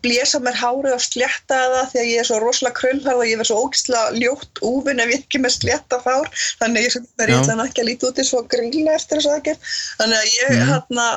blésa 0.05 0.39
mér 0.39 0.55
hárið 0.55 0.93
og 0.95 1.01
slétta 1.03 1.57
það 1.73 1.89
því 1.91 1.99
að 2.01 2.09
ég 2.11 2.19
er 2.21 2.27
svo 2.29 2.37
rosalega 2.39 2.77
krullharð 2.79 3.21
og 3.21 3.27
ég 3.27 3.39
verð 3.41 3.49
svo 3.49 3.57
ógislega 3.65 4.13
ljótt 4.21 4.61
úfin 4.69 5.01
ef 5.03 5.11
ég 5.11 5.23
ekki 5.25 5.41
með 5.43 5.55
slétta 5.57 5.99
hár 6.05 6.29
þannig 6.61 6.85
ég 6.85 6.95
er 6.95 7.29
Já. 7.33 7.35
eitthvað 7.39 7.63
ekki 7.65 7.83
að 7.83 7.89
líti 7.89 8.07
út 8.09 8.21
eins 8.23 8.33
og 8.39 8.47
grilla 8.53 8.95
eftir 8.95 9.19
þess 9.19 9.31
aðgerð. 9.33 9.59
Þannig 9.99 10.17
að 10.21 10.31
ég 10.39 10.49
Mhm. 10.55 10.69
hérna, 10.71 11.07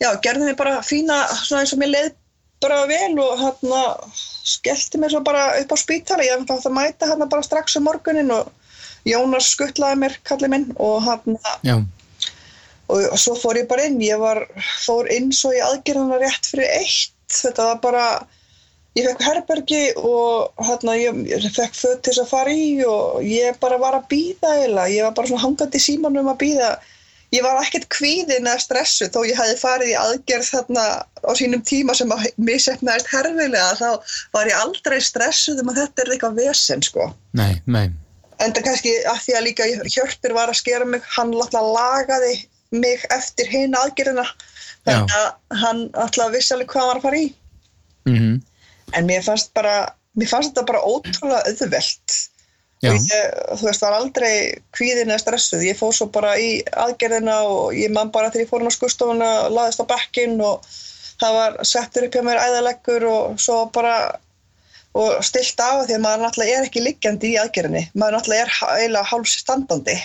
já, 0.00 0.10
gerði 0.22 0.44
mér 0.50 0.56
bara 0.62 0.76
fína 0.86 1.16
svona 1.42 1.62
eins 1.64 1.72
og 1.74 1.78
mér 1.82 1.92
leið 1.96 2.12
bara 2.60 2.86
vel 2.86 3.18
og 3.18 3.38
hérna 3.40 3.82
skellti 4.44 4.98
mér 5.00 5.10
svo 5.10 5.20
bara 5.24 5.44
upp 5.60 5.72
á 5.72 5.76
spítala. 5.80 6.22
Ég 6.22 6.40
ætla 6.44 6.60
að 6.60 6.72
mæta 6.76 7.06
hérna 7.10 7.28
bara 7.28 7.42
strax 7.42 7.76
um 7.76 7.84
morgunin 7.84 8.30
og 8.30 8.52
Jónas 9.08 9.46
skuttlaði 9.56 9.96
mér 9.96 10.16
kallið 10.28 10.50
minn 10.52 10.66
og 10.78 11.02
hérna 11.02 11.38
Já, 11.64 11.76
og 12.90 13.18
svo 13.18 13.34
fór 13.38 13.56
ég 13.56 13.68
bara 13.70 13.86
inn. 13.86 13.98
Ég 14.00 14.18
var, 14.20 14.46
fór 14.84 15.08
inn 15.10 15.30
svo 15.32 15.50
í 15.54 15.60
aðgerðana 15.64 16.18
rétt 16.20 16.46
fyrir 16.50 16.68
eitt 16.80 17.12
þetta 17.34 17.66
var 17.72 17.82
bara 17.84 18.04
ég 18.98 19.06
fekk 19.06 19.26
herbergi 19.26 19.82
og 19.96 20.64
hérna 20.66 20.96
ég, 20.98 21.20
ég 21.30 21.50
fekk 21.54 21.76
föt 21.78 22.00
til 22.02 22.12
þess 22.12 22.24
að 22.24 22.32
fara 22.32 22.54
í 22.54 22.70
og 22.86 23.20
ég 23.26 23.58
bara 23.62 23.78
var 23.78 23.98
að 24.00 24.08
býða 24.10 24.54
eiginlega, 24.56 24.94
ég 24.96 25.06
var 25.06 25.14
bara 25.18 25.30
svona 25.30 25.44
hangandi 25.44 25.82
símanum 25.82 26.32
að 26.32 26.40
býða 26.44 26.72
ég 27.30 27.44
var 27.46 27.60
ekkert 27.62 27.86
kvíðin 27.94 28.48
eða 28.48 28.58
stressu 28.62 29.08
þó 29.14 29.22
ég 29.28 29.38
hefði 29.38 29.56
farið 29.60 29.92
í 29.92 29.98
aðgerð 30.00 30.48
þarna 30.50 30.84
á 31.22 31.32
sínum 31.38 31.62
tíma 31.66 31.94
sem 31.94 32.10
að 32.14 32.26
misefnaðist 32.42 33.10
herfilega 33.12 33.74
þá 33.78 34.14
var 34.34 34.50
ég 34.50 34.58
aldrei 34.58 34.98
stressuð 35.04 35.62
um 35.62 35.70
að 35.72 35.82
þetta 35.84 36.02
er 36.02 36.14
eitthvað 36.16 36.40
vesen 36.42 36.82
sko. 36.82 37.10
Nei, 37.38 37.52
nei. 37.70 37.86
En 38.40 38.54
það 38.56 38.66
kannski 38.66 38.94
að 39.06 39.20
því 39.26 39.36
að 39.36 39.46
líka 39.46 39.68
Hjörtur 39.84 40.34
var 40.34 40.50
að 40.50 40.62
skera 40.62 40.88
mig, 40.88 41.04
hann 41.14 41.34
alltaf 41.36 41.70
lagaði 41.76 42.34
mig 42.70 43.02
eftir 43.10 43.50
hinn 43.50 43.76
aðgerðina. 43.78 44.26
Þannig 44.86 45.16
að 45.16 45.58
hann 45.62 45.82
alltaf 45.92 46.30
vissi 46.32 46.54
alveg 46.54 46.70
hvað 46.72 46.82
hann 46.82 46.90
var 46.90 47.00
að 47.00 47.08
fara 47.08 47.20
í. 47.20 47.26
Mm 48.08 48.38
en 48.96 49.06
mér 49.06 49.24
fannst 49.24 49.52
bara 49.56 49.74
mér 50.18 50.30
fannst 50.30 50.52
þetta 50.52 50.66
bara 50.68 50.84
ótrúlega 50.84 51.42
Já, 52.80 52.94
og 52.94 52.96
ég, 52.96 53.24
þú 53.60 53.66
veist, 53.66 53.82
var 53.84 53.92
aldrei 53.92 54.34
kvíðin 54.72 55.10
eða 55.10 55.20
stressuð, 55.20 55.66
ég 55.68 55.76
fór 55.76 55.90
svo 55.92 56.06
bara 56.08 56.30
í 56.40 56.62
aðgerðina 56.80 57.34
og 57.44 57.74
ég 57.76 57.92
man 57.92 58.08
bara 58.08 58.30
þegar 58.32 58.46
ég 58.46 58.48
fór 58.48 58.62
inn 58.64 58.72
á 58.72 58.78
skustofuna, 58.78 59.28
laðist 59.52 59.82
á 59.84 59.90
bekkinn 59.90 60.40
og 60.40 60.64
það 61.20 61.36
var 61.36 61.58
settur 61.68 62.06
upp 62.06 62.16
hjá 62.16 62.22
mér 62.24 62.40
æðaleggur 62.40 63.04
og 63.10 63.42
svo 63.44 63.58
bara 63.74 63.98
og 64.96 65.20
stilt 65.28 65.60
á 65.60 65.84
því 65.84 65.98
að 65.98 66.06
maður 66.06 66.24
náttúrulega 66.24 66.56
er 66.56 66.70
ekki 66.70 66.86
liggjandi 66.86 67.34
í 67.34 67.36
aðgerðinni, 67.42 67.84
maður 67.92 68.16
náttúrulega 68.16 68.46
er 68.46 68.56
eiginlega 68.78 69.10
háls 69.12 69.36
standandi 69.44 69.98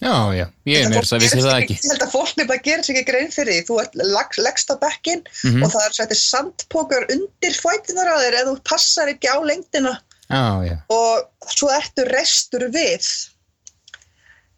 já, 0.00 0.14
já, 0.36 0.46
ég 0.66 0.82
er 0.84 0.90
mér 0.92 1.04
þess 1.06 1.12
að 1.16 1.22
vissi 1.24 1.40
það 1.40 1.60
ekki 1.62 1.76
Ég 1.76 1.90
held 1.92 2.02
að 2.06 2.10
fólk 2.12 2.32
nefnilega 2.36 2.62
gerir 2.66 2.84
sér 2.84 2.96
ekki 2.96 3.06
grein 3.10 3.30
fyrir 3.32 3.52
því. 3.56 3.62
Þú 3.68 3.78
ert 3.82 3.94
lag- 3.94 4.36
leggst 4.38 4.68
á 4.72 4.76
bekkinn 4.82 5.22
Mhm. 5.44 5.62
og 5.64 5.70
það 5.72 5.86
er 5.86 5.94
settir 6.00 6.20
sandpókar 6.20 7.06
undir 7.14 7.54
fætinar 7.62 8.10
á 8.12 8.16
þér 8.20 8.34
eða 8.42 8.50
þú 8.52 8.60
passar 8.64 9.08
ekki 9.08 9.28
á 9.32 9.36
lengdina 9.40 9.94
Já, 10.28 10.44
já, 10.66 10.76
og 10.90 11.28
svo 11.48 11.68
ertu 11.70 12.04
restur 12.10 12.68
við. 12.74 13.06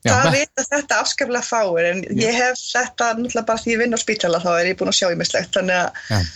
já, 0.05 0.11
það 0.15 0.31
me- 0.33 0.39
vita 0.39 0.65
þetta 0.73 1.01
afskaplega 1.03 1.45
fáir 1.45 1.85
en 1.93 2.03
ég 2.19 2.33
hef 2.33 2.57
þetta 2.73 3.15
náttúrulega 3.19 3.47
bara 3.47 3.59
því 3.59 3.73
ég 3.75 3.79
vinn 3.83 3.95
á 3.95 3.99
spítala 4.01 4.41
þá 4.43 4.51
er 4.61 4.67
ég 4.73 4.77
búin 4.79 4.89
að 4.89 4.99
sjá 4.99 5.09
í 5.13 5.17
mislegt 5.19 5.53
þannig 5.53 5.77
að. 6.11 6.27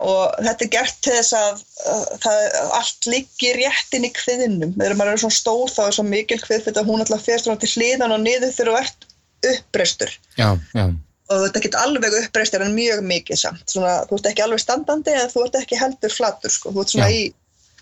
Og 0.00 0.40
þetta 0.40 0.64
er 0.64 0.72
gert 0.72 0.98
til 1.04 1.12
þess 1.12 1.36
að, 1.36 1.62
að, 1.92 2.04
það, 2.22 2.40
allt 2.78 3.08
liggi 3.12 3.52
rétt 3.58 3.96
inn 3.96 4.08
í 4.08 4.12
kviðinum 4.16 4.72
þegar 4.78 4.96
maður 4.96 5.12
er 5.12 5.22
svona 5.24 5.36
stór 5.36 5.74
þá 5.74 5.82
er 5.84 5.96
svo 5.98 6.06
mikil 6.08 6.40
kvið 6.40 6.70
að 6.72 6.88
hún 6.88 7.04
alltaf 7.04 7.26
fer 7.26 7.42
svona 7.42 7.60
til 7.60 7.72
hliðan 7.74 8.16
og 8.16 8.22
niður 8.24 8.54
þegar 8.56 8.70
þú 8.70 8.78
ert 8.80 9.08
uppreistur. 9.50 10.14
Já, 10.40 10.48
já, 10.76 10.86
og 11.30 11.44
ert 11.46 11.58
ekki 11.60 11.70
alveg 11.78 12.16
uppreistur 12.22 12.64
en 12.64 12.74
mjög 12.76 13.04
mikið 13.06 13.42
samt. 13.44 13.66
Svona, 13.70 14.00
þú 14.08 14.18
ert 14.18 14.30
ekki 14.32 14.44
alveg 14.46 14.62
standandi 14.62 15.14
en 15.14 15.30
þú 15.32 15.44
ert 15.46 15.60
ekki 15.60 15.78
heldur 15.78 16.14
flatur 16.14 16.54
sko. 16.54 16.72
þú 16.74 16.84
ert 16.84 16.94
svona 16.94 17.10
Já. 17.10 17.16
í, 17.16 17.22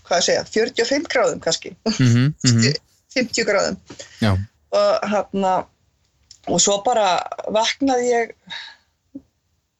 hvað 0.08 0.18
að 0.18 0.26
segja, 0.26 0.44
45 0.56 1.10
gráðum 1.14 1.42
kannski, 1.44 1.74
mhm, 1.88 2.30
mhm, 2.48 2.78
50 3.16 3.48
gráðum. 3.48 3.78
Já, 4.22 4.32
og 4.78 5.12
hérna 5.12 5.54
og 6.48 6.60
svo 6.62 6.78
bara 6.84 7.18
vaknaði 7.52 8.10
ég 8.10 8.34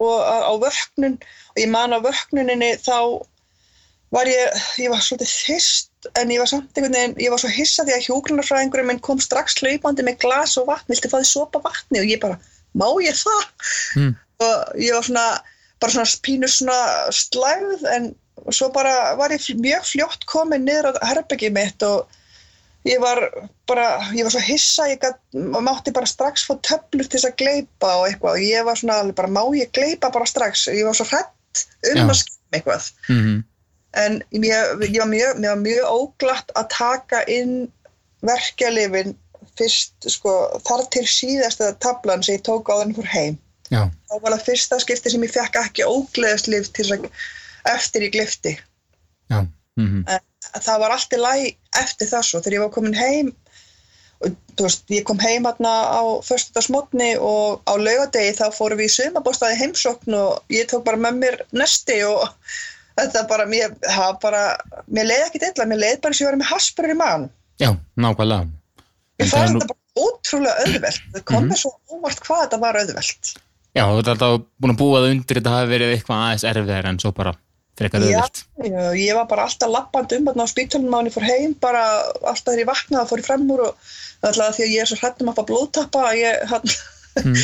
og 0.03 0.17
á, 0.23 0.37
á 0.51 0.53
vöknun 0.63 1.19
og 1.19 1.61
ég 1.63 1.71
man 1.73 1.95
á 1.95 1.99
vöknuninni 2.03 2.75
þá 2.85 3.25
var 4.15 4.29
ég, 4.31 4.61
ég 4.81 4.93
var 4.93 5.03
svolítið 5.05 5.33
þyst 5.35 6.09
en 6.17 6.31
ég 6.33 6.41
var 6.41 6.49
samt 6.49 6.79
einhvern 6.79 6.95
veginn, 6.97 7.17
ég 7.21 7.33
var 7.35 7.43
svo 7.43 7.51
hissa 7.53 7.85
því 7.85 7.97
að 7.97 8.07
hjógrunarfræðingurinn 8.07 8.89
minn 8.89 9.03
kom 9.05 9.21
strax 9.21 9.59
hlaupandi 9.61 10.07
með 10.07 10.23
glas 10.23 10.57
og 10.61 10.69
vatn, 10.71 10.89
viltu 10.93 11.11
fá 11.11 11.19
því 11.19 11.29
sopa 11.29 11.61
vatni 11.65 12.01
og 12.01 12.09
ég 12.09 12.23
bara, 12.23 12.39
má 12.79 12.89
ég 13.05 13.19
það? 13.19 13.45
Mm. 13.99 14.15
og 14.39 14.79
ég 14.79 14.95
var 14.95 15.05
svona 15.05 15.27
bara 15.83 15.95
svona 15.95 16.23
pínu 16.27 16.49
svona 16.51 16.79
slæð 17.15 17.85
en 17.95 18.09
svo 18.55 18.71
bara 18.75 19.17
var 19.19 19.35
ég 19.35 19.45
mjög 19.59 19.87
fljótt 19.93 20.27
komin 20.31 20.65
niður 20.67 20.95
á 20.95 21.11
herbergið 21.11 21.55
mitt 21.55 21.85
og 21.87 22.07
ég 22.87 23.01
var 23.03 23.21
bara, 23.67 23.87
ég 24.15 24.27
var 24.27 24.35
svo 24.35 24.43
hissa 24.45 24.89
ég 24.91 25.01
gat, 25.03 25.19
mátti 25.35 25.93
bara 25.95 26.09
strax 26.09 26.47
fá 26.47 26.55
töflur 26.67 27.07
til 27.07 27.17
þess 27.17 27.29
að 27.31 27.39
gleipa 27.43 27.93
og 28.01 28.09
eitthvað. 28.09 28.37
Og 28.37 28.45
ég 28.45 28.67
var 28.69 28.81
svona 28.81 28.99
alveg 29.03 29.17
bara, 29.19 29.33
má 29.33 29.43
ég 29.59 29.73
gleipa 29.77 30.13
bara 30.15 30.29
strax? 30.29 30.67
Ég 30.73 30.87
var 30.87 30.99
svo 30.99 31.09
hrætt 31.11 31.65
um 31.93 32.03
Já. 32.03 32.05
að 32.05 32.19
skilja 32.23 32.59
eitthvað. 32.59 32.91
Mhm, 33.09 33.41
en 34.05 34.21
ég, 34.31 34.85
ég 34.87 35.01
var 35.01 35.11
mjög, 35.11 35.43
var 35.47 35.65
mjög 35.65 35.91
óglatt 35.91 36.55
að 36.55 36.71
taka 36.77 37.25
inn 37.33 37.57
verkjalifin 38.27 39.17
fyrst, 39.59 39.95
sko, 40.07 40.33
þar 40.67 40.87
til 40.95 41.05
síðasta 41.09 41.73
tablan 41.83 42.23
sem 42.23 42.39
ég 42.39 42.47
tók 42.47 42.71
á 42.71 42.79
þenni 42.79 42.95
fór 42.99 43.11
heim. 43.11 43.39
Já, 43.69 43.83
þá 44.09 44.15
var 44.23 44.33
það 44.37 44.47
fyrsta 44.47 44.79
skipti 44.81 45.11
sem 45.13 45.25
ég 45.27 45.35
fekk 45.35 45.59
ekki 45.61 45.85
ógleðislif 45.85 46.71
til 46.73 46.87
þess 46.87 46.95
að 46.97 47.11
eftir 47.75 48.07
ég 48.07 48.15
glifti 48.15 48.55
já, 49.29 49.43
mhm, 49.77 50.05
það 50.57 50.81
var 50.85 50.95
allt 50.97 51.13
í 51.13 51.21
læg 51.23 51.57
eftir 51.83 52.11
þessu 52.13 52.41
þegar 52.41 52.57
ég 52.59 52.65
var 52.65 52.73
komin 52.75 52.95
heim 52.99 53.33
og 54.19 54.33
þú 54.59 54.65
veist, 54.67 54.83
ég 54.91 55.05
kom 55.07 55.21
heim 55.23 55.45
hérna 55.47 55.73
á 55.95 56.03
föstudagsmotni 56.27 57.13
og 57.23 57.61
á 57.71 57.75
laugadegi 57.79 58.35
þá 58.41 58.49
fórum 58.57 58.81
við 58.81 58.89
í 58.91 58.95
sumabóstaði 58.97 59.59
heimsókn 59.61 60.17
og 60.19 60.43
ég 60.51 60.67
tók 60.71 60.83
bara 60.89 60.99
með 60.99 61.21
mér 61.23 61.37
nesti 61.55 62.01
og 62.09 62.25
þetta 62.99 63.23
bara, 63.31 63.47
mér, 63.47 63.77
það 63.87 64.17
bara 64.25 64.43
mér 64.91 65.07
leiði 65.07 65.27
ekkit 65.29 65.45
illa, 65.53 65.69
mér 65.71 65.79
leiði 65.85 66.01
bara 66.03 66.15
sem 66.19 66.25
ég 66.27 66.33
var 66.33 66.41
með 66.41 66.51
haspurur 66.51 66.95
í 66.95 66.99
maðan 66.99 67.29
já, 67.63 67.71
nákvæmlega. 67.99 68.49
Ég 69.19 69.27
það 69.27 69.27
er 69.27 69.47
fann 69.47 69.55
nú- 69.55 69.61
þetta 69.63 69.69
bara 69.75 70.09
ótrúlega 70.09 70.65
auðvelt. 70.65 70.99
Það 71.15 71.25
kom 71.27 71.37
Mhm. 71.43 71.49
mér 71.53 71.59
svo 71.59 71.71
óvart 71.91 72.21
hvað 72.27 72.43
þetta 72.45 72.59
var 72.63 72.77
auðvelt. 72.79 73.31
Já, 73.75 73.83
þú 73.87 73.99
ert 73.99 74.09
alltaf 74.13 74.43
búin 74.63 74.73
að 74.75 74.79
búa 74.79 74.99
það 75.03 75.11
undir 75.15 75.37
þetta 75.39 75.55
hafi 75.55 75.71
verið 75.73 75.95
eitthvað 75.95 76.21
aðeins 76.27 76.45
erfiðar 76.51 76.87
en 76.91 76.99
svo 76.99 77.11
bara 77.15 77.33
frekar 77.79 78.05
auðvilt 78.05 78.43
já, 78.67 78.83
ég 78.99 79.17
var 79.19 79.27
bara 79.31 79.47
alltaf 79.49 79.73
lappandi 79.73 80.21
um 80.21 80.31
á 80.35 80.47
spítalunum 80.51 80.97
á 80.97 80.99
henni 81.01 81.15
fór 81.15 81.27
heim, 81.29 81.57
bara 81.63 81.85
alltaf 82.23 82.53
þegar 82.53 82.63
ég 82.65 82.71
vaknaði 82.71 83.11
fór 83.11 83.23
í 83.23 83.27
fremur 83.27 83.65
og 83.69 83.91
alltaf 84.29 84.57
því 84.57 84.67
að 84.67 84.75
ég 84.75 84.85
er 84.85 84.91
svo 84.91 85.01
hrættum 85.03 85.33
að 85.33 85.39
fá 85.39 85.45
blóðtappa 85.51 86.07
að 86.11 86.21
ég 86.23 86.49
hann, 86.53 86.75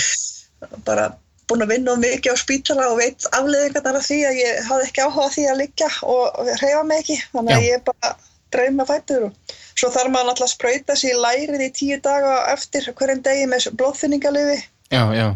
bara 0.88 1.08
búin 1.48 1.64
að 1.64 1.74
vinna 1.74 1.96
mikið 2.00 2.34
á 2.34 2.36
spítala 2.40 2.90
og 2.90 3.00
veit 3.00 3.26
afleðingarnar 3.36 3.98
af 4.00 4.06
því 4.06 4.20
að 4.28 4.38
ég 4.40 4.60
hafði 4.68 4.88
ekki 4.88 5.04
áhuga 5.04 5.32
því 5.34 5.48
að 5.50 5.60
liggja 5.60 5.90
og 6.14 6.38
reyfa 6.62 6.84
mig 6.88 7.02
ekki, 7.02 7.18
þannig 7.34 7.56
að 7.56 7.66
Já. 7.66 7.68
ég 7.68 7.84
bara 7.88 8.12
dreif 8.54 8.76
með 8.76 8.90
fætur 8.92 9.26
og 9.28 9.56
svo 9.74 9.90
þarf 9.94 10.12
maður 10.14 10.32
alltaf 10.32 10.46
að 10.46 10.54
sprauta 10.54 10.96
sér 10.98 11.16
í 11.16 11.22
lærið 11.24 11.66
í 11.66 11.72
tíu 11.78 11.98
daga 12.04 12.36
eftir 12.54 12.88
hverjum 12.94 13.24
degi 13.26 13.48
með 13.50 13.68
blóðfinningaliði 13.80 14.56
Já, 14.94 15.02
já, 15.16 15.26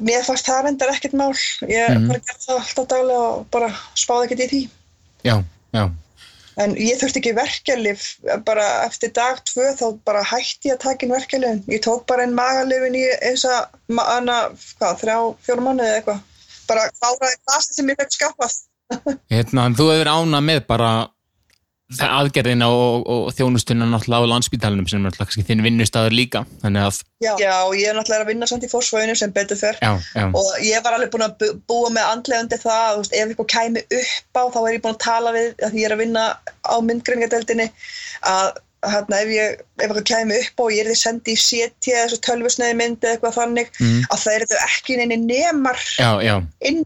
mér 0.00 0.24
fannst 0.26 0.46
það 0.48 0.62
reyndar 0.66 0.94
ekkert 0.94 1.12
mál 1.18 1.32
ég 1.68 1.90
Mhm. 1.94 2.08
bara 2.08 2.18
gerði 2.18 2.46
það 2.46 2.56
alltaf 2.62 2.88
daglega 2.88 3.26
og 3.34 3.50
bara 3.50 3.68
spáði 3.94 4.24
ekkert 4.26 4.40
í 4.46 4.48
því 4.54 4.62
já, 5.24 5.36
já 5.72 5.90
En 6.56 6.76
ég 6.78 6.94
þurfti 7.00 7.18
ekki 7.18 7.32
verkjalif, 7.34 8.02
bara 8.46 8.62
eftir 8.84 9.10
dag 9.10 9.40
tvö 9.42 9.72
þá 9.74 9.98
bara 10.06 10.20
hætti 10.22 10.68
ég 10.70 10.76
að 10.76 10.84
taka 10.84 11.02
inn 11.02 11.10
verkjalifin. 11.12 11.64
Ég 11.66 11.80
tók 11.82 12.04
bara 12.06 12.22
einn 12.22 12.34
magalifin 12.36 12.94
í 12.94 13.02
eins 13.26 13.42
að, 13.42 13.64
þrjá, 15.00 15.16
fjórum 15.42 15.66
manni 15.66 15.82
eða 15.82 15.96
eitthvað. 15.98 16.20
Bara 16.68 16.84
kláraði 16.94 17.40
glasi 17.42 17.74
sem 17.74 17.90
ég 17.90 17.98
fekk 17.98 18.14
skaffast. 18.14 18.68
Hérna, 19.34 19.66
en 19.66 19.74
þú 19.74 19.88
hefur 19.90 20.12
ánað 20.14 20.46
með 20.46 20.60
bara 20.70 20.92
það 20.94 21.10
aðgerðina 22.02 22.66
og, 22.72 23.04
og 23.06 23.28
þjónustunna 23.36 23.86
náttúrulega 23.90 24.26
á 24.26 24.30
landsbítalunum 24.32 24.88
sem 24.90 24.98
er 25.00 25.04
náttúrulega 25.06 25.28
kannski 25.30 25.44
þinn 25.48 25.62
vinnustæður 25.66 26.16
líka 26.16 26.44
að, 26.64 27.00
Já, 27.22 27.32
Já 27.40 27.54
og 27.64 27.74
ég 27.78 27.88
er 27.90 27.96
náttúrulega 27.98 28.24
að 28.26 28.30
vinna 28.32 28.46
samt 28.50 28.66
í 28.66 28.70
fórsvöginu 28.72 29.16
sem 29.16 29.32
betur 29.32 29.56
fer. 29.60 29.78
já, 29.82 29.92
já, 30.14 30.26
Og 30.34 30.50
ég 30.64 30.82
var 30.84 30.96
alveg 30.98 31.10
búin 31.14 31.26
að 31.28 31.46
búa 31.68 31.90
með 31.94 32.10
andlega 32.10 32.42
undir 32.46 32.58
það, 32.64 32.98
veist, 33.00 33.12
ef 33.14 33.28
eitthvað 33.28 33.50
kæmi 33.54 33.84
upp 34.00 34.40
á 34.40 34.42
þá 34.54 34.60
er 34.68 34.72
ég 34.74 34.82
búin 34.84 34.94
að 34.98 35.02
tala 35.06 35.32
við, 35.32 35.48
að 35.62 35.74
ég 35.80 35.88
er 35.88 35.96
að 35.96 36.02
vinna 36.04 36.24
á 36.64 36.74
myndgreiningadeldinni, 36.80 37.70
að 38.28 38.52
hérna, 38.84 39.20
ef, 39.24 39.30
ég, 39.32 39.54
ef 39.80 39.84
eitthvað 39.86 40.08
kæmi 40.10 40.40
upp 40.42 40.60
á 40.60 40.62
og 40.66 40.72
ég 40.74 40.84
er 40.84 40.90
því 40.92 40.96
sendi 41.00 41.32
í 41.32 41.60
eða 41.64 42.02
þessu 42.04 42.18
tölvusneiði 42.26 42.76
mynd 42.80 42.98
eða 43.04 43.14
eitthvað 43.16 43.38
þannig, 43.38 43.70
Mhm. 43.80 44.02
að 44.12 44.18
það 44.24 44.34
eru 44.36 44.58
ekki 44.64 44.96
neini 45.00 45.16
nemar 45.24 45.80
já, 45.98 46.10
já, 46.20 46.34
inn 46.68 46.82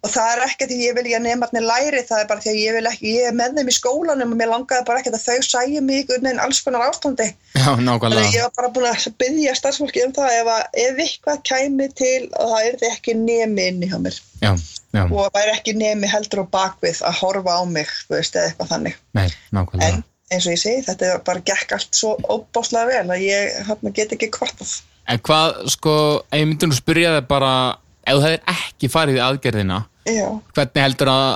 og 0.00 0.08
það 0.10 0.30
er 0.32 0.42
ekki 0.46 0.66
því 0.70 0.78
ég 0.80 0.94
vil 0.96 1.06
ég 1.10 1.22
nemarnir 1.24 1.64
læri, 1.66 2.00
það 2.08 2.22
er 2.22 2.28
bara 2.30 2.44
því 2.44 2.50
að 2.52 2.58
ég 2.60 2.76
vil 2.76 2.88
ekki, 2.90 3.12
ég 3.18 3.28
er 3.28 3.36
með 3.36 3.58
þeim 3.58 3.70
í 3.70 3.74
skólanum 3.76 4.32
og 4.34 4.40
mér 4.40 4.50
langaði 4.52 4.86
bara 4.88 5.02
ekki 5.02 5.12
að 5.12 5.24
þau 5.26 5.48
sæju 5.48 5.82
mig 5.84 6.08
veginn 6.08 6.40
alls 6.40 6.60
konar 6.64 6.86
ástandi. 6.86 7.28
já, 7.52 7.66
Þannig 7.68 7.76
að 7.76 7.76
ég 7.76 7.86
nákvæmlega 7.88 8.44
var 8.46 8.54
bara 8.56 8.72
búin 8.76 8.88
að 8.90 9.08
byggja 9.20 9.56
starfsfólki 9.58 10.04
um 10.06 10.14
það 10.16 10.36
ef, 10.38 10.52
að, 10.56 10.62
ef 10.86 11.02
eitthvað 11.04 11.42
kæmi 11.50 11.88
til 12.00 12.20
að 12.32 12.54
það 12.54 12.68
er 12.70 12.86
ekki 12.90 13.16
nemi 13.20 13.66
inn 13.70 13.82
í 13.84 13.90
hjá 13.90 13.98
mér 14.00 14.20
Já, 14.40 14.52
já, 14.96 15.02
og 15.04 15.26
það 15.34 15.42
er 15.42 15.52
ekki 15.52 15.76
nemi 15.76 16.08
heldur 16.08 16.44
á 16.44 16.52
bakvið 16.56 17.02
að 17.04 17.18
horfa 17.20 17.58
á 17.60 17.62
mig, 17.68 17.90
þú 18.08 18.16
veist, 18.16 18.38
eða 18.38 18.52
eitthvað 18.52 18.72
þannig. 18.72 19.02
nei, 19.18 19.28
nákvæmlega 19.52 19.90
En 19.90 20.04
eins 20.30 20.46
og 20.46 20.54
ég 20.54 20.62
segi, 20.62 20.84
þetta 20.86 21.18
bara 21.26 21.42
gekk 21.44 21.74
allt 21.76 21.96
svo 21.98 22.14
óbáslega 22.30 22.86
vel 22.88 23.12
að 23.16 23.24
ég 23.26 23.56
hérna, 23.66 23.92
get 23.96 24.14
ekki 24.14 24.30
kvartað. 24.32 24.76
En 25.10 25.18
hvað, 25.26 25.56
sko, 25.74 25.94
ef 28.06 28.16
þú 28.16 28.24
hefðir 28.26 28.42
ekki 28.54 28.90
farið 28.92 29.20
í 29.20 29.24
aðgerðina 29.26 29.78
Já, 30.10 30.26
hvernig 30.56 30.84
heldur 30.86 31.12
að 31.12 31.30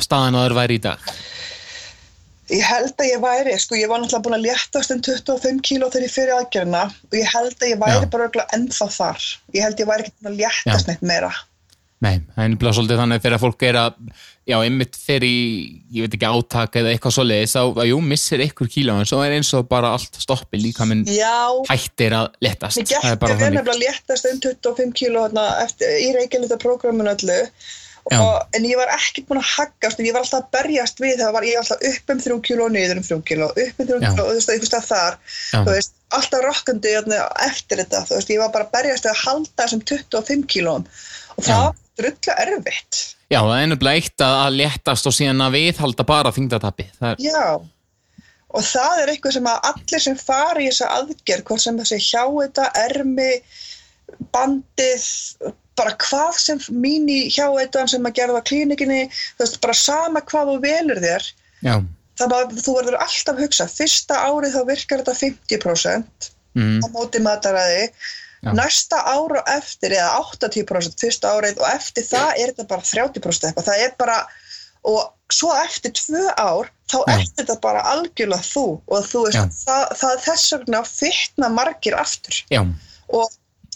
staðan 0.00 0.38
að 0.38 0.46
þér 0.46 0.56
væri 0.60 0.78
í 0.78 0.82
dag? 0.84 1.12
Ég 2.50 2.66
held 2.66 2.96
að 2.98 3.06
ég 3.06 3.20
væri, 3.22 3.52
sko, 3.62 3.76
ég 3.78 3.90
var 3.90 4.00
náttúrulega 4.02 4.24
búin 4.26 4.36
að 4.40 4.46
léttast 4.48 4.90
um 4.90 5.02
25 5.06 5.60
kíló 5.66 5.90
þegar 5.90 6.06
ég 6.06 6.14
fyrir 6.14 6.32
aðgerðina 6.34 6.80
og 6.90 7.14
ég 7.14 7.30
held 7.30 7.54
að 7.54 7.70
ég 7.70 7.78
væri 7.78 8.08
Já. 8.08 8.10
bara 8.10 8.46
ennþá 8.56 8.88
þar. 8.96 9.28
Ég 9.54 9.66
held 9.66 9.82
ég 9.82 9.90
væri 9.90 10.06
ekki 10.06 10.16
búin 10.18 10.32
að 10.32 10.40
léttast 10.40 10.90
neitt 10.90 11.04
meira. 11.06 11.30
Nei, 12.00 12.16
það 12.32 12.42
er 12.42 12.50
nefnilega 12.50 12.76
svolítið 12.78 13.00
þannig 13.02 13.22
fyrir 13.22 13.36
að 13.36 13.44
fólk 13.44 13.64
er 13.68 13.78
að, 13.78 13.96
já, 14.48 14.56
einmitt 14.58 14.96
fyrir 14.98 15.26
í, 15.26 15.42
ég 15.94 16.06
veit 16.06 16.16
ekki, 16.16 16.28
átak 16.28 16.78
eða 16.80 16.94
eitthvað 16.94 17.16
svoleiðis, 17.16 17.56
þá, 17.56 17.60
að 17.82 17.90
jú, 17.90 17.98
missir 18.12 18.42
einhver 18.44 18.70
kíló, 18.72 18.96
en 18.98 19.08
svo 19.08 19.20
er 19.24 19.36
eins 19.36 19.52
og 19.56 19.68
bara 19.70 19.92
allt 19.96 20.16
stoppi 20.22 20.60
líka 20.60 20.86
minn 20.88 21.04
Já, 21.08 21.52
hættir 21.68 22.16
að 22.16 22.32
letast. 22.44 22.80
Er 22.80 22.88
gæti 22.88 23.20
bara 23.20 23.36
verið 23.36 23.60
nefnilega 23.60 23.84
léttast 23.84 24.30
um 24.30 24.40
25 24.40 24.96
kíló 24.96 25.26
hérna, 25.26 25.46
eftir, 25.66 25.92
í 26.00 26.10
reykjalita 26.16 26.58
prógraminu 26.62 27.12
öllu 27.12 27.38
og, 28.08 28.46
en 28.56 28.64
ég 28.64 28.78
var 28.80 28.90
ekkert 28.94 29.28
búin 29.28 29.42
að 29.42 29.50
haggast 29.52 30.00
og 30.00 30.06
ég 30.08 30.14
var 30.16 30.24
alltaf 30.24 30.46
að 30.46 30.52
berjast 30.56 31.02
við 31.02 31.20
það 31.20 31.34
var 31.36 31.46
ég 31.46 31.58
var 31.58 31.66
alltaf 31.66 31.84
upp 31.90 32.14
um 32.14 32.22
3 32.24 32.38
kíló 32.48 32.66
og 32.66 32.74
niður 32.74 33.00
um 33.02 33.06
3 33.10 33.20
kíló 33.28 33.50
upp 33.52 33.82
um 33.84 33.90
3 33.90 34.00
Já. 34.00 34.08
kíló 34.08 34.24
og 34.24 34.30
þú 34.30 34.38
veist, 34.38 34.52
einhvers 34.54 34.72
stað 34.72 34.88
þar. 34.88 35.18
Já. 35.36 35.58
þú 35.60 35.76
veist, 35.76 35.94
alltaf 36.16 36.44
rokkandi 36.46 36.96
eftir 36.96 37.82
þetta 37.84 38.02
þú 38.08 38.18
veist, 38.18 38.32
ég 38.32 38.42
var 38.42 38.52
bara 38.56 38.66
að 38.66 38.74
berjast 38.78 39.08
að 39.10 39.22
halda 39.26 39.62
þessum 39.62 39.84
25 39.92 40.46
kílóum. 40.54 40.88
Og 41.36 41.46
það 41.46 41.64
var 41.66 41.80
drullu 42.00 42.38
erfitt 42.46 43.02
Já, 43.30 43.38
það 43.38 43.56
er 43.56 43.68
nefnilega 43.70 44.00
eitt 44.00 44.22
að, 44.26 44.36
að 44.44 44.56
letast 44.58 45.06
og 45.06 45.14
síðan 45.14 45.44
að 45.44 45.56
viðhalda 45.58 46.06
bara 46.08 46.32
þingdatappi. 46.34 46.86
Það 46.98 47.12
er, 47.12 47.20
Já, 47.22 47.44
og 48.50 48.66
það 48.66 49.02
er 49.02 49.12
eitthvað 49.12 49.36
sem 49.36 49.48
að 49.52 49.68
allir 49.70 50.04
sem 50.06 50.18
fari 50.18 50.66
í 50.66 50.70
þessa 50.72 50.88
aðgerð, 50.96 51.44
hvort 51.46 51.64
sem 51.64 51.78
þessi 51.78 52.00
hjá 52.08 52.24
þetta, 52.26 52.66
ermi, 52.88 53.30
bandið, 54.34 55.06
bara 55.78 55.94
hvað 56.02 56.40
sem 56.42 56.62
mín 56.82 57.06
í 57.10 57.20
hjá 57.30 57.46
þetta 57.46 57.86
sem 57.94 58.08
að 58.08 58.16
gera 58.18 58.34
það 58.34 58.42
á 58.42 58.48
klínikinni, 58.50 59.00
þú 59.38 59.44
veist, 59.44 59.60
bara 59.62 59.78
sama 59.78 60.24
hvað 60.32 60.50
þú 60.50 60.56
velur 60.66 61.02
þér, 61.04 61.28
já, 61.62 61.74
þannig 62.20 62.36
að 62.40 62.58
þú 62.66 62.76
verður 62.80 62.98
alltaf 63.04 63.36
að 63.36 63.44
hugsa, 63.44 63.68
fyrsta 63.70 64.18
árið 64.26 64.56
þá 64.56 64.62
virkar 64.72 65.04
þetta 65.04 65.16
50% 65.22 66.30
mm, 66.58 66.80
á 66.82 66.86
móti 66.96 67.22
mataræði, 67.24 67.86
Já. 68.40 68.52
næsta 68.56 68.96
ára 69.04 69.42
eftir 69.52 69.92
eða 69.92 70.22
80% 70.32 71.02
fyrsta 71.02 71.32
árið 71.36 71.58
og 71.60 71.66
eftir 71.74 72.06
það 72.08 72.30
er 72.30 72.52
þetta 72.52 72.68
bara 72.70 72.86
30% 72.88 73.48
eitthvað, 73.50 73.66
það 73.66 73.82
er 73.84 73.96
bara 74.00 74.20
og 74.88 75.34
svo 75.34 75.50
eftir 75.60 75.92
tvö 75.92 76.22
ár 76.40 76.70
þá 76.90 76.96
er 77.12 77.24
þetta 77.26 77.56
bara 77.62 77.82
algjörlega 77.92 78.46
þú 78.46 78.64
og 78.80 79.10
þú 79.10 79.26
veist, 79.26 79.60
það, 79.66 79.84
það 80.00 80.24
þess 80.24 80.54
vegna 80.56 80.80
fytna 80.88 81.50
margir 81.52 81.96
aftur. 82.00 82.40
Já, 82.50 82.62
og 83.12 83.28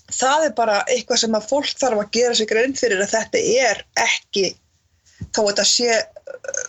það 0.08 0.48
er 0.48 0.54
bara 0.56 0.80
eitthvað 0.88 1.22
sem 1.24 1.36
að 1.36 1.48
fólk 1.52 1.72
þarf 1.80 2.02
að 2.02 2.12
gera 2.16 2.38
sig 2.38 2.50
grein 2.50 2.76
fyrir 2.78 3.04
að 3.04 3.14
þetta 3.18 3.42
er 3.68 3.82
ekki 4.04 4.46
þó 5.34 5.42
þetta 5.50 5.66
sé 5.68 5.90
uh, 6.00 6.64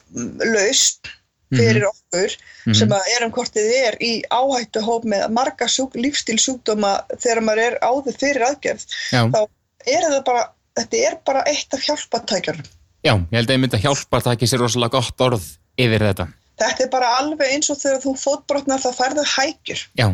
laust 0.52 1.12
fyrir 1.54 1.84
okkur 1.88 2.36
Mhm. 2.66 2.74
sem 2.80 2.90
að 2.90 3.10
erum 3.18 3.32
hvort 3.36 3.54
þið 3.54 3.74
er 3.88 3.98
í 4.02 4.12
áhættu 4.34 4.82
hóp 4.82 5.04
með 5.06 5.28
marga 5.30 5.68
sjúk, 5.70 5.94
lífstílsjúkdóma 5.94 6.94
þegar 7.22 7.42
maður 7.46 7.64
er 7.68 7.76
áður 7.86 8.18
fyrir 8.20 8.46
aðgerð 8.50 8.86
já, 9.12 9.22
þá 9.30 9.42
er 9.86 10.02
þetta 10.08 10.24
bara 10.26 10.46
þetta 10.80 11.04
er 11.10 11.18
bara 11.26 11.44
eitt 11.48 11.74
af 11.78 11.84
hjálpatækjarum 11.86 12.64
já, 13.06 13.14
ég 13.14 13.38
held 13.38 13.50
að 13.50 13.56
ég 13.56 13.62
myndi 13.62 13.78
að 13.78 13.86
hjálpa 13.86 14.18
að 14.18 14.24
taki 14.32 14.50
sér 14.50 14.60
rosalega 14.66 14.98
gott 14.98 15.22
orð 15.22 15.46
yfir 15.78 16.00
þetta. 16.10 16.28
þetta 16.58 16.84
er 16.84 16.90
bara 16.90 17.14
alveg 17.20 17.54
eins 17.54 17.70
og 17.70 17.78
þegar 17.78 18.02
þú 18.02 18.16
fótbrotnar 18.18 18.80
þá 18.82 18.90
færðu 18.96 19.26
hækjur. 19.36 19.82
Já, 20.00 20.08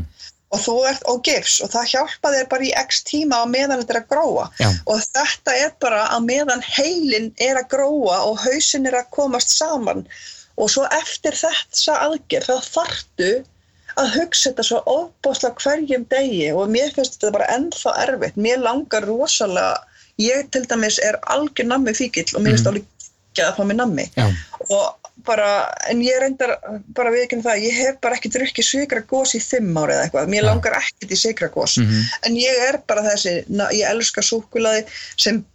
og 0.51 0.59
þú 0.59 0.73
ert 0.89 1.03
og 1.07 1.21
gifs 1.23 1.61
og 1.63 1.69
það 1.71 1.85
hjálpa 1.93 2.31
þér 2.33 2.47
bara 2.49 2.65
í 2.67 2.71
x 2.81 3.03
tíma 3.07 3.39
á 3.39 3.45
meðan 3.47 3.79
þetta 3.79 3.95
er 3.95 4.01
að 4.01 4.07
gróa. 4.11 4.49
Já. 4.59 4.69
og 4.85 4.99
þetta 4.99 5.55
er 5.63 5.71
bara 5.79 6.01
á 6.11 6.17
meðan 6.19 6.61
heilin 6.65 7.31
er 7.39 7.55
að 7.61 7.69
gróa 7.71 8.17
og 8.27 8.37
hausin 8.43 8.85
er 8.89 8.97
að 8.99 9.09
komast 9.15 9.55
saman 9.55 10.03
og 10.61 10.69
svo 10.69 10.85
eftir 10.93 11.35
þessa 11.37 11.97
aðgerð 12.05 12.51
þá 12.51 12.69
þartu 12.77 13.31
að 13.99 14.13
hugsa 14.15 14.49
þetta 14.51 14.63
svo 14.67 14.79
ofbóðslega 14.87 15.63
hverjum 15.65 16.05
degi. 16.13 16.47
Og 16.55 16.69
mér 16.71 16.93
finnst 16.95 17.17
þetta 17.17 17.33
bara 17.35 17.49
ennþá 17.57 17.95
erfitt. 18.05 18.37
Mér 18.39 18.61
langar 18.63 19.03
rosalega 19.09 19.81
ég 20.21 20.47
til 20.53 20.63
dæmis 20.69 20.99
er 21.03 21.17
algjör 21.33 21.67
nammi 21.73 21.93
fíkill 21.97 22.29
og 22.37 22.43
mér 22.45 22.55
finnst 22.55 22.67
Mhm. 22.67 22.71
alveg 22.71 22.85
ekki 23.31 23.43
að 23.47 23.55
fá 23.57 23.63
mér 23.67 23.79
nammi. 23.81 24.05
Já, 24.15 24.27
og 24.69 24.95
bara, 25.25 25.49
en 25.89 25.99
ég 26.01 26.19
reyndar 26.21 26.55
bara 26.95 27.11
viðkynna 27.11 27.43
það, 27.43 27.63
ég 27.67 27.73
hef 27.77 27.99
bara 28.01 28.15
ekki 28.15 28.31
drukkið 28.33 28.65
sikra 28.65 29.01
gós 29.11 29.35
í 29.35 29.41
fimm 29.43 29.75
ári 29.77 29.93
eða 29.93 30.05
eitthvað. 30.07 30.29
Mér 30.29 30.43
Já. 30.43 30.47
langar 30.49 30.77
ekkert 30.79 31.11
í 31.11 31.17
sikra 31.17 31.49
gós 31.49 31.77
mhm, 31.77 32.03
en 32.25 32.35
ég 32.35 32.63
er 32.69 32.79
bara 32.87 33.01
þessi, 33.01 33.43
na, 33.49 33.67
ég 33.69 33.89
elska 33.89 34.21
súkulaði 34.21 34.85
sem 35.17 35.45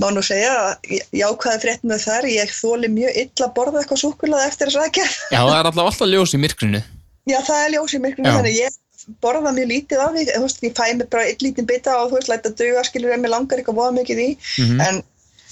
má 0.00 0.10
nú 0.12 0.22
segja 0.24 0.52
að 0.52 0.90
ég- 0.96 1.06
jákvæði 1.22 1.60
frétt 1.64 1.84
með 1.88 2.02
þar 2.06 2.24
ég 2.28 2.50
þóli 2.52 2.88
mjög 2.92 3.16
illa 3.22 3.46
að 3.46 3.54
borða 3.56 3.80
eitthvað 3.82 4.02
súkulaði 4.04 4.48
eftir 4.50 4.68
þess 4.68 4.82
aðgerð 4.84 5.14
já, 5.32 5.38
það 5.40 5.58
er 5.60 5.68
alltaf 5.70 5.86
alltaf 5.86 6.08
ljós 6.12 6.34
í 6.36 6.40
myrkrinu. 6.42 6.82
já 7.26 7.38
það 7.46 7.62
er 7.64 7.70
ljós 7.76 7.94
í 7.96 8.00
myrkunum 8.04 8.30
Já. 8.30 8.36
þannig 8.38 8.56
ég 8.60 8.76
borða 9.22 9.52
mjög 9.56 9.68
lítið 9.72 10.00
af 10.04 10.10
því 10.16 10.22
þú 10.34 10.40
veist, 10.44 10.62
ég 10.66 10.74
fæ 10.76 10.84
mér 10.98 11.08
bara 11.10 11.24
eitt 11.30 11.42
lítið 11.46 11.66
bita 11.70 11.96
og 12.02 12.10
þú 12.10 12.18
veist, 12.18 12.28
læta 12.32 12.50
duga 12.58 12.82
skilur 12.84 13.12
en 13.14 13.22
mér 13.22 13.32
langar 13.36 13.58
eitthvað 13.58 13.78
voða 13.80 13.94
mikið 14.00 14.18
í 14.24 14.30
Mhm. 14.58 14.80
en 14.88 15.02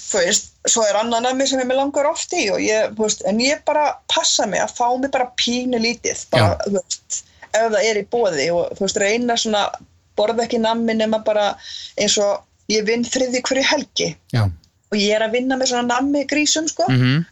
þú 0.05 0.17
veist, 0.21 0.49
svo 0.67 0.83
er 0.89 0.95
annan 1.01 1.23
nammi 1.23 1.47
sem 1.47 1.59
ég 1.59 1.65
mér 1.69 1.79
langar 1.81 2.05
oft 2.11 2.31
í 2.33 2.49
og 2.53 2.59
ég, 2.59 2.93
þú 2.95 3.01
veist, 3.07 3.21
en 3.25 3.39
ég 3.39 3.63
bara 3.65 3.95
passa 4.13 4.45
mig 4.45 4.59
að 4.61 4.75
fá 4.77 4.87
mig 4.99 5.09
bara 5.11 5.31
pínu 5.37 5.79
lítið 5.81 6.25
bara, 6.29 6.57
þú 6.67 6.73
veist, 6.77 7.23
ef 7.53 7.71
það 7.71 7.83
er 7.89 7.95
í 8.03 8.05
bóði 8.11 8.47
og 8.53 8.75
þú 8.77 8.85
veist, 8.85 8.97
reyna 9.01 9.33
svona 9.39 9.71
borða 10.17 10.45
ekki 10.45 10.59
nammi 10.61 10.93
nema 10.93 11.23
bara 11.25 11.55
eins 11.97 12.17
og 12.19 12.43
ég 12.71 12.85
vinn 12.87 13.05
þriði 13.05 13.41
hverju 13.45 13.63
helgi. 13.69 14.09
Já, 14.33 14.43
og 14.91 14.97
ég 14.97 15.15
er 15.15 15.25
að 15.27 15.31
vinna 15.37 15.57
með 15.59 15.71
svona 15.73 15.87
nammi 15.95 16.25
grísum 16.29 16.67
sko. 16.71 16.87
Mhm, 16.89 17.25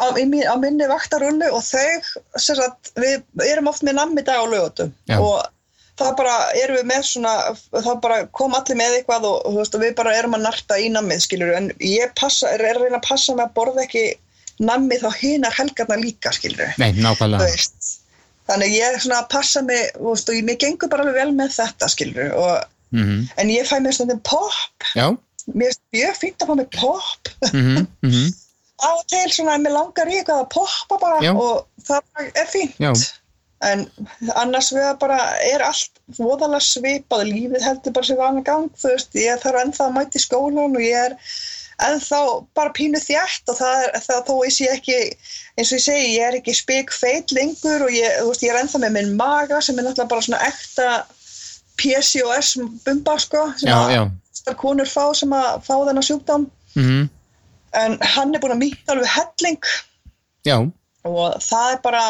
á, 0.00 0.04
í 0.16 0.24
á 0.48 0.54
minni 0.60 0.86
vaktarullu 0.88 1.50
og 1.52 1.62
þau, 1.64 2.20
sagt, 2.40 2.92
við 2.96 3.22
erum 3.44 3.68
oft 3.68 3.82
með 3.82 3.98
nammi 4.00 4.22
dag 4.24 4.40
á 4.40 4.44
lögutum 4.48 4.92
og 5.20 5.42
það 6.00 6.14
bara 6.16 6.36
erum 6.56 6.76
við 6.78 6.86
með 6.88 7.02
svona, 7.04 7.32
það 7.74 8.00
bara 8.00 8.18
kom 8.32 8.54
allir 8.56 8.76
með 8.80 8.94
eitthvað 9.00 9.26
og, 9.28 9.46
og, 9.46 9.58
veist, 9.58 9.74
við 9.82 9.94
bara 9.98 10.14
erum 10.16 10.34
að 10.38 10.46
narta 10.46 10.78
í 10.80 10.88
nammið, 10.88 11.20
skilur 11.26 11.52
en 11.58 11.70
ég 11.84 12.14
passa, 12.16 12.48
er, 12.54 12.64
er 12.70 12.76
að 12.78 12.86
reyna 12.86 12.96
að 13.02 13.08
passa 13.10 13.34
með 13.36 13.44
að 13.44 13.54
borða 13.58 13.84
ekki 13.84 14.04
nammið 14.60 15.04
þá 15.04 15.10
hinar 15.20 15.56
helgarna 15.56 15.96
líka, 16.00 16.32
nákvæmlega. 16.96 17.50
þannig 18.48 18.72
ég 18.78 18.94
er 18.94 18.98
svona 19.04 19.20
að 19.22 19.28
passa 19.36 19.62
veist, 20.00 20.28
og 20.28 20.34
ég- 20.34 20.44
mér 20.48 20.58
gengur 20.64 20.88
bara 20.88 21.04
alveg 21.04 21.20
vel 21.20 21.32
með 21.36 21.52
þetta, 21.58 21.88
skilur 21.92 22.32
og, 22.32 22.64
Mhm, 22.90 23.28
en 23.36 23.50
ég 23.52 23.68
fæ 23.68 23.78
mér 23.78 23.94
stundum 23.94 24.20
pop 24.26 24.86
Já, 24.98 25.06
mér 25.54 26.14
fínt 26.18 26.42
að 26.42 26.50
fá 26.50 26.54
mér 26.58 26.70
pop 26.74 27.30
mhm, 27.52 27.86
mhm, 28.02 28.30
á 28.86 28.90
og 28.96 29.06
til 29.12 29.30
svona 29.30 29.56
að 29.56 29.64
mér 29.66 29.76
langar 29.76 30.10
í 30.10 30.18
eitthvað 30.18 30.44
að 30.44 30.52
poppa 30.56 30.98
bara 31.02 31.22
Já. 31.22 31.32
og 31.36 31.66
það 31.86 32.30
er 32.34 32.50
fínt. 32.50 32.78
Já. 32.80 32.92
en 33.60 33.84
annars 34.40 34.70
við 34.72 34.86
bara 35.02 35.18
er 35.44 35.62
allt 35.66 35.98
voðalega 36.16 36.64
svipað 36.64 37.26
lífið 37.28 37.66
heldur 37.66 37.92
bara 37.92 38.08
sér 38.08 38.16
vana 38.16 38.42
gang 38.44 38.70
þú 38.80 38.94
veist, 38.94 39.16
ég 39.20 39.42
þarf 39.42 39.62
ennþá 39.66 39.86
að 39.86 39.96
mæta 39.98 40.16
í 40.16 40.22
skólan 40.24 40.78
og 40.78 40.80
ég 40.80 41.10
er 41.10 41.16
ennþá 41.84 42.20
bara 42.56 42.72
pínu 42.76 43.00
þjætt 43.00 43.52
og 43.52 43.58
það 43.60 43.84
er 43.84 44.04
það 44.06 44.24
þó 44.28 44.34
ég 44.46 44.54
sé 44.56 44.70
ekki 44.72 44.98
eins 45.60 45.70
og 45.70 45.76
ég 45.76 45.84
segi, 45.84 46.10
ég 46.16 46.26
er 46.26 46.38
ekki 46.40 46.56
spik 46.56 46.92
feit 46.96 47.32
lengur 47.36 47.84
og 47.86 47.94
ég, 47.94 48.16
þú 48.20 48.32
veist, 48.32 48.44
ég 48.46 48.54
er 48.54 48.62
ennþá 48.62 48.82
með 48.82 48.96
minn 48.96 49.16
maga 49.20 49.60
sem 49.64 49.78
er 49.78 49.86
náttúrulega 49.86 50.12
bara 50.14 50.26
svona 50.26 50.42
ekta 50.48 50.88
PCOS 51.78 52.56
bumba 52.84 53.16
sko 53.20 53.46
sem 53.60 53.70
að 53.70 54.56
konur 54.60 54.88
fá 54.88 55.10
sem 55.16 55.32
að 55.36 55.62
fá 55.66 55.74
þennan 55.76 56.06
sjúkdóm. 56.06 56.46
Mhm, 56.78 57.08
en 57.80 57.98
hann 58.14 58.34
er 58.34 58.42
búin 58.42 58.56
að 58.56 58.62
mýta 58.64 58.94
alveg 58.94 59.12
helling. 59.14 59.70
Já, 60.46 60.56
og 61.04 61.36
það 61.44 61.74
er 61.74 61.82
bara 61.84 62.04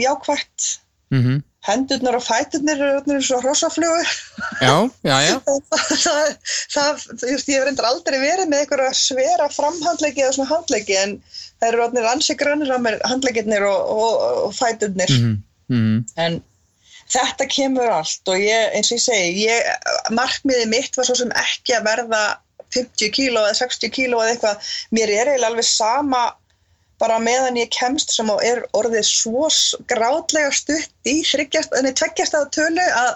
jákvægt 0.00 0.66
mhm, 1.14 1.40
hendurnar 1.66 2.16
og 2.16 2.24
fæturnir 2.24 2.80
eru 2.80 3.00
já, 4.60 4.76
já, 5.04 5.16
já, 5.26 5.36
það, 6.74 7.04
ég 7.26 7.64
reyndar 7.66 7.90
aldrei 7.90 8.18
verið 8.22 8.48
með 8.48 8.64
einhverja 8.64 8.94
svera 8.96 9.48
framhandleggi 9.52 10.24
eða 10.24 10.36
svona 10.38 10.52
handleggi 10.54 10.96
en 10.96 11.16
það 11.60 11.68
eru 11.68 11.84
orðnir 11.86 12.10
ansi 12.14 12.36
grannir 12.40 12.72
á 12.72 12.78
mér 12.80 13.00
handleggirnir 13.04 13.66
og, 13.68 13.90
og, 13.92 14.14
og 14.46 14.54
fæturnir. 14.56 15.12
Mhm, 15.18 15.36
mhm, 15.74 15.98
en 16.16 16.40
þetta 17.10 17.46
kemur 17.50 17.90
allt 17.90 18.30
og 18.30 18.38
ég, 18.38 18.70
eins 18.76 18.90
og 18.92 18.98
ég 18.98 19.04
segi 19.04 19.46
ég, 19.48 19.88
markmiðið 20.14 20.70
mitt 20.70 20.98
var 20.98 21.08
svo 21.08 21.18
sem 21.18 21.32
ekki 21.38 21.76
að 21.76 21.88
verða 21.90 22.22
50 22.74 23.14
kíló 23.16 23.42
eða 23.48 23.58
60 23.64 23.92
kíló 23.94 24.20
eða 24.22 24.34
eitthvað, 24.34 24.70
mér 24.94 25.10
er 25.10 25.32
eiginlega 25.32 25.50
alveg 25.50 25.66
sama 25.66 26.24
bara 27.00 27.16
meðan 27.22 27.56
ég 27.56 27.70
kemst 27.72 28.12
sem 28.12 28.28
er 28.44 28.60
orðið 28.76 29.06
svo 29.08 29.48
grátlega 29.88 30.50
stutt 30.52 31.08
í 31.08 31.20
þryggjast, 31.24 31.72
en 31.74 31.88
tveggjast 31.88 32.36
að 32.36 32.50
tölu 32.56 32.84
að 32.84 33.14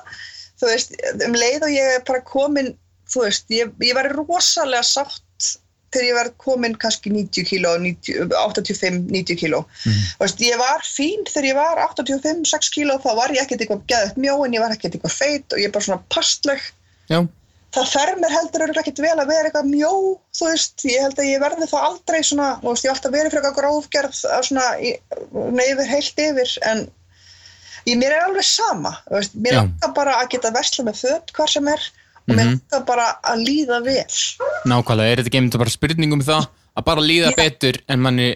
þú 0.61 0.70
veist, 0.70 0.97
um 1.26 1.36
leið 1.36 1.66
og 1.68 1.74
ég 1.74 1.99
er 1.99 2.07
bara 2.09 2.24
komin, 2.24 2.72
þú 3.12 3.26
veist, 3.26 3.47
ég, 3.53 3.74
ég 3.84 3.97
var 3.97 4.09
rosalega 4.14 4.82
sátt 4.88 5.20
þegar 5.95 6.09
ég 6.09 6.18
var 6.18 6.32
komin 6.45 6.74
kannski 6.82 7.12
90 7.14 7.49
kíló 7.51 7.76
90 7.80 8.34
85-90 8.40 9.40
kíló. 9.40 9.62
Veist, 10.20 10.42
ég 10.45 10.59
var 10.61 10.84
fín 10.88 11.24
þegar 11.30 11.49
ég 11.53 11.61
var 11.61 11.84
85-6 11.86 12.74
kíló 12.74 12.99
þá 13.05 13.11
var 13.20 13.34
ég 13.34 13.47
ekkert 13.47 13.64
eitthvað 13.64 13.86
geðið 13.95 14.20
mjó 14.26 14.36
en 14.45 14.59
ég 14.59 14.66
var 14.66 14.74
ekkert 14.74 14.99
eitthvað 14.99 15.16
feit 15.22 15.55
og 15.55 15.62
ég 15.62 15.70
er 15.70 15.74
bara 15.78 15.88
svona 15.88 16.05
pastleg. 16.12 16.68
Já, 17.09 17.22
það 17.74 17.90
fer 17.90 18.12
mér 18.20 18.34
heldur 18.34 18.80
ekkert 18.80 19.01
vel 19.03 19.14
að 19.16 19.30
vera 19.30 19.49
eitthvað 19.49 19.70
mjó, 19.70 19.92
þú 20.36 20.51
veist, 20.51 20.84
ég 20.86 21.03
held 21.05 21.18
að 21.18 21.30
ég 21.30 21.42
verði 21.42 21.68
það 21.70 21.86
aldrei 21.88 22.20
svona, 22.22 22.51
veist, 22.62 22.84
ég 22.84 22.90
hef 22.90 22.99
alltaf 22.99 23.14
verið 23.14 23.32
fyrir 23.32 23.40
eitthvað 23.40 23.59
grófgerð 23.59 24.20
að 24.36 24.47
svona, 24.49 24.66
neyfir 25.59 25.90
heilt 25.90 26.22
yfir, 26.26 26.55
en 26.70 26.84
ég, 27.88 27.99
mér 27.99 28.14
er 28.14 28.26
alveg 28.28 28.47
sama, 28.49 28.95
veist, 29.11 29.34
mér 29.34 29.59
Já. 29.59 29.61
langar 29.62 29.95
bara 29.99 30.16
að 30.20 30.30
geta 30.36 30.55
versla 30.55 30.86
með 30.88 31.03
föt 31.03 31.34
hvar 31.36 31.55
sem 31.55 31.70
er 31.74 31.88
og 32.28 32.34
mér 32.34 32.44
Mhm. 32.44 32.60
langar 32.72 32.86
bara 32.86 33.06
að 33.24 33.44
líða 33.46 33.82
vel. 33.84 34.06
Nákvæmlega, 34.66 35.10
er 35.12 35.16
þetta 35.22 35.28
ekki 35.30 35.38
einmitt 35.42 35.58
bara 35.58 35.70
spurning 35.70 36.12
um 36.12 36.20
það 36.22 36.48
að 36.76 36.84
bara 36.84 37.00
líða 37.00 37.30
Já. 37.30 37.36
betur 37.36 37.80
en 37.88 38.00
manni 38.00 38.34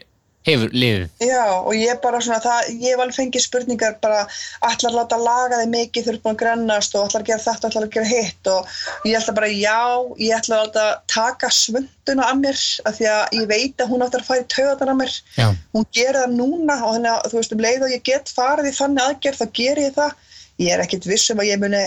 hefur 0.48 0.70
liðið? 0.72 1.08
Já, 1.20 1.44
og 1.66 1.74
ég 1.74 2.00
bara 2.00 2.20
svona 2.20 2.40
það, 2.40 2.68
ég 2.80 2.96
alveg 2.96 3.16
fengið 3.16 3.42
spurningar 3.42 3.96
bara 4.00 4.26
ætlar 4.64 4.92
að 4.92 4.96
láta 4.96 5.16
laga 5.20 5.58
þig 5.60 5.68
mikið 5.74 6.04
þú 6.06 6.12
ert 6.14 6.22
búin 6.22 6.34
að 6.36 6.38
grennast 6.42 6.94
og 6.94 7.08
ætlar 7.08 7.20
að 7.22 7.26
gera 7.26 7.42
þetta, 7.44 7.68
ætlar 7.68 7.84
að 7.84 7.90
gera 7.96 8.08
hitt 8.08 8.46
og 8.46 8.66
ég 9.04 9.16
ætla 9.18 9.34
bara 9.34 9.48
já, 9.48 9.80
ég 10.16 10.32
ætla 10.38 10.56
að 10.56 10.62
láta 10.68 10.84
taka 11.08 11.48
svönduna 11.52 12.24
af 12.30 12.36
mér 12.40 12.80
af 12.86 12.96
því 12.96 13.06
að 13.12 13.28
ég 13.40 13.46
veit 13.50 13.76
að 13.84 13.88
hún 13.92 14.06
ætlar 14.06 14.20
að 14.22 14.28
fara 14.30 14.40
í 14.40 14.48
taugarnar 14.54 14.94
af 14.94 14.96
mér 15.02 15.20
Já, 15.36 15.48
hún 15.74 15.86
gerir 15.92 16.20
það 16.22 16.36
núna 16.38 16.78
og 16.84 16.94
þannig 16.96 17.12
að 17.12 17.28
þú 17.28 17.36
veist 17.42 17.52
um 17.52 17.58
leið 17.66 17.82
og 17.82 17.90
ég 17.92 18.02
get 18.04 18.32
farið 18.38 18.70
í 18.70 18.76
þannig 18.78 19.04
aðgerð 19.08 19.38
þá 19.42 19.46
ger 19.52 19.76
ég 19.84 19.94
það 19.98 20.12
ég 20.58 20.74
er 20.74 20.82
ekkit 20.82 21.06
viss 21.06 21.30
um 21.32 21.40
að 21.42 21.52
ég 21.52 21.60
muni 21.62 21.82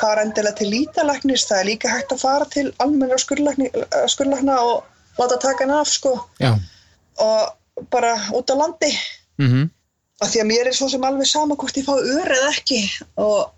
fara 0.00 0.24
endilega 0.26 0.58
til 0.58 0.70
lítalæknis 0.72 1.46
það 1.48 1.60
er 1.60 1.68
líka 1.70 1.92
hægt 1.92 2.12
að 2.14 2.24
fara 2.24 2.48
til 2.52 2.66
almenna 2.84 3.18
skurlækna 3.18 4.58
og 4.60 4.84
láta 5.20 5.38
taka 5.40 5.64
hann 5.64 5.78
af 5.80 5.88
sko. 5.88 6.18
Já, 6.40 6.54
og 7.18 7.86
bara 7.90 8.14
út 8.36 8.50
á 8.52 8.56
landi. 8.56 8.92
Mhm, 9.38 9.70
af 10.20 10.28
því 10.28 10.42
að 10.42 10.50
mér 10.50 10.68
er 10.68 10.76
svo 10.76 10.88
sem 10.88 11.04
alveg 11.04 11.26
sama 11.26 11.56
hvort 11.56 11.76
ég 11.76 11.86
fá 11.86 11.96
ör 11.96 12.28
eða 12.36 12.50
ekki. 12.52 12.80
Og, 13.16 13.52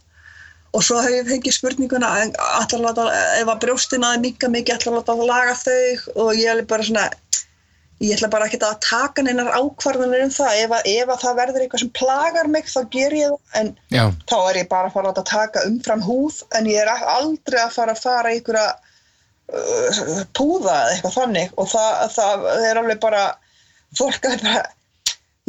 og 0.73 0.83
svo 0.83 1.01
hef 1.03 1.11
ég 1.11 1.31
fengið 1.31 1.57
spurninguna 1.59 2.13
að 2.63 2.79
láta, 2.85 3.09
ef 3.41 3.49
að 3.49 3.63
brjóstin 3.65 4.07
aðeins 4.07 4.23
minga 4.23 4.49
mikið 4.49 4.87
að 4.87 4.99
láta 4.99 5.17
laga 5.19 5.57
þau? 5.59 6.15
Og 6.15 6.35
ég 6.39 6.55
er 6.55 6.65
bara 6.65 6.87
svona 6.87 7.11
ég 8.03 8.15
ætla 8.17 8.31
bara 8.33 8.49
ekki 8.49 8.59
að 8.67 8.79
taka 8.83 9.25
neinar 9.25 9.53
ákvarðanir 9.55 10.25
um 10.27 10.33
það. 10.35 10.61
Ef 10.63 10.75
að, 10.77 10.89
ef 10.93 11.13
að 11.15 11.21
það 11.23 11.39
verður 11.41 11.65
eitthvað 11.65 11.83
sem 11.85 11.93
plagar 11.99 12.51
mig 12.51 12.71
þá 12.71 12.81
ger 12.95 13.17
ég 13.19 13.35
það. 13.35 13.59
En 13.61 13.73
já, 13.95 14.05
þá 14.31 14.37
er 14.41 14.61
ég 14.63 14.71
bara 14.73 14.91
að 14.91 14.97
fara 14.97 15.13
að 15.13 15.29
taka 15.31 15.67
umfram 15.69 16.03
húð 16.07 16.41
en 16.59 16.71
ég 16.71 16.83
er 16.83 16.93
aldrei 17.17 17.61
að 17.63 17.77
fara 17.77 17.97
að 17.97 18.03
fara 18.03 18.33
í 18.33 18.41
einhverja 18.41 18.67
uh, 19.53 20.23
púða 20.35 20.77
eða 20.81 20.93
eitthvað 20.97 21.19
þannig. 21.21 21.57
Og 21.57 21.73
það, 21.73 22.05
það 22.19 22.47
er 22.71 22.83
alveg 22.83 23.03
bara 23.07 23.25
fólk 23.99 24.31
er 24.31 24.47
bara 24.47 24.63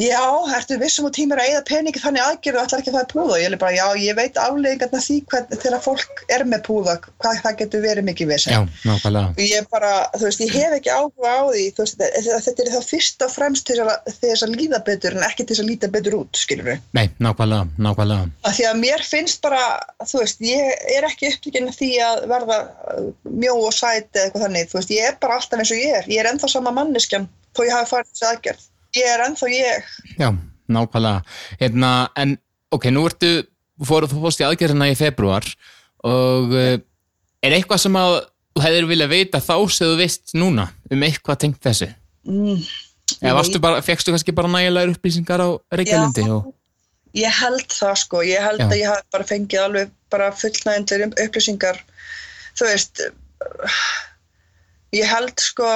já, 0.02 0.22
ertu 0.56 0.74
vissum 0.80 1.06
og 1.06 1.12
tímur 1.14 1.38
að 1.38 1.52
eigða 1.52 1.60
peningi 1.68 2.00
þannig 2.02 2.22
aðgerðu 2.24 2.58
og 2.58 2.64
ætlar 2.66 2.80
ekki 2.82 2.90
að 2.90 2.96
það 2.96 3.04
er 3.04 3.10
púða 3.12 3.34
og 3.34 3.42
ég 3.44 3.52
bara, 3.60 3.74
já, 3.76 3.84
ég 4.02 4.16
veit 4.18 4.38
afleggingarna 4.42 5.02
því 5.04 5.18
hvern, 5.30 5.52
þegar 5.62 5.82
fólk 5.84 6.22
er 6.34 6.44
með 6.50 6.64
púða 6.66 6.94
hvað 7.04 7.38
það 7.44 7.58
getur 7.60 7.84
verið 7.84 8.08
mikið 8.08 8.32
og 9.28 9.38
ég 9.44 9.68
bara, 9.70 9.92
veist, 10.18 10.42
ég 10.42 10.56
hef 10.58 10.74
ekki 10.80 10.90
áhuga 10.90 11.30
á 11.30 11.42
því, 11.46 11.66
veist, 11.78 12.02
þetta, 12.02 12.56
er 12.64 12.72
þá 12.74 12.88
fyrst 12.88 13.22
og 13.22 13.30
fremst 13.36 13.68
til 13.70 13.78
þess 13.78 14.42
að, 14.48 14.56
líða 14.58 14.82
betur 14.90 15.14
en 15.14 15.28
ekki 15.28 15.46
til 15.46 15.54
þess 15.54 15.62
að 15.62 15.70
líta 15.70 15.92
betur 15.94 16.18
út, 16.18 16.42
Nei, 16.98 17.06
nákvæmlega, 17.22 17.70
nákvæmlega. 17.78 18.26
að 18.42 18.58
því 18.58 18.68
að 18.72 18.82
mér 18.82 19.06
finnst 19.06 19.42
bara, 19.46 19.62
veist, 20.02 20.42
ég 20.42 20.74
er 20.96 21.06
ekki 21.06 21.30
upptökin 21.30 21.70
því 21.70 21.92
að 22.02 22.26
verða 22.34 22.60
uh, 22.66 23.08
mjó 23.30 23.54
og 23.62 23.72
sæt 23.78 24.10
eða 24.10 24.26
eitthvað 24.26 24.46
þannig, 24.48 24.68
þú 24.74 24.80
veist, 24.80 24.94
ég 24.98 25.08
er 25.12 25.18
bara 25.22 25.38
alltaf 25.38 25.62
eins 25.62 25.74
og 25.74 25.86
ég 25.86 25.98
er, 26.02 26.10
ég 26.10 26.22
er 26.24 26.32
ennþá 26.34 26.50
sama 26.50 26.74
manneskjan 26.74 27.30
þó 27.54 27.66
ég 27.68 27.76
hafi 27.76 27.92
farið 27.92 28.10
þessi 28.10 28.30
aðgerð, 28.32 28.70
ég 28.98 29.08
er 29.10 29.24
ennþá 29.26 29.50
ég 29.52 29.88
Já, 30.20 30.28
nákvæmlega. 30.70 31.22
Hérna, 31.60 31.90
en, 32.20 32.36
ok, 32.74 32.88
nú 32.94 33.04
ertu, 33.08 33.32
fór, 33.84 34.06
þú 34.10 34.22
fórst 34.22 34.42
í 34.42 34.46
aðgerðina 34.46 34.90
í 34.92 34.96
februar 34.98 35.46
og 36.04 36.54
uh, 36.54 36.78
er 37.44 37.56
eitthvað 37.56 37.82
sem 37.84 37.98
að 38.00 38.18
þú 38.54 38.64
hefðir 38.64 38.88
vilja 38.90 39.10
veita 39.10 39.40
þá 39.42 39.54
sem 39.74 39.88
þú 39.90 39.96
veist 39.98 40.34
núna 40.38 40.68
um 40.90 41.06
eitthvað 41.06 41.40
tengt 41.44 41.62
þessu? 41.64 41.90
mm, 42.28 42.60
Eða 43.20 43.34
varstu 43.36 43.60
bara, 43.60 43.82
fegstu 43.84 44.14
kannski 44.14 44.32
bara 44.36 44.48
nægilegar 44.48 44.94
upplýsingar 44.94 45.42
á 45.42 45.48
Reykjalindi? 45.76 46.24
Já. 46.24 46.36
Og, 46.38 46.52
ég 47.18 47.40
held 47.42 47.66
það 47.70 47.98
sko, 48.00 48.22
ég 48.26 48.42
held 48.42 48.62
Já. 48.62 48.68
að 48.70 48.78
ég 48.80 48.88
hafi 48.90 49.06
bara 49.16 49.28
fengið 49.28 49.64
alveg 49.64 49.92
bara 50.14 50.30
fullnægendur 50.38 51.04
upplýsingar 51.26 51.82
þú 52.54 52.70
veist 52.70 53.02
ég 54.94 55.10
held 55.10 55.34
sko 55.42 55.68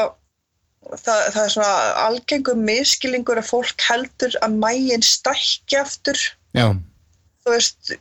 það, 0.92 1.24
það 1.34 1.40
er 1.44 1.54
svona 1.54 1.72
algengum 2.04 2.62
miskilingur 2.66 3.40
að 3.40 3.50
fólk 3.50 3.88
heldur 3.88 4.36
að 4.44 4.60
mægin 4.62 5.04
stækki 5.06 5.80
aftur. 5.80 6.22
Já, 6.56 6.72
þú 7.44 7.54
veist 7.54 7.92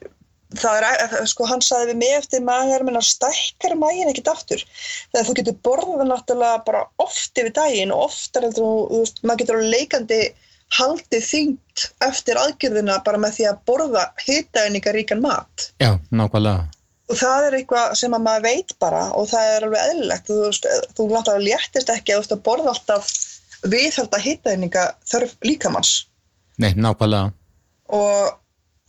það 0.56 0.86
er, 0.88 1.16
sko 1.28 1.48
hann 1.50 1.64
saði 1.66 1.92
við 1.92 2.00
mig 2.02 2.14
eftir 2.22 2.44
maður 2.48 2.86
menn 2.88 3.00
að 3.00 3.10
stækkar 3.10 3.76
mægin 3.80 4.12
ekkert 4.12 4.32
aftur. 4.32 4.64
Þegar 5.12 5.28
þú 5.28 5.38
getur 5.40 5.58
borðað 5.68 6.12
náttúrulega 6.12 6.64
bara 6.68 6.84
oft 7.04 7.42
yfir 7.42 7.54
daginn 7.58 7.94
og 7.96 8.08
oftar 8.08 8.48
heldur 8.48 8.64
þú, 8.64 9.02
veist, 9.02 9.24
maður 9.24 9.44
getur 9.44 9.60
alveg 9.60 9.76
leikandi 9.76 10.22
haldið 10.78 11.24
þyngt 11.24 11.86
eftir 12.04 12.40
aðgjörðina 12.40 12.98
bara 13.06 13.20
með 13.24 13.38
því 13.38 13.46
að 13.52 13.62
borða 13.70 14.08
hitaðninga 14.24 14.96
ríkan 14.96 15.24
mat. 15.24 15.70
Já, 15.84 15.96
nákvæmlega. 16.12 16.68
Það 17.16 17.48
er 17.48 17.58
eitthvað 17.62 17.96
sem 18.02 18.16
að 18.18 18.26
maður 18.28 18.48
veit 18.48 18.76
bara 18.84 19.04
og 19.16 19.30
það 19.32 19.54
er 19.54 19.68
alveg 19.68 19.92
eðlilegt. 19.92 20.28
Þú, 20.28 20.40
veist, 20.44 20.70
þú 20.98 21.10
náttúrulega 21.14 21.46
léttist 21.48 21.94
ekki 21.94 22.16
að 22.18 22.34
að 22.36 22.44
borða 22.48 22.74
alltaf 22.74 23.14
viðhalda 23.66 24.20
hitaðninga 24.22 24.90
þörf 25.10 25.38
líkamanns 25.46 25.94
Nei, 26.62 26.74
nákvæmlega. 26.78 27.32
og 27.94 28.36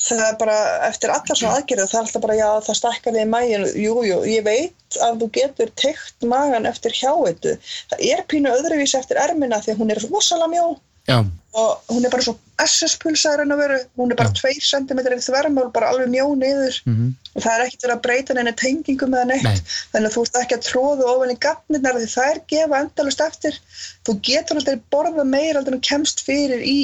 það 0.03 0.25
er 0.25 0.37
bara 0.41 0.57
eftir 0.87 1.13
allar 1.13 1.39
svona 1.39 1.59
aðgerðu 1.59 1.87
það 1.91 1.99
er 1.99 2.05
alltaf 2.07 2.25
bara 2.25 2.37
já 2.39 2.49
það 2.67 2.79
stækkar 2.81 3.17
þig 3.17 3.25
í 3.25 3.31
mægin 3.33 3.65
jújú, 3.83 4.05
jú, 4.07 4.19
ég 4.31 4.45
veit 4.47 4.99
að 5.05 5.23
þú 5.23 5.31
getur 5.39 5.73
teikt 5.83 6.29
magan 6.31 6.69
eftir 6.71 6.95
hjáeitu 6.95 7.57
það 7.91 8.05
er 8.13 8.23
pínu 8.31 8.53
öðruvísi 8.55 8.99
eftir 9.01 9.21
ermina 9.21 9.61
því 9.65 9.75
að 9.75 9.83
hún 9.83 9.95
er 9.95 10.03
rosalega 10.07 10.53
mjó 10.55 10.67
Já, 11.09 11.19
og 11.59 11.83
hún 11.91 12.05
er 12.05 12.11
bara 12.13 12.23
svo 12.23 12.35
SS-pulsa 12.63 13.33
í 13.35 13.39
raun 13.41 13.53
og 13.55 13.59
veru. 13.63 13.79
Hún 13.99 14.11
er 14.13 14.19
bara 14.19 14.31
Já. 14.35 14.53
2 14.53 14.61
cm 14.69 15.01
þvermál 15.25 15.71
bara 15.73 15.89
alveg 15.93 16.11
mjó 16.13 16.27
niður. 16.39 16.77
Mhm, 16.87 17.09
og 17.35 17.43
það 17.43 17.53
er 17.55 17.65
ekkert 17.67 17.85
verið 17.87 17.95
að 17.97 18.03
breyta 18.07 18.35
neina 18.37 18.53
tengingum 18.53 19.15
eða 19.17 19.27
neitt. 19.33 19.45
Nei. 19.47 19.61
þannig 19.93 20.09
að 20.11 20.15
þú 20.17 20.25
ert 20.27 20.41
ekki 20.43 20.57
að 20.59 20.67
tróða 20.69 21.11
ofan 21.15 21.35
í 21.35 21.39
gatnirnar 21.47 21.99
því 22.01 22.09
þær 22.15 22.41
gefa 22.55 22.81
endalust 22.85 23.21
eftir. 23.25 23.59
Þú 24.05 24.17
getur 24.31 24.61
alltaf 24.61 24.83
borða 24.93 25.25
meira 25.25 25.59
alltaf 25.63 25.79
en 25.79 25.81
kemst 25.91 26.25
fyrir 26.27 26.61
í 26.67 26.79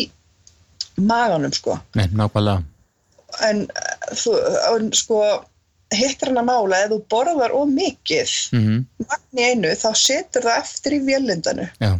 maganum 0.96 1.52
sko. 1.52 1.78
Nei, 1.94 2.06
nákvæmlega. 2.14 2.62
en 3.42 3.62
eh, 3.66 4.14
þú, 4.14 4.32
en, 4.76 4.92
sko 4.94 5.16
hitt 5.94 6.22
er 6.22 6.28
hann 6.30 6.38
að 6.38 6.46
mála, 6.46 6.78
ef 6.84 6.90
þú 6.92 6.98
borðar 7.10 7.50
of 7.54 7.66
mikið 7.68 8.30
Mhm, 8.54 8.84
magn 9.08 9.40
í 9.42 9.46
einu 9.50 9.72
þá 9.74 9.88
setur 9.98 10.42
það 10.46 10.60
eftir 10.62 10.92
í 10.94 11.00
vélindanu 11.08 11.66
já, 11.82 11.90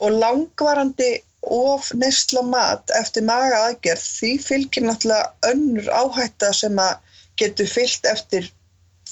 og 0.00 0.10
langvarandi 0.22 1.10
of 1.50 1.90
neysla 1.94 2.42
mat 2.42 2.90
eftir 3.00 3.22
maga 3.28 3.62
aðgerð 3.68 4.04
því 4.18 4.30
fylgir 4.44 4.82
náttúrulega 4.86 5.32
önnur 5.50 5.88
áhætta 5.92 6.52
sem 6.54 6.76
að 6.78 6.96
getur 7.40 7.66
fyllt 7.66 8.04
eftir 8.06 8.50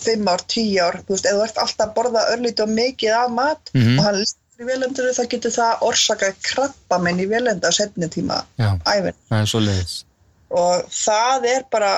5 0.03 0.29
ár, 0.33 0.41
10 0.49 0.79
ár 0.81 0.97
þú 1.03 1.13
veist, 1.15 1.27
ef 1.27 1.35
þú 1.37 1.43
ert 1.45 1.59
alltaf 1.59 1.89
að 1.89 1.95
borða 1.97 2.23
örlítið 2.35 2.63
og 2.65 2.73
mikið 2.77 3.17
af 3.19 3.31
mat 3.31 3.71
Mhm. 3.75 3.99
og 3.99 4.05
hann 4.05 4.19
listur 4.21 4.65
í 4.65 4.69
vélendinu 4.71 5.13
þá 5.19 5.25
getur 5.29 5.51
það 5.51 5.83
orsaka 5.83 6.33
krabba 6.43 6.99
minn 7.03 7.19
í 7.21 7.27
vélenda 7.29 7.69
á 7.69 7.73
setni 7.73 8.09
tíma 8.09 8.45
æfin 8.59 9.15
það 9.31 9.41
er 9.43 9.47
svo 9.47 9.61
leiðis. 9.61 10.05
og 10.51 10.87
það 10.91 11.45
er 11.57 11.63
bara 11.71 11.93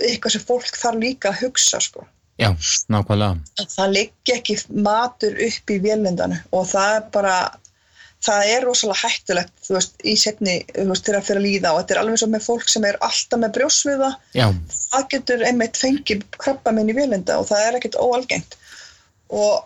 eitthvað 0.00 0.30
sem 0.32 0.40
fólk 0.48 0.72
þarf 0.82 0.98
líka 1.00 1.28
að 1.30 1.40
hugsa 1.44 1.80
sko. 1.80 2.06
Já, 2.40 2.48
nákvæmlega. 2.88 3.38
það 3.76 3.92
liggi 3.92 4.32
ekki 4.34 4.56
matur 4.82 5.32
upp 5.46 5.70
í 5.70 5.78
vélindanu 5.84 6.38
og 6.52 6.66
það 6.66 6.96
er 6.96 7.02
bara 7.12 7.34
það 8.22 8.52
er 8.54 8.66
rosalega 8.66 9.00
hættulegt 9.02 9.66
þú 9.66 9.76
veist, 9.76 9.96
í 10.06 10.14
setni, 10.18 10.56
þú 10.76 10.86
veist, 10.92 11.04
til 11.06 11.16
að 11.16 11.26
fyrir 11.26 11.42
að 11.42 11.48
líða 11.48 11.72
og 11.72 11.80
þetta 11.80 11.94
er 11.96 12.00
alveg 12.02 12.22
svo 12.22 12.30
með 12.32 12.46
fólk 12.46 12.70
sem 12.70 12.86
er 12.88 13.00
alltaf 13.08 13.42
með 13.42 13.54
brjósviða 13.58 14.12
Já, 14.38 14.46
það 14.92 15.10
getur 15.16 15.44
einmitt 15.48 15.80
fengið 15.80 16.24
krabba 16.38 16.74
minn 16.76 16.92
í 16.92 16.96
vélinda 16.96 17.40
og 17.42 17.50
það 17.50 17.66
er 17.66 17.78
ekkert 17.80 18.00
óalgengt. 18.02 18.56
Og 19.32 19.62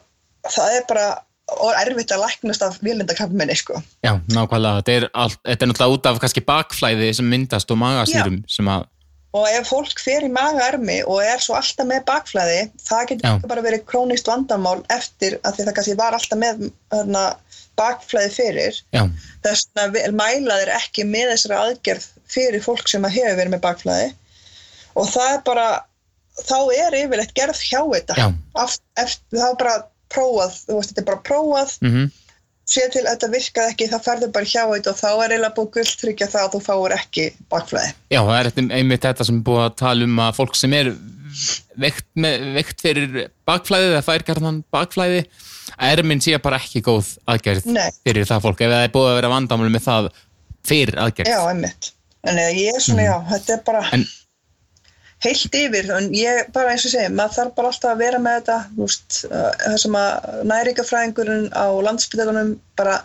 það 0.46 0.78
er 0.78 0.90
bara 0.90 1.06
og 1.46 1.78
erfitt 1.78 2.10
að 2.10 2.24
læknast 2.24 2.64
af 2.66 2.80
vélindakrabba 2.82 3.38
minni 3.38 3.54
sko. 3.54 3.78
já, 4.02 4.16
nákvæmlega. 4.34 4.82
Þetta 4.82 4.96
er, 4.96 5.08
all, 5.14 5.34
þetta 5.46 5.64
er 5.64 5.70
náttúrulega 5.70 5.94
út 5.94 6.10
af 6.10 6.20
kannski 6.24 6.42
bakflæði 6.42 7.12
sem 7.14 7.28
myndast 7.30 7.70
og 7.70 7.78
magasýrum 7.78 8.40
sem 8.50 8.70
að, 8.72 8.88
og 9.36 9.46
ef 9.52 9.68
fólk 9.68 10.00
fer 10.00 10.24
í 10.26 10.30
magaermi 10.32 11.00
og 11.04 11.20
er 11.24 11.42
svo 11.42 11.56
alltaf 11.58 11.88
með 11.88 12.04
bakflæði 12.08 12.60
það 12.86 13.08
getur 13.10 13.48
bara 13.50 13.64
verið 13.64 13.84
krónist 13.90 14.28
vandamál 14.30 14.78
eftir 14.94 15.38
að 15.42 15.58
því 15.58 15.66
það 15.66 15.76
kannski 15.78 15.96
var 16.00 16.16
alltaf 16.16 16.40
með 16.40 16.62
hana, 16.94 17.24
bakflæði 17.78 18.32
fyrir. 18.34 18.78
Já, 18.94 19.02
þess 19.46 19.82
að 19.82 19.98
mælaðir 20.16 20.72
ekki 20.76 21.06
með 21.08 21.34
þessari 21.34 21.58
aðgerð 21.60 22.06
fyrir 22.36 22.64
fólk 22.64 22.88
sem 22.90 23.06
að 23.06 23.18
hefur 23.18 23.40
verið 23.40 23.54
með 23.54 23.64
bakflæði. 23.66 24.12
Og 24.96 25.10
það 25.12 25.32
er 25.32 25.42
bara 25.46 25.66
þá 26.42 26.58
er 26.76 26.98
yfirleitt 27.02 27.34
gerð 27.36 27.64
hjá 27.64 27.80
þetta. 27.94 28.30
Aft, 28.58 28.82
eftir, 29.00 29.40
það 29.40 29.50
er 29.50 29.58
bara 29.64 29.76
prófað 30.12 30.62
þú 30.62 30.78
veist, 30.78 30.92
þetta 30.92 31.02
er 31.02 31.10
bara 31.10 31.26
prófað. 31.26 31.74
Mhm, 31.84 32.06
sé 32.66 32.86
til 32.90 33.04
að 33.04 33.12
þetta 33.12 33.28
virkaði 33.30 33.72
ekki 33.72 33.90
þá 33.92 33.98
ferðu 34.02 34.28
bara 34.34 34.50
hjá 34.50 34.62
þetta 34.72 34.92
og 34.92 34.98
þá 34.98 35.10
er 35.10 35.34
eiginlega 35.34 35.56
búið 35.56 35.68
gulltryggja 35.76 36.30
það 36.32 36.46
að 36.46 36.54
þú 36.54 36.60
fáir 36.66 36.94
ekki 36.96 37.26
bakflæði. 37.52 37.92
Já, 38.10 38.20
það 38.26 38.38
er 38.40 38.48
einmitt 38.80 39.06
þetta 39.06 39.26
sem 39.28 39.38
er 39.38 39.46
búið 39.46 39.62
að 39.66 39.76
tala 39.82 40.08
um 40.08 40.24
að 40.24 40.40
fólk 40.40 40.58
sem 40.58 40.74
er 40.74 40.90
veikt, 41.78 42.06
með, 42.18 42.48
veikt 42.56 42.82
fyrir 42.82 43.20
bakflæði 43.48 43.92
eða 43.92 44.02
fær 44.06 44.26
gerðan 44.26 44.64
bakflæði 44.74 45.22
erminn 45.90 46.22
sé 46.24 46.36
bara 46.42 46.60
ekki 46.62 46.82
góð 46.86 47.16
aðgerð 47.30 47.66
Nei. 47.74 47.88
fyrir 48.06 48.28
það 48.28 48.44
fólk 48.46 48.62
ef 48.62 48.72
það 48.74 48.86
er 48.86 48.94
búið 48.94 49.10
að 49.10 49.18
vera 49.20 49.32
vandamáli 49.32 49.74
með 49.74 49.86
það 49.88 50.10
fyrir 50.66 51.00
aðgerð 51.02 51.32
Já, 51.32 51.40
einmitt. 51.50 51.90
En 52.26 52.38
eh, 52.42 52.54
ég 52.58 52.74
er 52.74 52.82
svona, 52.82 53.04
já, 53.06 53.16
þetta 53.30 53.54
er 53.54 53.66
bara. 53.66 53.82
En- 53.94 54.08
heilt 55.24 55.54
yfir, 55.56 55.90
en 55.96 56.08
ég 56.14 56.50
bara 56.54 56.72
eins 56.74 56.84
og 56.86 56.92
segi, 56.92 57.12
maður 57.14 57.36
þarf 57.38 57.54
bara 57.56 57.70
alltaf 57.72 57.92
að 57.92 58.02
vera 58.04 58.18
með 58.22 58.40
þetta, 58.40 58.56
veist, 58.76 59.20
uh, 59.30 59.52
það 59.62 59.78
sem 59.82 60.00
að 60.00 60.42
næringafræðingurinn 60.52 61.46
á 61.56 61.66
landsbytarunum 61.86 62.50
bara 62.78 62.98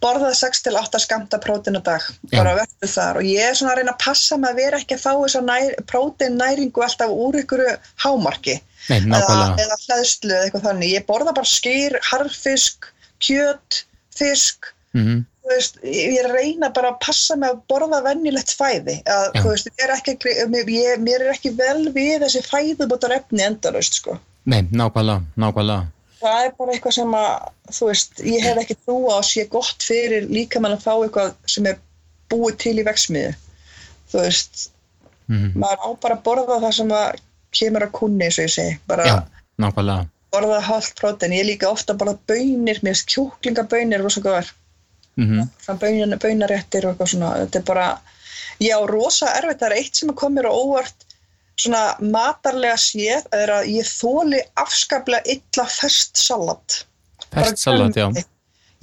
borða 0.00 0.32
6 0.36 0.62
til 0.64 0.76
8 0.80 1.00
skamta 1.02 1.40
prótin 1.42 1.76
á 1.76 1.82
dag, 1.84 2.04
bara 2.32 2.56
verður 2.56 2.92
þar 2.92 3.20
og 3.20 3.28
ég 3.28 3.50
er 3.50 3.56
svona 3.56 3.74
að 3.74 3.80
reyna 3.80 3.94
að 3.96 4.04
passa 4.04 4.38
með 4.40 4.52
að 4.52 4.60
vera 4.62 4.80
ekki 4.80 4.96
að 4.96 5.02
fá 5.02 5.10
þess 5.16 5.40
að 5.40 5.74
prótin 5.90 6.38
næringu 6.40 6.84
alltaf 6.84 7.12
úr 7.12 7.40
ykkur 7.42 7.64
hámarki 8.04 8.56
Nei, 8.90 8.98
eða, 9.06 9.40
eða 9.62 9.80
hlæðslu 9.86 10.34
eða 10.34 10.46
eitthvað 10.46 10.66
þannig, 10.68 10.94
ég 10.96 11.08
borða 11.08 11.34
bara 11.36 11.48
skýr, 11.48 11.96
harfisk, 12.10 12.90
kjöt, 13.22 13.84
fisk. 14.18 14.72
Mm 14.96 15.24
þú 15.50 15.56
veist, 15.56 15.78
ég 15.82 16.26
reyna 16.30 16.70
bara 16.74 16.92
að 16.92 16.98
passa 17.04 17.36
mig 17.38 17.50
að 17.50 17.62
borða 17.70 18.00
vennilegt 18.04 18.52
fæði. 18.54 18.98
Að, 19.10 19.38
veist, 19.46 19.70
ég 19.70 19.84
er 19.86 19.92
ekki, 19.96 20.16
að 20.44 20.72
ég, 20.74 21.00
mér 21.02 21.24
er 21.24 21.32
ekki 21.34 21.54
vel 21.58 21.88
við 21.94 22.20
þessi 22.24 22.42
fæðubótar 22.46 23.16
efni 23.16 23.44
endalaust, 23.46 24.00
sko. 24.00 24.18
Nei, 24.50 24.62
nákvæmlega, 24.70 25.24
nákvæmlega. 25.40 25.88
Það 26.20 26.42
er 26.44 26.52
bara 26.58 26.74
eitthvað 26.74 26.96
sem 26.98 27.14
að, 27.16 27.46
þú 27.76 27.88
veist, 27.88 28.20
ég 28.28 28.44
hef 28.44 28.60
ekki 28.60 28.76
trú 28.82 28.98
á 29.08 29.14
að 29.16 29.28
sé 29.30 29.46
gott 29.52 29.86
fyrir 29.88 30.28
líka 30.28 30.60
mann 30.60 30.76
að 30.76 30.84
fá 30.84 30.92
eitthvað 30.98 31.32
sem 31.48 31.70
er 31.70 31.80
búið 32.30 32.60
til 32.66 32.76
í 32.76 32.86
veksmiðu. 32.86 33.32
Þú 34.12 34.22
veist, 34.26 34.68
mm 35.30 35.56
maður 35.62 35.84
á 35.86 35.88
bara 36.02 36.18
að 36.18 36.24
borða 36.26 36.60
það 36.66 36.76
sem 36.76 36.94
að 36.98 37.20
kemur 37.52 37.82
að 37.86 37.92
kunni, 37.98 38.24
eins 38.24 38.38
og 38.38 38.44
ég 38.46 38.54
segi, 38.54 38.78
bara 38.86 39.04
Já, 39.06 39.16
nákvæmlega. 39.58 40.06
borða 40.32 40.60
halvt 40.62 40.94
prótein. 41.00 41.32
Ég 41.34 41.44
líka 41.46 41.70
ofta 41.70 41.94
bara 41.94 42.14
bönir, 42.28 42.80
mér 42.82 42.98
kjúklingabönir 43.06 44.02
rosa 44.02 44.20
góðar. 44.20 44.50
mm 45.16 45.48
þann 45.66 45.78
baunin, 45.78 46.18
baunaréttir 46.18 46.84
og 46.86 46.92
eitthvað 46.94 47.08
svona. 47.12 47.30
Þetta 47.44 47.58
er 47.58 47.62
bara, 47.62 47.86
já, 48.60 48.76
rosa 48.86 49.26
erfitt. 49.36 49.58
Það 49.60 49.70
er 49.70 49.76
eitt 49.76 49.94
sem 49.96 50.12
kom 50.14 50.34
mér 50.36 50.46
á 50.48 50.52
óvart 50.54 51.06
svona 51.60 51.96
matarlega 52.00 52.76
séð 52.80 53.26
er 53.36 53.50
að 53.58 53.66
ég 53.68 53.84
þóli 53.84 54.40
afskaplega 54.56 55.22
illa 55.26 55.66
fest 55.68 56.16
salat. 56.16 56.84
Fest 57.34 57.58
salat, 57.58 57.94
já. 57.96 58.06
ég 58.08 58.24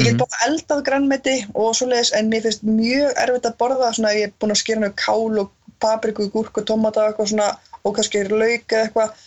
get 0.03 0.13
Mhm. 0.13 0.18
bara 0.20 0.45
eldað 0.47 0.84
grænmeti 0.86 1.47
og 1.55 1.74
svoleiðis 1.76 2.11
en 2.13 2.30
mér 2.30 2.41
finnst 2.43 2.61
mjög 2.63 3.13
erfitt 3.18 3.45
að 3.49 3.57
borða 3.57 3.93
svona 3.95 4.13
ég 4.13 4.24
er 4.28 4.34
búin 4.39 4.51
að 4.51 4.57
skera 4.61 4.80
nú 4.80 4.93
kál 4.93 5.39
og 5.39 5.49
papriku, 5.80 6.30
gúrk 6.30 6.57
og 6.57 6.65
tomata 6.65 7.01
og 7.07 7.13
eitthvað 7.15 7.30
svona 7.30 7.57
og 7.88 7.96
kannski 7.98 8.24
lauk 8.30 8.76
eða 8.76 8.84
eitthvað 8.84 9.26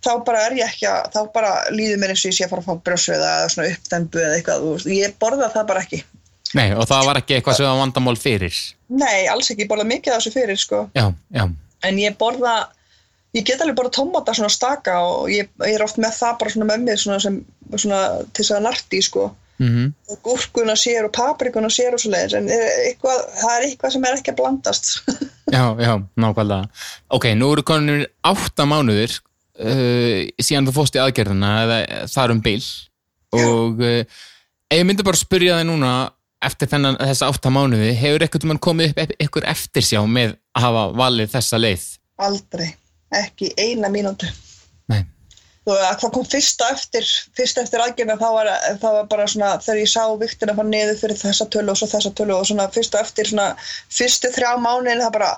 þá 0.00 0.12
bara 0.24 0.46
er 0.46 0.56
ég 0.58 0.70
ekki 0.72 0.88
að, 0.88 1.10
þá 1.14 1.20
bara 1.34 1.52
líður 1.74 2.00
mér 2.00 2.14
eins 2.14 2.24
og 2.24 2.32
ég 2.32 2.38
sé 2.38 2.46
að 2.46 2.54
fara 2.54 2.64
að 2.64 2.70
fá 2.70 2.84
brjósviða 2.88 3.30
eða 3.36 3.52
svona 3.54 3.74
uppdembu 3.74 4.22
eða 4.24 4.38
eitthvað, 4.38 4.88
ég 4.96 5.16
borða 5.20 5.52
það 5.52 5.70
bara 5.72 5.84
ekki 5.84 6.02
Nei, 6.50 6.72
og 6.74 6.82
það 6.90 7.04
var 7.06 7.18
ekki 7.20 7.36
eitthvað 7.36 7.58
sem 7.60 7.68
var 7.68 7.78
vandamál 7.78 8.16
fyrir 8.18 8.56
Nei, 8.90 9.28
alls 9.30 9.52
ekki, 9.52 9.66
ég 9.66 9.70
borða 9.70 9.86
mikið 9.86 10.14
af 10.14 10.22
þessu 10.22 10.32
fyrir 10.34 10.58
sko. 10.58 10.80
Já, 10.98 11.04
já, 11.30 11.44
en 11.86 12.00
ég 12.00 12.16
borða 12.18 12.54
ég 13.36 13.46
get 13.46 13.60
alveg 13.62 13.76
borða 13.78 13.94
tómata 14.00 14.34
svona 14.34 14.50
staka 14.50 14.96
og 15.06 15.30
ég, 15.30 15.50
ég 15.62 15.76
er 15.76 15.84
oft 15.84 16.00
með 16.02 16.16
það 16.18 16.40
bara 16.40 16.54
svona 16.54 16.68
með 16.72 16.88
mér 16.88 17.02
svona 17.02 17.20
sem, 17.22 17.38
svona 17.76 18.00
til 18.32 18.42
þess 18.42 18.56
að 18.56 18.66
narti 18.66 19.02
sko. 19.06 19.28
Mm 19.60 19.88
og 20.10 20.18
gúrkuna 20.26 20.74
sér 20.74 21.06
og 21.06 21.12
paprikuna 21.14 21.68
sér 21.70 21.94
og 21.94 22.02
svo 22.02 22.10
leiðis 22.10 22.36
en 22.38 22.48
er 22.50 22.64
eitthvað, 22.88 23.20
það 23.40 23.52
er 23.56 23.66
eitthvað 23.66 23.92
sem 23.94 24.06
er 24.08 24.16
ekki 24.16 24.32
að 24.32 24.38
blandast. 24.40 24.88
Já, 25.50 25.74
já, 25.82 25.96
nákvæmlega. 26.14 26.68
Ok, 27.10 27.24
nú 27.34 27.48
eru 27.50 27.64
konur 27.66 28.04
átta 28.22 28.66
mánuðir 28.70 29.16
uh, 29.58 30.20
síðan 30.38 30.68
þú 30.68 30.74
fórst 30.76 30.94
í 30.94 31.00
aðgerðina 31.02 31.48
eða 31.64 31.78
þar 32.12 32.34
um 32.36 32.42
bil. 32.44 32.60
Og 33.34 33.82
uh, 33.82 34.20
ég 34.70 34.84
myndi 34.86 35.06
bara 35.06 35.18
spyrja 35.18 35.58
þig 35.58 35.66
núna 35.72 35.90
eftir 36.46 36.70
þennan 36.70 37.00
þessa 37.00 37.32
átta 37.32 37.50
mánuði 37.50 37.90
hefur 37.98 38.24
eitthvað 38.24 38.60
komið 38.62 38.94
upp 38.94 39.16
ykkur 39.26 39.48
eftirsjá 39.50 40.04
með 40.06 40.36
að 40.54 40.66
hafa 40.68 40.84
valið 41.02 41.34
þessa 41.34 41.60
leið? 41.60 41.88
Aldrei, 42.28 42.68
ekki 43.24 43.50
eina 43.58 43.90
mínútu. 43.92 44.30
Nei, 44.92 45.02
og 45.70 45.82
að 45.86 46.00
það 46.02 46.12
kom 46.16 46.26
fyrst 46.32 46.64
á 46.64 46.66
eftir 46.74 47.06
fyrst 47.38 47.60
eftir 47.62 47.84
aðgerðina 47.84 48.18
þá 48.20 48.28
var, 48.36 48.50
það 48.82 48.96
var 48.98 49.10
bara 49.12 49.28
svona 49.30 49.50
þegar 49.62 49.82
ég 49.82 49.92
sá 49.92 50.02
viktina 50.20 50.56
fara 50.58 50.72
niður 50.72 51.00
fyrir 51.02 51.20
þessa 51.20 51.48
tölu 51.54 51.74
og 51.74 51.80
svo 51.80 51.90
þessa 51.90 52.14
tölu 52.20 52.36
og 52.36 52.48
svona 52.50 52.68
fyrst 52.74 52.96
á 52.96 53.02
eftir 53.02 53.30
svona 53.30 53.48
fyrstu 53.92 54.32
þrjá 54.34 54.50
mánuðin 54.62 55.04
það 55.04 55.14
bara 55.18 55.30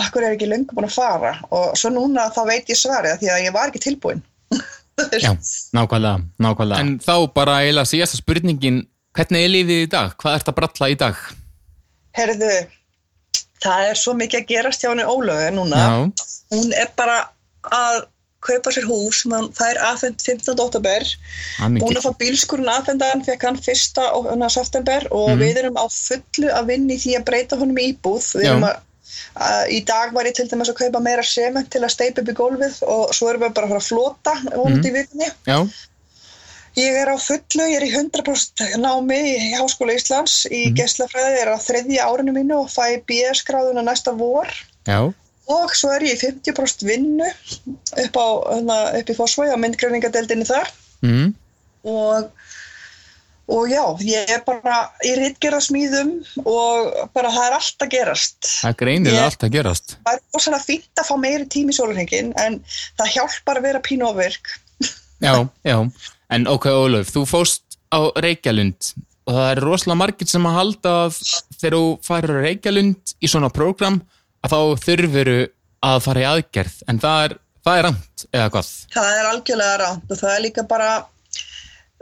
akkur 0.00 0.26
er 0.26 0.36
ekki 0.36 0.48
löngu 0.50 0.74
búin 0.74 0.88
að 0.88 0.96
fara 0.96 1.34
og 1.54 1.76
svo 1.78 1.92
núna 1.94 2.30
þá 2.34 2.42
veit 2.50 2.72
ég 2.72 2.80
svarið 2.80 3.20
því 3.20 3.30
að 3.34 3.44
ég 3.46 3.54
var 3.54 3.70
ekki 3.70 3.84
tilbúin 3.84 4.24
já, 5.24 5.34
nákvæmlega, 5.74 6.24
nákvæmlega 6.42 6.80
En 6.82 6.96
þá 7.02 7.14
bara 7.34 7.60
eiginlega 7.62 7.90
síðasta 7.90 8.20
spurningin 8.20 8.84
hvernig 9.14 9.46
er 9.46 9.52
lífið 9.52 9.84
í 9.84 9.90
dag? 9.90 10.14
Hvað 10.20 10.38
ert 10.38 10.50
að 10.50 10.56
bralla 10.58 10.90
í 10.90 10.96
dag? 10.98 11.20
Herðu, 12.14 12.50
það 13.62 13.90
er 13.90 14.00
svo 14.00 14.14
mikið 14.18 14.40
að 14.40 14.50
gerast 14.50 14.84
hjá 14.84 14.90
henni 14.90 15.06
Ólögu 15.06 15.52
núna. 15.54 15.80
Já, 15.82 16.26
Hún 16.54 16.74
er 16.78 16.90
bara 16.98 17.20
að 17.74 18.04
kaupa 18.44 18.72
sér 18.74 18.86
hús, 18.88 19.22
hún- 19.24 19.50
það 19.56 19.70
er 19.72 19.80
aðfend 19.88 20.24
15. 20.24 20.60
oktober, 20.66 21.06
er 21.64 21.76
búin 21.80 21.96
að 21.98 22.06
fá 22.06 22.12
bílskurinn 22.20 22.72
aðfendan, 22.72 23.24
fekk 23.26 23.46
hann 23.48 23.60
1. 23.60 24.02
og- 24.12 24.26
hérna, 24.30 24.50
september 24.52 25.06
og 25.10 25.30
Mhm. 25.30 25.38
við 25.40 25.62
erum 25.62 25.78
á 25.80 25.86
fullu 25.88 26.50
að 26.52 26.66
vinna 26.72 26.94
í 26.94 27.00
því 27.00 27.16
að 27.18 27.24
breyta 27.30 27.58
honum 27.58 27.80
í 27.80 27.86
íbúð. 27.92 28.26
Við 28.36 28.44
Já. 28.44 28.50
erum 28.52 28.68
að, 28.68 28.76
í 29.70 29.80
dag 29.84 30.12
var 30.12 30.24
ég 30.24 30.34
til 30.34 30.48
dæmis 30.48 30.68
að 30.68 30.78
kaupa 30.82 31.00
meira 31.02 31.22
sement 31.22 31.70
til 31.70 31.80
að 31.80 31.94
steipa 31.96 32.20
upp 32.20 32.28
í 32.28 32.38
gólfið 32.38 32.82
og 32.86 33.14
svo 33.14 33.30
erum 33.30 33.42
við 33.42 33.54
bara 33.54 33.66
að 33.66 33.72
fara 33.72 33.80
að 33.80 33.90
flota 33.90 34.34
vonandi 34.56 34.88
í 34.90 34.96
vikunni. 34.98 35.30
Ég 36.74 36.90
er 36.90 37.06
á 37.06 37.14
fullu, 37.14 37.64
ég 37.70 37.76
er 37.78 37.86
í 37.86 37.92
100% 37.94 38.74
námi 38.82 39.18
í 39.38 39.52
Háskóla 39.54 39.94
Íslands 39.94 40.44
í 40.50 40.72
mm. 40.72 40.74
gesslafræði, 40.74 41.36
ég 41.36 41.42
er 41.44 41.52
á 41.54 41.58
þriðja 41.62 42.06
árinu 42.10 42.32
mínu 42.34 42.56
og 42.64 42.68
fæ 42.68 42.98
BS-gráðuna 43.06 43.84
næsta 43.86 44.10
vor 44.18 44.48
já, 44.84 45.14
og 45.50 45.74
svo 45.76 45.92
er 45.92 46.06
ég 46.08 46.16
í 46.16 46.30
50% 46.32 46.86
vinnu 46.88 47.26
upp, 47.28 48.16
á, 48.16 48.28
hana, 48.54 48.78
upp 49.00 49.10
í 49.12 49.16
Fossvæði 49.16 49.56
á 49.56 49.58
myndgræningadeldinni 49.60 50.46
þar 50.48 50.70
mm. 51.04 51.26
og, 51.90 52.30
og 53.52 53.68
já, 53.68 53.82
ég 54.08 54.32
er 54.32 54.44
bara 54.46 54.78
í 55.04 55.12
ritgerðasmíðum 55.20 56.14
og 56.44 56.94
bara 57.16 57.32
það 57.34 57.48
er 57.48 57.56
allt 57.58 57.86
að 57.86 57.92
gerast. 57.96 58.40
það 58.62 58.78
Ég- 59.18 59.28
allt 59.28 59.48
að 59.48 59.56
gerast 59.58 59.96
Það 59.98 60.12
er 60.16 60.22
rosalega 60.38 60.68
fínt 60.70 61.02
að 61.02 61.10
fá 61.10 61.14
meiri 61.26 61.48
tími 61.56 61.76
í 61.76 61.78
sólurhengin 61.78 62.32
en 62.40 62.60
það 63.00 63.14
hjálpar 63.18 63.60
að 63.60 63.68
vera 63.68 63.84
pínu 63.84 64.08
ofirk. 64.08 64.54
Já, 65.20 65.34
já, 65.70 65.76
en 66.32 66.48
ok 66.48 66.70
Ólaf, 66.72 67.12
þú 67.12 67.26
fóst 67.28 67.78
á 67.92 68.00
Reykjalund 68.16 68.94
og 69.24 69.36
það 69.36 69.46
er 69.50 69.62
rosalega 69.64 70.00
margir 70.00 70.28
sem 70.28 70.48
að 70.48 70.58
halda 70.58 70.96
að 71.04 71.20
þegar 71.60 71.76
þú 71.76 71.86
farir 72.04 72.32
á 72.32 72.44
Reykjalund 72.44 73.14
í 73.20 73.30
svona 73.30 73.52
prógram 73.52 74.00
að 74.44 74.54
þá 74.54 74.84
þurfuru 74.84 75.40
að 75.84 76.04
fara 76.04 76.22
í 76.22 76.28
aðgerð 76.28 76.76
en 76.90 77.00
það 77.02 77.24
er, 77.24 77.34
það 77.64 77.78
er 77.80 77.86
ramt 77.88 78.28
eða 78.30 78.52
hvað 78.54 78.70
Það 78.94 79.10
er 79.18 79.28
algjörlega 79.32 79.82
ránt 79.82 80.14
og 80.14 80.20
það 80.20 80.36
er 80.36 80.44
líka 80.46 80.64
bara 80.68 80.92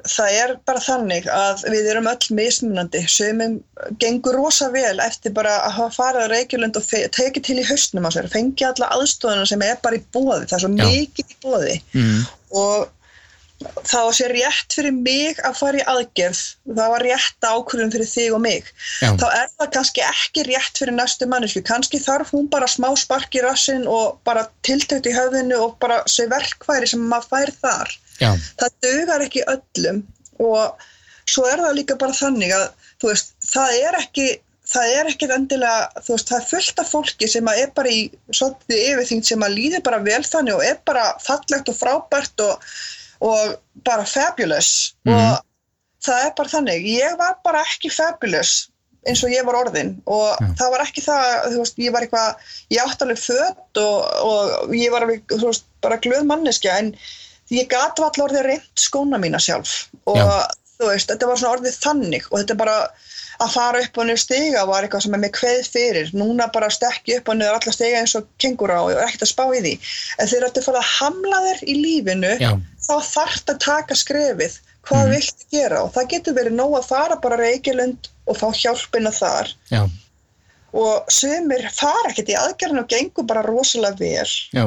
það 0.08 0.36
er 0.40 0.52
bara 0.66 0.82
þannig 0.82 1.26
að 1.30 1.62
við 1.70 1.90
erum 1.92 2.08
öll 2.10 2.36
mismunandi 2.36 3.02
sumum 3.10 3.58
gengur 4.02 4.38
rosa 4.38 4.70
vel 4.74 4.96
eftir 5.04 5.34
bara 5.36 5.52
að 5.66 5.76
hafa 5.76 5.94
farið 5.98 6.26
á 6.26 6.32
Reykjulund 6.32 6.80
og 6.80 6.88
tekið 6.90 7.46
til 7.46 7.58
í 7.62 7.66
haustnum 7.68 8.08
á 8.08 8.10
sér, 8.14 8.30
fengið 8.32 8.70
alla 8.70 8.90
aðstofuna 8.96 9.46
sem 9.48 9.62
er 9.66 9.78
bara 9.84 10.00
í 10.00 10.02
bóði, 10.14 10.48
það 10.50 10.56
er 10.56 10.64
svo 10.64 10.72
Já. 10.72 10.88
mikið 10.88 11.36
í 11.36 11.38
bóði 11.44 11.76
mm. 11.94 12.18
og 12.62 12.90
það 13.88 14.06
var 14.06 14.16
sér 14.16 14.34
rétt 14.36 14.76
fyrir 14.76 14.94
mig 14.96 15.40
að 15.46 15.58
fara 15.58 15.80
í 15.80 15.86
aðgerð. 15.92 16.42
Það 16.68 16.92
var 16.94 17.04
rétt 17.06 17.48
ákvörðum 17.48 17.92
fyrir 17.94 18.10
þig 18.12 18.36
og 18.36 18.42
mig. 18.44 18.70
Já. 19.02 19.10
þá 19.20 19.26
er 19.28 19.50
það 19.56 19.72
kannski 19.76 20.04
ekki 20.06 20.46
rétt 20.48 20.82
fyrir 20.82 20.96
næstu 20.96 21.28
mannesku, 21.30 21.64
kannski 21.68 22.02
þarf 22.02 22.32
hún 22.36 22.48
bara 22.52 22.70
smá 22.70 22.90
spark 22.98 23.34
í 23.38 23.44
rassin 23.44 23.88
og 23.90 24.20
bara 24.28 24.46
tiltökt 24.66 25.08
í 25.08 25.16
höfðinu 25.16 25.58
og 25.66 25.76
bara 25.82 26.02
sé 26.10 26.28
verkværi 26.30 26.92
sem 26.92 27.02
maður 27.10 27.30
fær 27.32 27.54
þar. 27.64 27.98
Já, 28.20 28.30
það 28.60 28.78
dögar 28.86 29.26
ekki 29.26 29.44
öllum. 29.50 30.02
Og 30.42 30.88
svo 31.28 31.44
er 31.48 31.60
það 31.62 31.76
líka 31.78 31.98
bara 32.00 32.16
þannig 32.16 32.54
að 32.56 32.66
þú 33.02 33.12
veist, 33.12 33.36
það 33.52 33.76
er 33.82 34.00
ekki 34.02 34.32
það 34.72 34.94
er 34.96 35.10
ekkert 35.10 35.34
endilega, 35.36 36.02
þú 36.04 36.14
veist, 36.14 36.30
það 36.30 36.38
er 36.38 36.48
fullt 36.48 36.80
af 36.82 36.90
fólki 36.92 37.28
sem 37.28 37.48
að 37.50 37.60
er 37.64 37.70
bara 37.76 37.92
í 37.92 38.02
svolítið 38.32 38.82
yfirþyngd 38.88 39.28
sem 39.28 39.44
að 39.44 39.56
líður 39.58 39.84
bara 39.88 40.00
vel 40.06 40.22
þannig 40.24 40.56
og 40.56 40.66
er 40.66 40.78
bara 40.88 41.06
fallegt 41.22 41.70
og 41.72 41.78
frábært 41.78 42.44
og, 42.46 42.68
og 43.22 43.56
bara 43.86 44.04
fabulous 44.08 44.92
Mhm. 45.06 45.14
og 45.14 45.40
það 46.02 46.24
er 46.26 46.32
bara 46.36 46.48
þannig, 46.56 46.86
ég 46.98 47.18
var 47.18 47.36
bara 47.44 47.62
ekki 47.64 47.90
fabulous 47.94 48.68
eins 49.06 49.22
og 49.26 49.30
ég 49.34 49.44
var 49.46 49.56
orðin 49.64 49.96
og 50.06 50.36
Já. 50.38 50.46
það 50.60 50.70
var 50.74 50.82
ekki 50.84 51.02
það, 51.02 51.28
þú 51.52 51.58
veist, 51.62 51.78
ég 51.82 51.92
var 51.94 52.02
eitthvað 52.06 52.34
ég 52.70 52.82
átti 52.86 53.02
alveg 53.06 53.18
fött 53.18 53.80
og, 53.82 53.96
og 54.30 54.74
ég 54.78 54.90
var 54.94 55.02
alveg, 55.06 55.24
þú 55.32 55.46
veist, 55.48 55.64
bara 55.82 55.98
glöð 55.98 56.26
manneskja 56.28 56.76
en 56.78 56.92
ég 57.50 57.66
gat 57.70 57.98
vall 57.98 58.26
orðið 58.28 58.46
reynd 58.46 58.76
skóna 58.78 59.18
mína 59.18 59.40
sjálf 59.42 59.88
og 60.06 60.16
Já. 60.18 60.46
þú 60.78 60.90
veist, 60.92 61.10
þetta 61.10 61.26
var 61.32 61.36
svona 61.40 61.56
orðið 61.58 61.80
þannig 61.82 62.28
og 62.30 62.38
þetta 62.42 62.56
bara 62.62 62.76
að 63.42 63.50
fara 63.56 63.80
upp 63.82 63.98
og 63.98 64.06
niður 64.06 64.20
stiga 64.22 64.62
var 64.68 64.84
eitthvað 64.86 65.02
sem 65.02 65.14
er 65.16 65.22
með 65.24 65.32
kveð 65.34 65.62
fyrir 65.74 66.10
núna 66.14 66.46
bara 66.54 66.68
stekki 66.70 67.16
upp 67.18 67.28
og 67.32 67.36
niður 67.40 67.56
alla 67.58 67.72
stiga 67.74 67.98
eins 68.04 68.14
og 68.18 68.26
kengura 68.38 68.76
og 68.84 68.92
er 68.92 69.02
ekkert 69.08 69.24
að 69.26 69.32
spá 69.32 69.44
í 69.50 69.62
því 69.64 69.72
en 70.22 70.28
þegar 70.30 70.46
þetta 70.52 70.62
fara 70.68 70.82
að 70.82 70.92
hamla 71.00 71.40
þér 71.48 71.62
í 71.66 71.74
lífinu 71.82 72.32
Já. 72.38 72.52
Þá 72.82 72.94
þarf 72.98 73.34
þetta 73.38 73.56
að 73.56 73.64
taka 73.66 73.98
skrefið. 73.98 74.60
Hvað 74.82 75.04
mm. 75.06 75.12
viltu 75.14 75.50
gera? 75.54 75.82
Og 75.86 75.92
það 75.94 76.08
getur 76.14 76.38
verið 76.38 76.56
nóg 76.58 76.78
að 76.78 76.88
fara 76.90 77.18
bara 77.22 77.38
reykjulund 77.38 78.08
og 78.26 78.38
fá 78.38 78.48
hjálpina 78.50 79.12
þar. 79.14 79.52
Já, 79.70 79.82
og 80.72 81.12
sumir 81.12 81.66
fara 81.74 82.10
ekkert 82.10 82.32
í 82.32 82.38
aðgerðin 82.38 82.82
og 82.82 82.88
gengur 82.90 83.26
bara 83.28 83.44
rosalega 83.44 84.00
vel. 84.00 84.30
Já, 84.56 84.64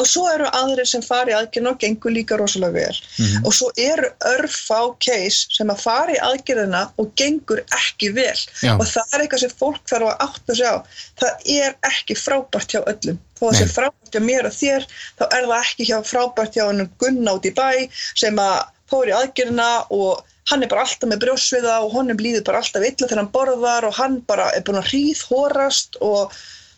og 0.00 0.06
svo 0.08 0.22
eru 0.32 0.46
aðrir 0.56 0.86
sem 0.88 1.02
fara 1.04 1.30
í 1.32 1.34
aðgerðina 1.36 1.72
og 1.74 1.80
gengur 1.82 2.14
líka 2.14 2.38
rosalega 2.40 2.72
vel 2.72 2.96
Mhm. 3.18 3.44
og 3.46 3.52
svo 3.52 3.68
eru 3.76 4.08
örfá 4.30 4.78
case 5.04 5.46
sem 5.52 5.68
að 5.68 5.80
fara 5.82 6.14
í 6.14 6.20
aðgerðina 6.28 6.82
og 6.98 7.12
gengur 7.16 7.60
ekki 7.76 8.12
vel 8.14 8.38
Já. 8.62 8.72
og 8.78 8.86
það 8.88 9.12
er 9.14 9.20
eitthvað 9.26 9.42
sem 9.44 9.54
fólk 9.60 9.82
þarf 9.92 10.08
að 10.12 10.24
átta 10.28 10.54
sig 10.56 10.66
á 10.66 10.76
það 11.20 11.32
er 11.60 11.76
ekki 11.92 12.14
frábært 12.16 12.72
hjá 12.72 12.80
öllum 12.88 13.18
þó 13.38 13.44
að 13.48 13.52
Nei. 13.52 13.60
sé 13.60 13.66
frábært 13.76 14.12
hjá 14.16 14.20
mér 14.30 14.46
og 14.48 14.56
þér 14.62 14.86
þá 15.20 15.24
er 15.28 15.46
það 15.52 15.56
ekki 15.60 15.88
hjá 15.90 15.98
frábært 16.12 16.54
hjá 16.56 16.66
hennum 16.70 16.90
Gunna 16.98 17.34
út 17.36 17.44
í 17.44 17.52
bæ 17.54 17.88
sem 18.14 18.36
að 18.36 18.64
fór 18.90 19.08
í 19.08 19.16
aðgerðina 19.20 19.70
og 19.90 20.24
hann 20.50 20.62
er 20.64 20.68
bara 20.68 20.82
alltaf 20.82 21.08
með 21.08 21.20
brjósviða 21.22 21.76
og 21.84 21.92
honum 21.94 22.16
líður 22.18 22.44
bara 22.44 22.58
alltaf 22.64 22.82
illa 22.82 23.06
þegar 23.06 23.20
hann 23.22 23.30
borðar 23.36 23.84
og 23.88 23.94
hann 23.94 24.20
bara 24.26 24.48
er 24.56 24.62
búin 24.66 24.80
að 24.80 24.88
hríðhórast 24.90 25.96
og 26.00 26.32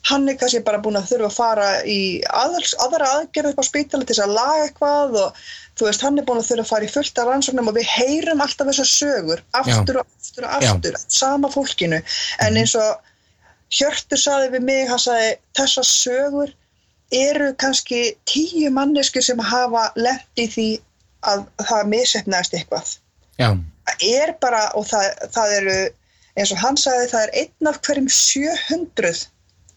hann 0.08 0.28
er 0.28 0.36
kannski 0.40 0.60
bara 0.64 0.80
búin 0.84 0.98
að 0.98 1.08
þurfa 1.12 1.30
að 1.30 1.36
fara 1.38 1.68
í 1.88 2.00
aðals, 2.28 2.74
aðra 2.84 3.10
aðgerð 3.18 3.52
upp 3.52 3.62
á 3.62 3.70
spítali 3.70 4.04
til 4.04 4.12
þess 4.14 4.24
að 4.26 4.34
laga 4.36 4.66
eitthvað 4.66 5.16
og 5.22 5.44
þú 5.78 5.88
veist, 5.88 6.04
hann 6.04 6.20
er 6.20 6.26
búin 6.28 6.42
að 6.42 6.50
þurfa 6.50 6.64
að 6.66 6.72
fara 6.72 6.88
í 6.88 6.92
fullt 6.92 7.20
af 7.22 7.30
rannsóknum 7.30 7.70
og 7.72 7.78
við 7.78 7.88
heyrum 7.94 8.44
alltaf 8.44 8.70
þessar 8.70 8.90
sögur 8.90 9.44
aftur 9.60 10.00
og 10.02 10.04
aftur 10.04 10.48
og 10.48 10.66
Já. 10.66 10.70
aftur 10.74 11.00
sama 11.08 11.50
fólkinu, 11.52 12.02
en 12.44 12.60
eins 12.60 12.76
og 12.78 13.10
Hjörtur 13.74 14.20
saði 14.20 14.52
við 14.52 14.66
mig, 14.68 14.84
hann 14.86 15.00
saði 15.02 15.30
þessar 15.56 15.86
sögur 15.88 16.52
eru 17.14 17.48
kannski 17.58 18.14
tíu 18.28 18.70
manneskur 18.70 19.24
sem 19.24 19.40
hafa 19.40 19.88
lent 19.96 20.40
í 20.40 20.46
því 20.52 20.68
að 21.26 21.46
það 21.64 21.90
misefnaðist 21.90 22.54
eitthvað. 22.58 22.92
Já, 23.40 23.48
það 23.88 24.04
er 24.12 24.34
bara 24.44 24.62
og 24.78 24.86
það, 24.86 25.08
það 25.34 25.56
eru 25.58 25.78
eins 26.34 26.52
og 26.54 26.60
hann 26.60 26.78
sagði 26.78 27.10
það 27.12 27.24
er 27.24 27.34
einn 27.40 27.70
af 27.70 27.80
hverjum 27.86 28.10
700 28.10 29.24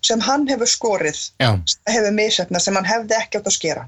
sem 0.07 0.23
hann 0.23 0.47
hefur 0.49 0.71
skorið 0.71 1.19
já, 1.41 1.51
sem 1.73 1.93
hefur 1.93 2.17
misefnað 2.17 2.65
sem 2.65 2.79
hann 2.79 2.89
hefði 2.89 3.19
ekki 3.19 3.41
átt 3.41 3.51
að 3.51 3.57
skera. 3.57 3.85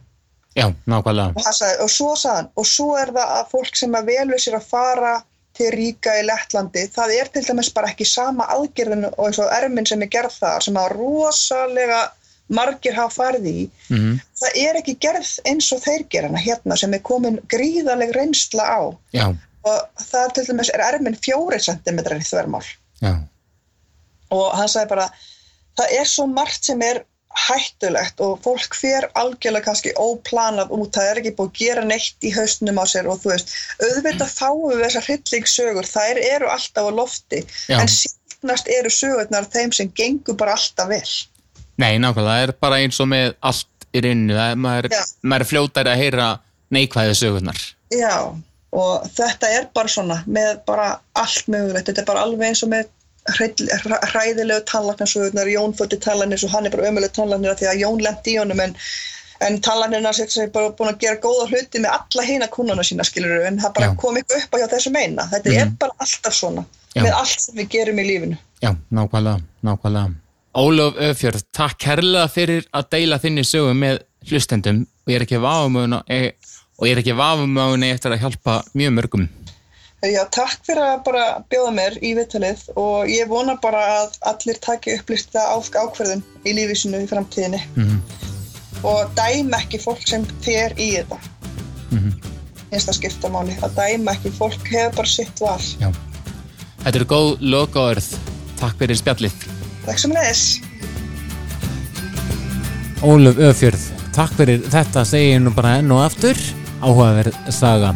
Já, 0.58 0.66
nákvæmlega. 0.90 1.34
og, 1.38 1.50
sagði, 1.56 1.76
og 1.86 1.92
svo 1.94 2.14
sagði 2.18 2.38
hann 2.38 2.54
og 2.60 2.68
svo 2.68 2.88
er 3.00 3.12
það 3.16 3.34
að 3.38 3.52
fólk 3.54 3.76
sem 3.80 3.98
að 4.00 4.14
velur 4.14 4.42
sér 4.44 4.60
að 4.60 4.70
fara 4.72 5.16
til 5.60 5.70
ríka 5.76 6.14
í 6.20 6.24
Lettlandi 6.26 6.86
það 6.94 7.14
er 7.18 7.30
til 7.34 7.44
dæmis 7.46 7.70
bara 7.76 7.92
ekki 7.92 8.08
sama 8.08 8.48
aðgerðin 8.56 9.10
og 9.12 9.26
eins 9.28 9.42
og 9.44 9.52
erminn 9.54 9.88
sem 9.88 10.02
er 10.06 10.12
gerð 10.12 10.40
þar 10.40 10.66
sem 10.66 10.80
að 10.80 10.96
rosalega 10.96 12.00
margir 12.50 12.98
hafa 12.98 13.14
farið 13.14 13.48
í. 13.50 13.60
Mm 13.94 14.18
það 14.40 14.58
er 14.64 14.78
ekki 14.80 14.94
gerð 15.04 15.30
eins 15.52 15.68
og 15.76 15.82
þeir 15.84 16.06
gera 16.14 16.30
hana 16.30 16.40
hérna 16.40 16.78
sem 16.80 16.94
er 16.96 17.02
komin 17.04 17.42
gríðaleg 17.52 18.14
reynsla 18.16 18.64
á. 18.64 18.82
Já, 19.12 19.26
og 19.68 20.06
það 20.10 20.30
til 20.38 20.46
dæmis 20.48 20.72
er 20.72 20.84
erminn 20.86 21.18
fjóri 21.20 21.60
centimetrar 21.60 22.22
í 22.22 22.28
þvermál. 22.28 22.64
Já, 23.04 23.14
og 24.32 24.46
hann 24.56 24.72
sagði 24.72 24.94
bara 24.94 25.10
það 25.80 25.96
er 26.00 26.12
svo 26.12 26.28
margt 26.30 26.70
sem 26.70 26.84
er 26.86 27.04
hættulegt 27.40 28.22
og 28.26 28.40
fólk 28.44 28.76
fer 28.76 29.06
algjörlega 29.20 29.68
kannski 29.68 29.94
óplanað 30.02 30.72
út, 30.76 30.92
það 30.96 31.10
er 31.10 31.20
ekki 31.22 31.34
búið 31.38 31.50
að 31.50 31.60
gera 31.62 31.84
neitt 31.88 32.26
í 32.26 32.32
haustnum 32.36 32.82
á 32.82 32.86
sér 32.90 33.10
og 33.12 33.22
þú 33.22 33.34
veist 33.34 33.54
auðvitað 33.84 34.34
fáum 34.34 34.66
við 34.72 34.84
þessar 34.86 35.08
hryllingssögur. 35.08 35.90
Þær 35.90 36.22
eru 36.26 36.50
alltaf 36.50 36.90
á 36.90 36.92
lofti 37.00 37.44
Já. 37.70 37.78
en 37.80 37.92
síðnast 37.94 38.72
eru 38.74 38.94
sögurnar 38.94 39.50
þeim 39.54 39.76
sem 39.78 39.92
gengur 39.96 40.38
bara 40.40 40.58
alltaf 40.58 40.90
vel. 40.92 41.14
Nei, 41.80 41.96
nákvæmlega, 42.02 42.36
það 42.36 42.46
er 42.48 42.56
bara 42.66 42.82
eins 42.84 43.00
og 43.00 43.12
með 43.14 43.34
allt 43.40 43.90
í 43.94 44.04
er, 44.04 44.56
maður, 44.60 44.90
maður 45.24 45.46
er 45.46 45.50
fljótari 45.54 45.94
að 45.94 46.04
heyra 46.04 46.30
neikvæðu 46.76 47.18
sögurnar. 47.18 47.62
Já, 47.94 48.16
og 48.76 49.10
þetta 49.16 49.50
er 49.58 49.70
bara 49.74 49.90
svona 49.90 50.20
með 50.28 50.60
bara 50.68 50.90
allt 51.18 51.48
mögulegt. 51.50 51.88
Þetta 51.90 52.04
er 52.04 52.10
bara 52.10 52.26
alveg 52.28 52.52
eins 52.52 52.66
og 52.66 52.74
með 52.74 52.90
hræðilegu 53.36 54.66
tannlæknarsögurnar 54.72 55.52
Jón 55.54 55.78
fótti 55.78 56.00
tannlæknir 56.02 56.44
og 56.46 56.52
hann 56.56 56.68
er 56.68 56.76
bara 56.76 56.90
ömuleg 56.90 57.14
tannlæknir 57.16 57.54
af 57.54 57.62
því 57.62 57.72
að 57.72 57.82
Jón 57.84 58.04
lendi 58.06 58.36
í 58.36 58.40
honum 58.42 58.64
en, 58.66 58.76
en 59.48 59.62
tannlæknirna 59.66 60.14
sér 60.18 60.32
sér 60.34 60.52
bara 60.56 60.74
búin 60.76 60.92
að 60.94 61.02
gera 61.06 61.22
góða 61.24 61.48
hluti 61.52 61.84
með 61.84 61.96
alla 61.98 62.28
hina 62.28 62.52
kunnana 62.54 62.86
sína 62.86 63.08
skilur 63.08 63.48
en 63.48 63.62
það 63.62 63.76
bara 63.78 63.92
Já. 63.92 63.96
kom 64.04 64.20
eitthvað 64.20 64.44
upp 64.44 64.56
á 64.56 64.60
hjá 64.62 64.68
þessum 64.76 65.00
eina 65.00 65.30
þetta 65.34 65.56
er 65.62 65.74
bara 65.80 65.98
alltaf 66.06 66.38
svona 66.42 66.66
Já. 66.96 67.04
með 67.04 67.18
allt 67.22 67.46
sem 67.46 67.60
við 67.62 67.72
gerum 67.78 68.02
í 68.02 68.08
lífinu 68.10 68.40
Já, 68.60 68.74
nákvæmlega, 68.92 69.40
nákvæmlega. 69.64 70.10
Ólaf 70.60 70.98
Öfjörð, 71.00 71.44
takk 71.56 71.78
kærlega 71.80 72.28
fyrir 72.28 72.66
að 72.76 72.88
deila 72.92 73.20
þinni 73.22 73.46
sögu 73.48 73.76
með 73.78 74.02
hlustendum 74.28 74.82
og 74.84 75.14
ég 75.14 75.20
er 75.20 75.26
ekki 75.28 75.40
vafumöðun 75.44 75.96
og 76.00 76.88
ég 76.88 76.92
er 76.96 77.02
ekki 77.04 77.16
vafumöðun 77.16 77.86
eftir 77.88 78.16
að 78.16 78.26
hjálpa 78.26 78.58
mjög 78.74 78.96
mörgum. 78.98 79.28
Já, 80.00 80.22
takk 80.32 80.62
fyrir 80.64 80.80
að 80.80 81.02
bara 81.04 81.24
bjóða 81.52 81.72
mér 81.76 81.98
í 82.00 82.14
viðtalið 82.16 82.62
og 82.80 83.10
ég 83.12 83.28
vona 83.28 83.58
bara 83.60 83.82
að 84.06 84.14
allir 84.32 84.60
taki 84.64 84.94
upplýsta 84.96 85.42
ákverðun 85.58 86.22
í 86.48 86.54
lífi 86.56 86.78
sinu 86.86 87.02
í 87.04 87.08
framtíðinni 87.10 87.60
Mhm. 87.76 87.98
og 88.84 89.12
dæma 89.18 89.60
ekki 89.60 89.82
fólk 89.84 90.06
sem 90.08 90.24
fer 90.42 90.72
í 90.80 90.94
þetta. 90.96 91.18
Mhm. 91.92 92.14
Finnst 92.72 92.88
það 92.88 92.96
skipta 93.00 93.30
máli, 93.34 93.58
að 93.60 93.76
dæma 93.76 94.14
ekki 94.16 94.32
fólk 94.38 94.68
hefur 94.72 94.96
bara 94.96 95.08
sitt 95.08 95.40
val. 95.42 95.60
Já. 95.82 95.92
Þetta 96.86 96.96
eru 96.96 97.06
góð 97.06 97.38
lokaörð. 97.42 98.18
Takk 98.60 98.78
fyrir 98.80 98.96
spjallið. 98.96 99.34
Takk 99.86 100.00
sem 100.00 100.12
neðis. 100.12 100.62
Ólöf 103.02 103.36
Öfjörð, 103.36 103.84
takk 104.14 104.32
fyrir 104.36 104.60
þetta 104.70 105.06
segi 105.08 105.34
ég 105.34 105.42
nú 105.44 105.54
bara 105.56 105.78
enn 105.80 105.92
og 105.92 106.02
aftur 106.04 106.36
áhugaverð 106.82 107.36
saga 107.52 107.94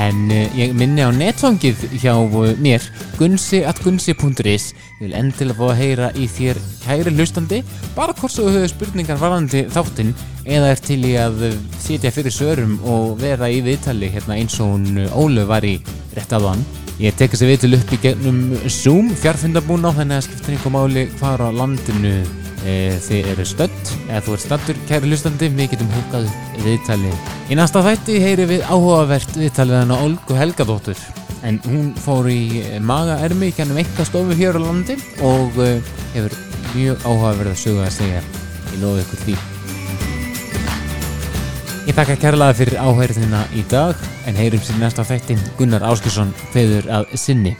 en 0.00 0.20
uh, 0.32 0.58
ég 0.58 0.74
minni 0.76 1.04
á 1.04 1.10
netfangið 1.14 1.82
hjá 2.02 2.14
uh, 2.16 2.52
mér 2.62 2.84
gunsi.gunsi.is 3.18 4.68
ég 4.74 5.02
vil 5.02 5.16
endilega 5.18 5.58
fá 5.58 5.66
að 5.70 5.80
heyra 5.80 6.12
í 6.18 6.28
þér 6.30 6.60
kæri 6.84 7.14
hlustandi 7.14 7.62
bara 7.96 8.16
hvort 8.18 8.34
þú 8.34 8.48
höfðu 8.50 8.70
spurningar 8.72 9.20
varandi 9.22 9.66
þáttinn 9.74 10.14
eða 10.44 10.72
er 10.74 10.86
til 10.90 11.00
í 11.06 11.16
að 11.20 11.44
uh, 11.50 11.58
sitja 11.82 12.14
fyrir 12.14 12.34
sörum 12.34 12.78
og 12.82 13.18
vera 13.22 13.50
í 13.50 13.62
viðtali 13.64 14.10
hérna 14.14 14.38
eins 14.38 14.58
og 14.60 14.74
hún 14.74 15.04
Ólöf 15.14 15.50
var 15.50 15.66
í 15.66 15.78
rétt 16.14 16.34
af 16.34 16.50
hann 16.50 16.64
Ég 17.02 17.14
tek 17.18 17.32
þessi 17.32 17.48
viðtölu 17.48 17.78
upp 17.80 17.90
í 17.90 17.96
gegnum 18.04 18.36
Zoom 18.70 19.08
fjarfundabúna 19.18 19.90
þannig 19.96 20.20
að 20.20 20.26
skiptir 20.28 20.54
einhver 20.54 20.74
máli 20.76 21.02
hvar 21.18 21.42
á 21.42 21.50
landinu 21.50 22.12
þið 22.64 23.30
eru 23.34 23.44
stödd 23.46 23.90
eða 24.08 24.22
þú 24.24 24.34
ert 24.36 24.44
staddur 24.44 24.78
kæri 24.88 25.10
hlustandi 25.10 25.50
við 25.52 25.74
getum 25.74 25.90
upp 26.00 26.14
viðtali 26.64 27.10
í 27.52 27.58
næsta 27.58 27.82
þætti 27.84 28.20
heyri 28.22 28.46
við 28.48 28.62
áhugavert 28.64 29.34
viðtalið 29.36 29.76
hann 29.82 29.92
á 29.92 29.96
Olgu 30.00 30.38
Helgadóttur. 30.38 31.00
En 31.44 31.58
hún 31.66 31.90
fór 32.00 32.30
í 32.32 32.62
magaermi 32.80 33.50
í 33.50 33.56
kennum 33.56 33.76
eitthvað 33.80 34.08
stofu 34.08 34.36
hér 34.38 34.56
á 34.56 34.64
landi 34.64 34.96
og 35.20 35.58
e, 35.60 35.74
hefur 36.14 36.38
mjög 36.72 37.04
áhugaverð 37.04 37.52
að 37.52 37.60
sögu 37.60 37.84
að 37.84 37.92
segja. 37.98 38.22
Ég 38.70 38.80
lofi 38.80 39.04
ykkur 39.04 39.22
því. 39.26 39.36
Ég 41.84 41.98
þakka 41.98 42.16
kærlega 42.22 42.56
fyrir 42.56 42.80
áhærðina 42.80 43.44
í 43.52 43.66
dag 43.68 44.08
en 44.24 44.40
heyrum 44.40 44.64
sér 44.64 44.80
næsta 44.80 45.04
þættin 45.04 45.44
Gunnar 45.58 45.84
Áskilsson 45.84 46.32
hveður 46.54 46.88
að 46.96 47.12
sinni 47.20 47.52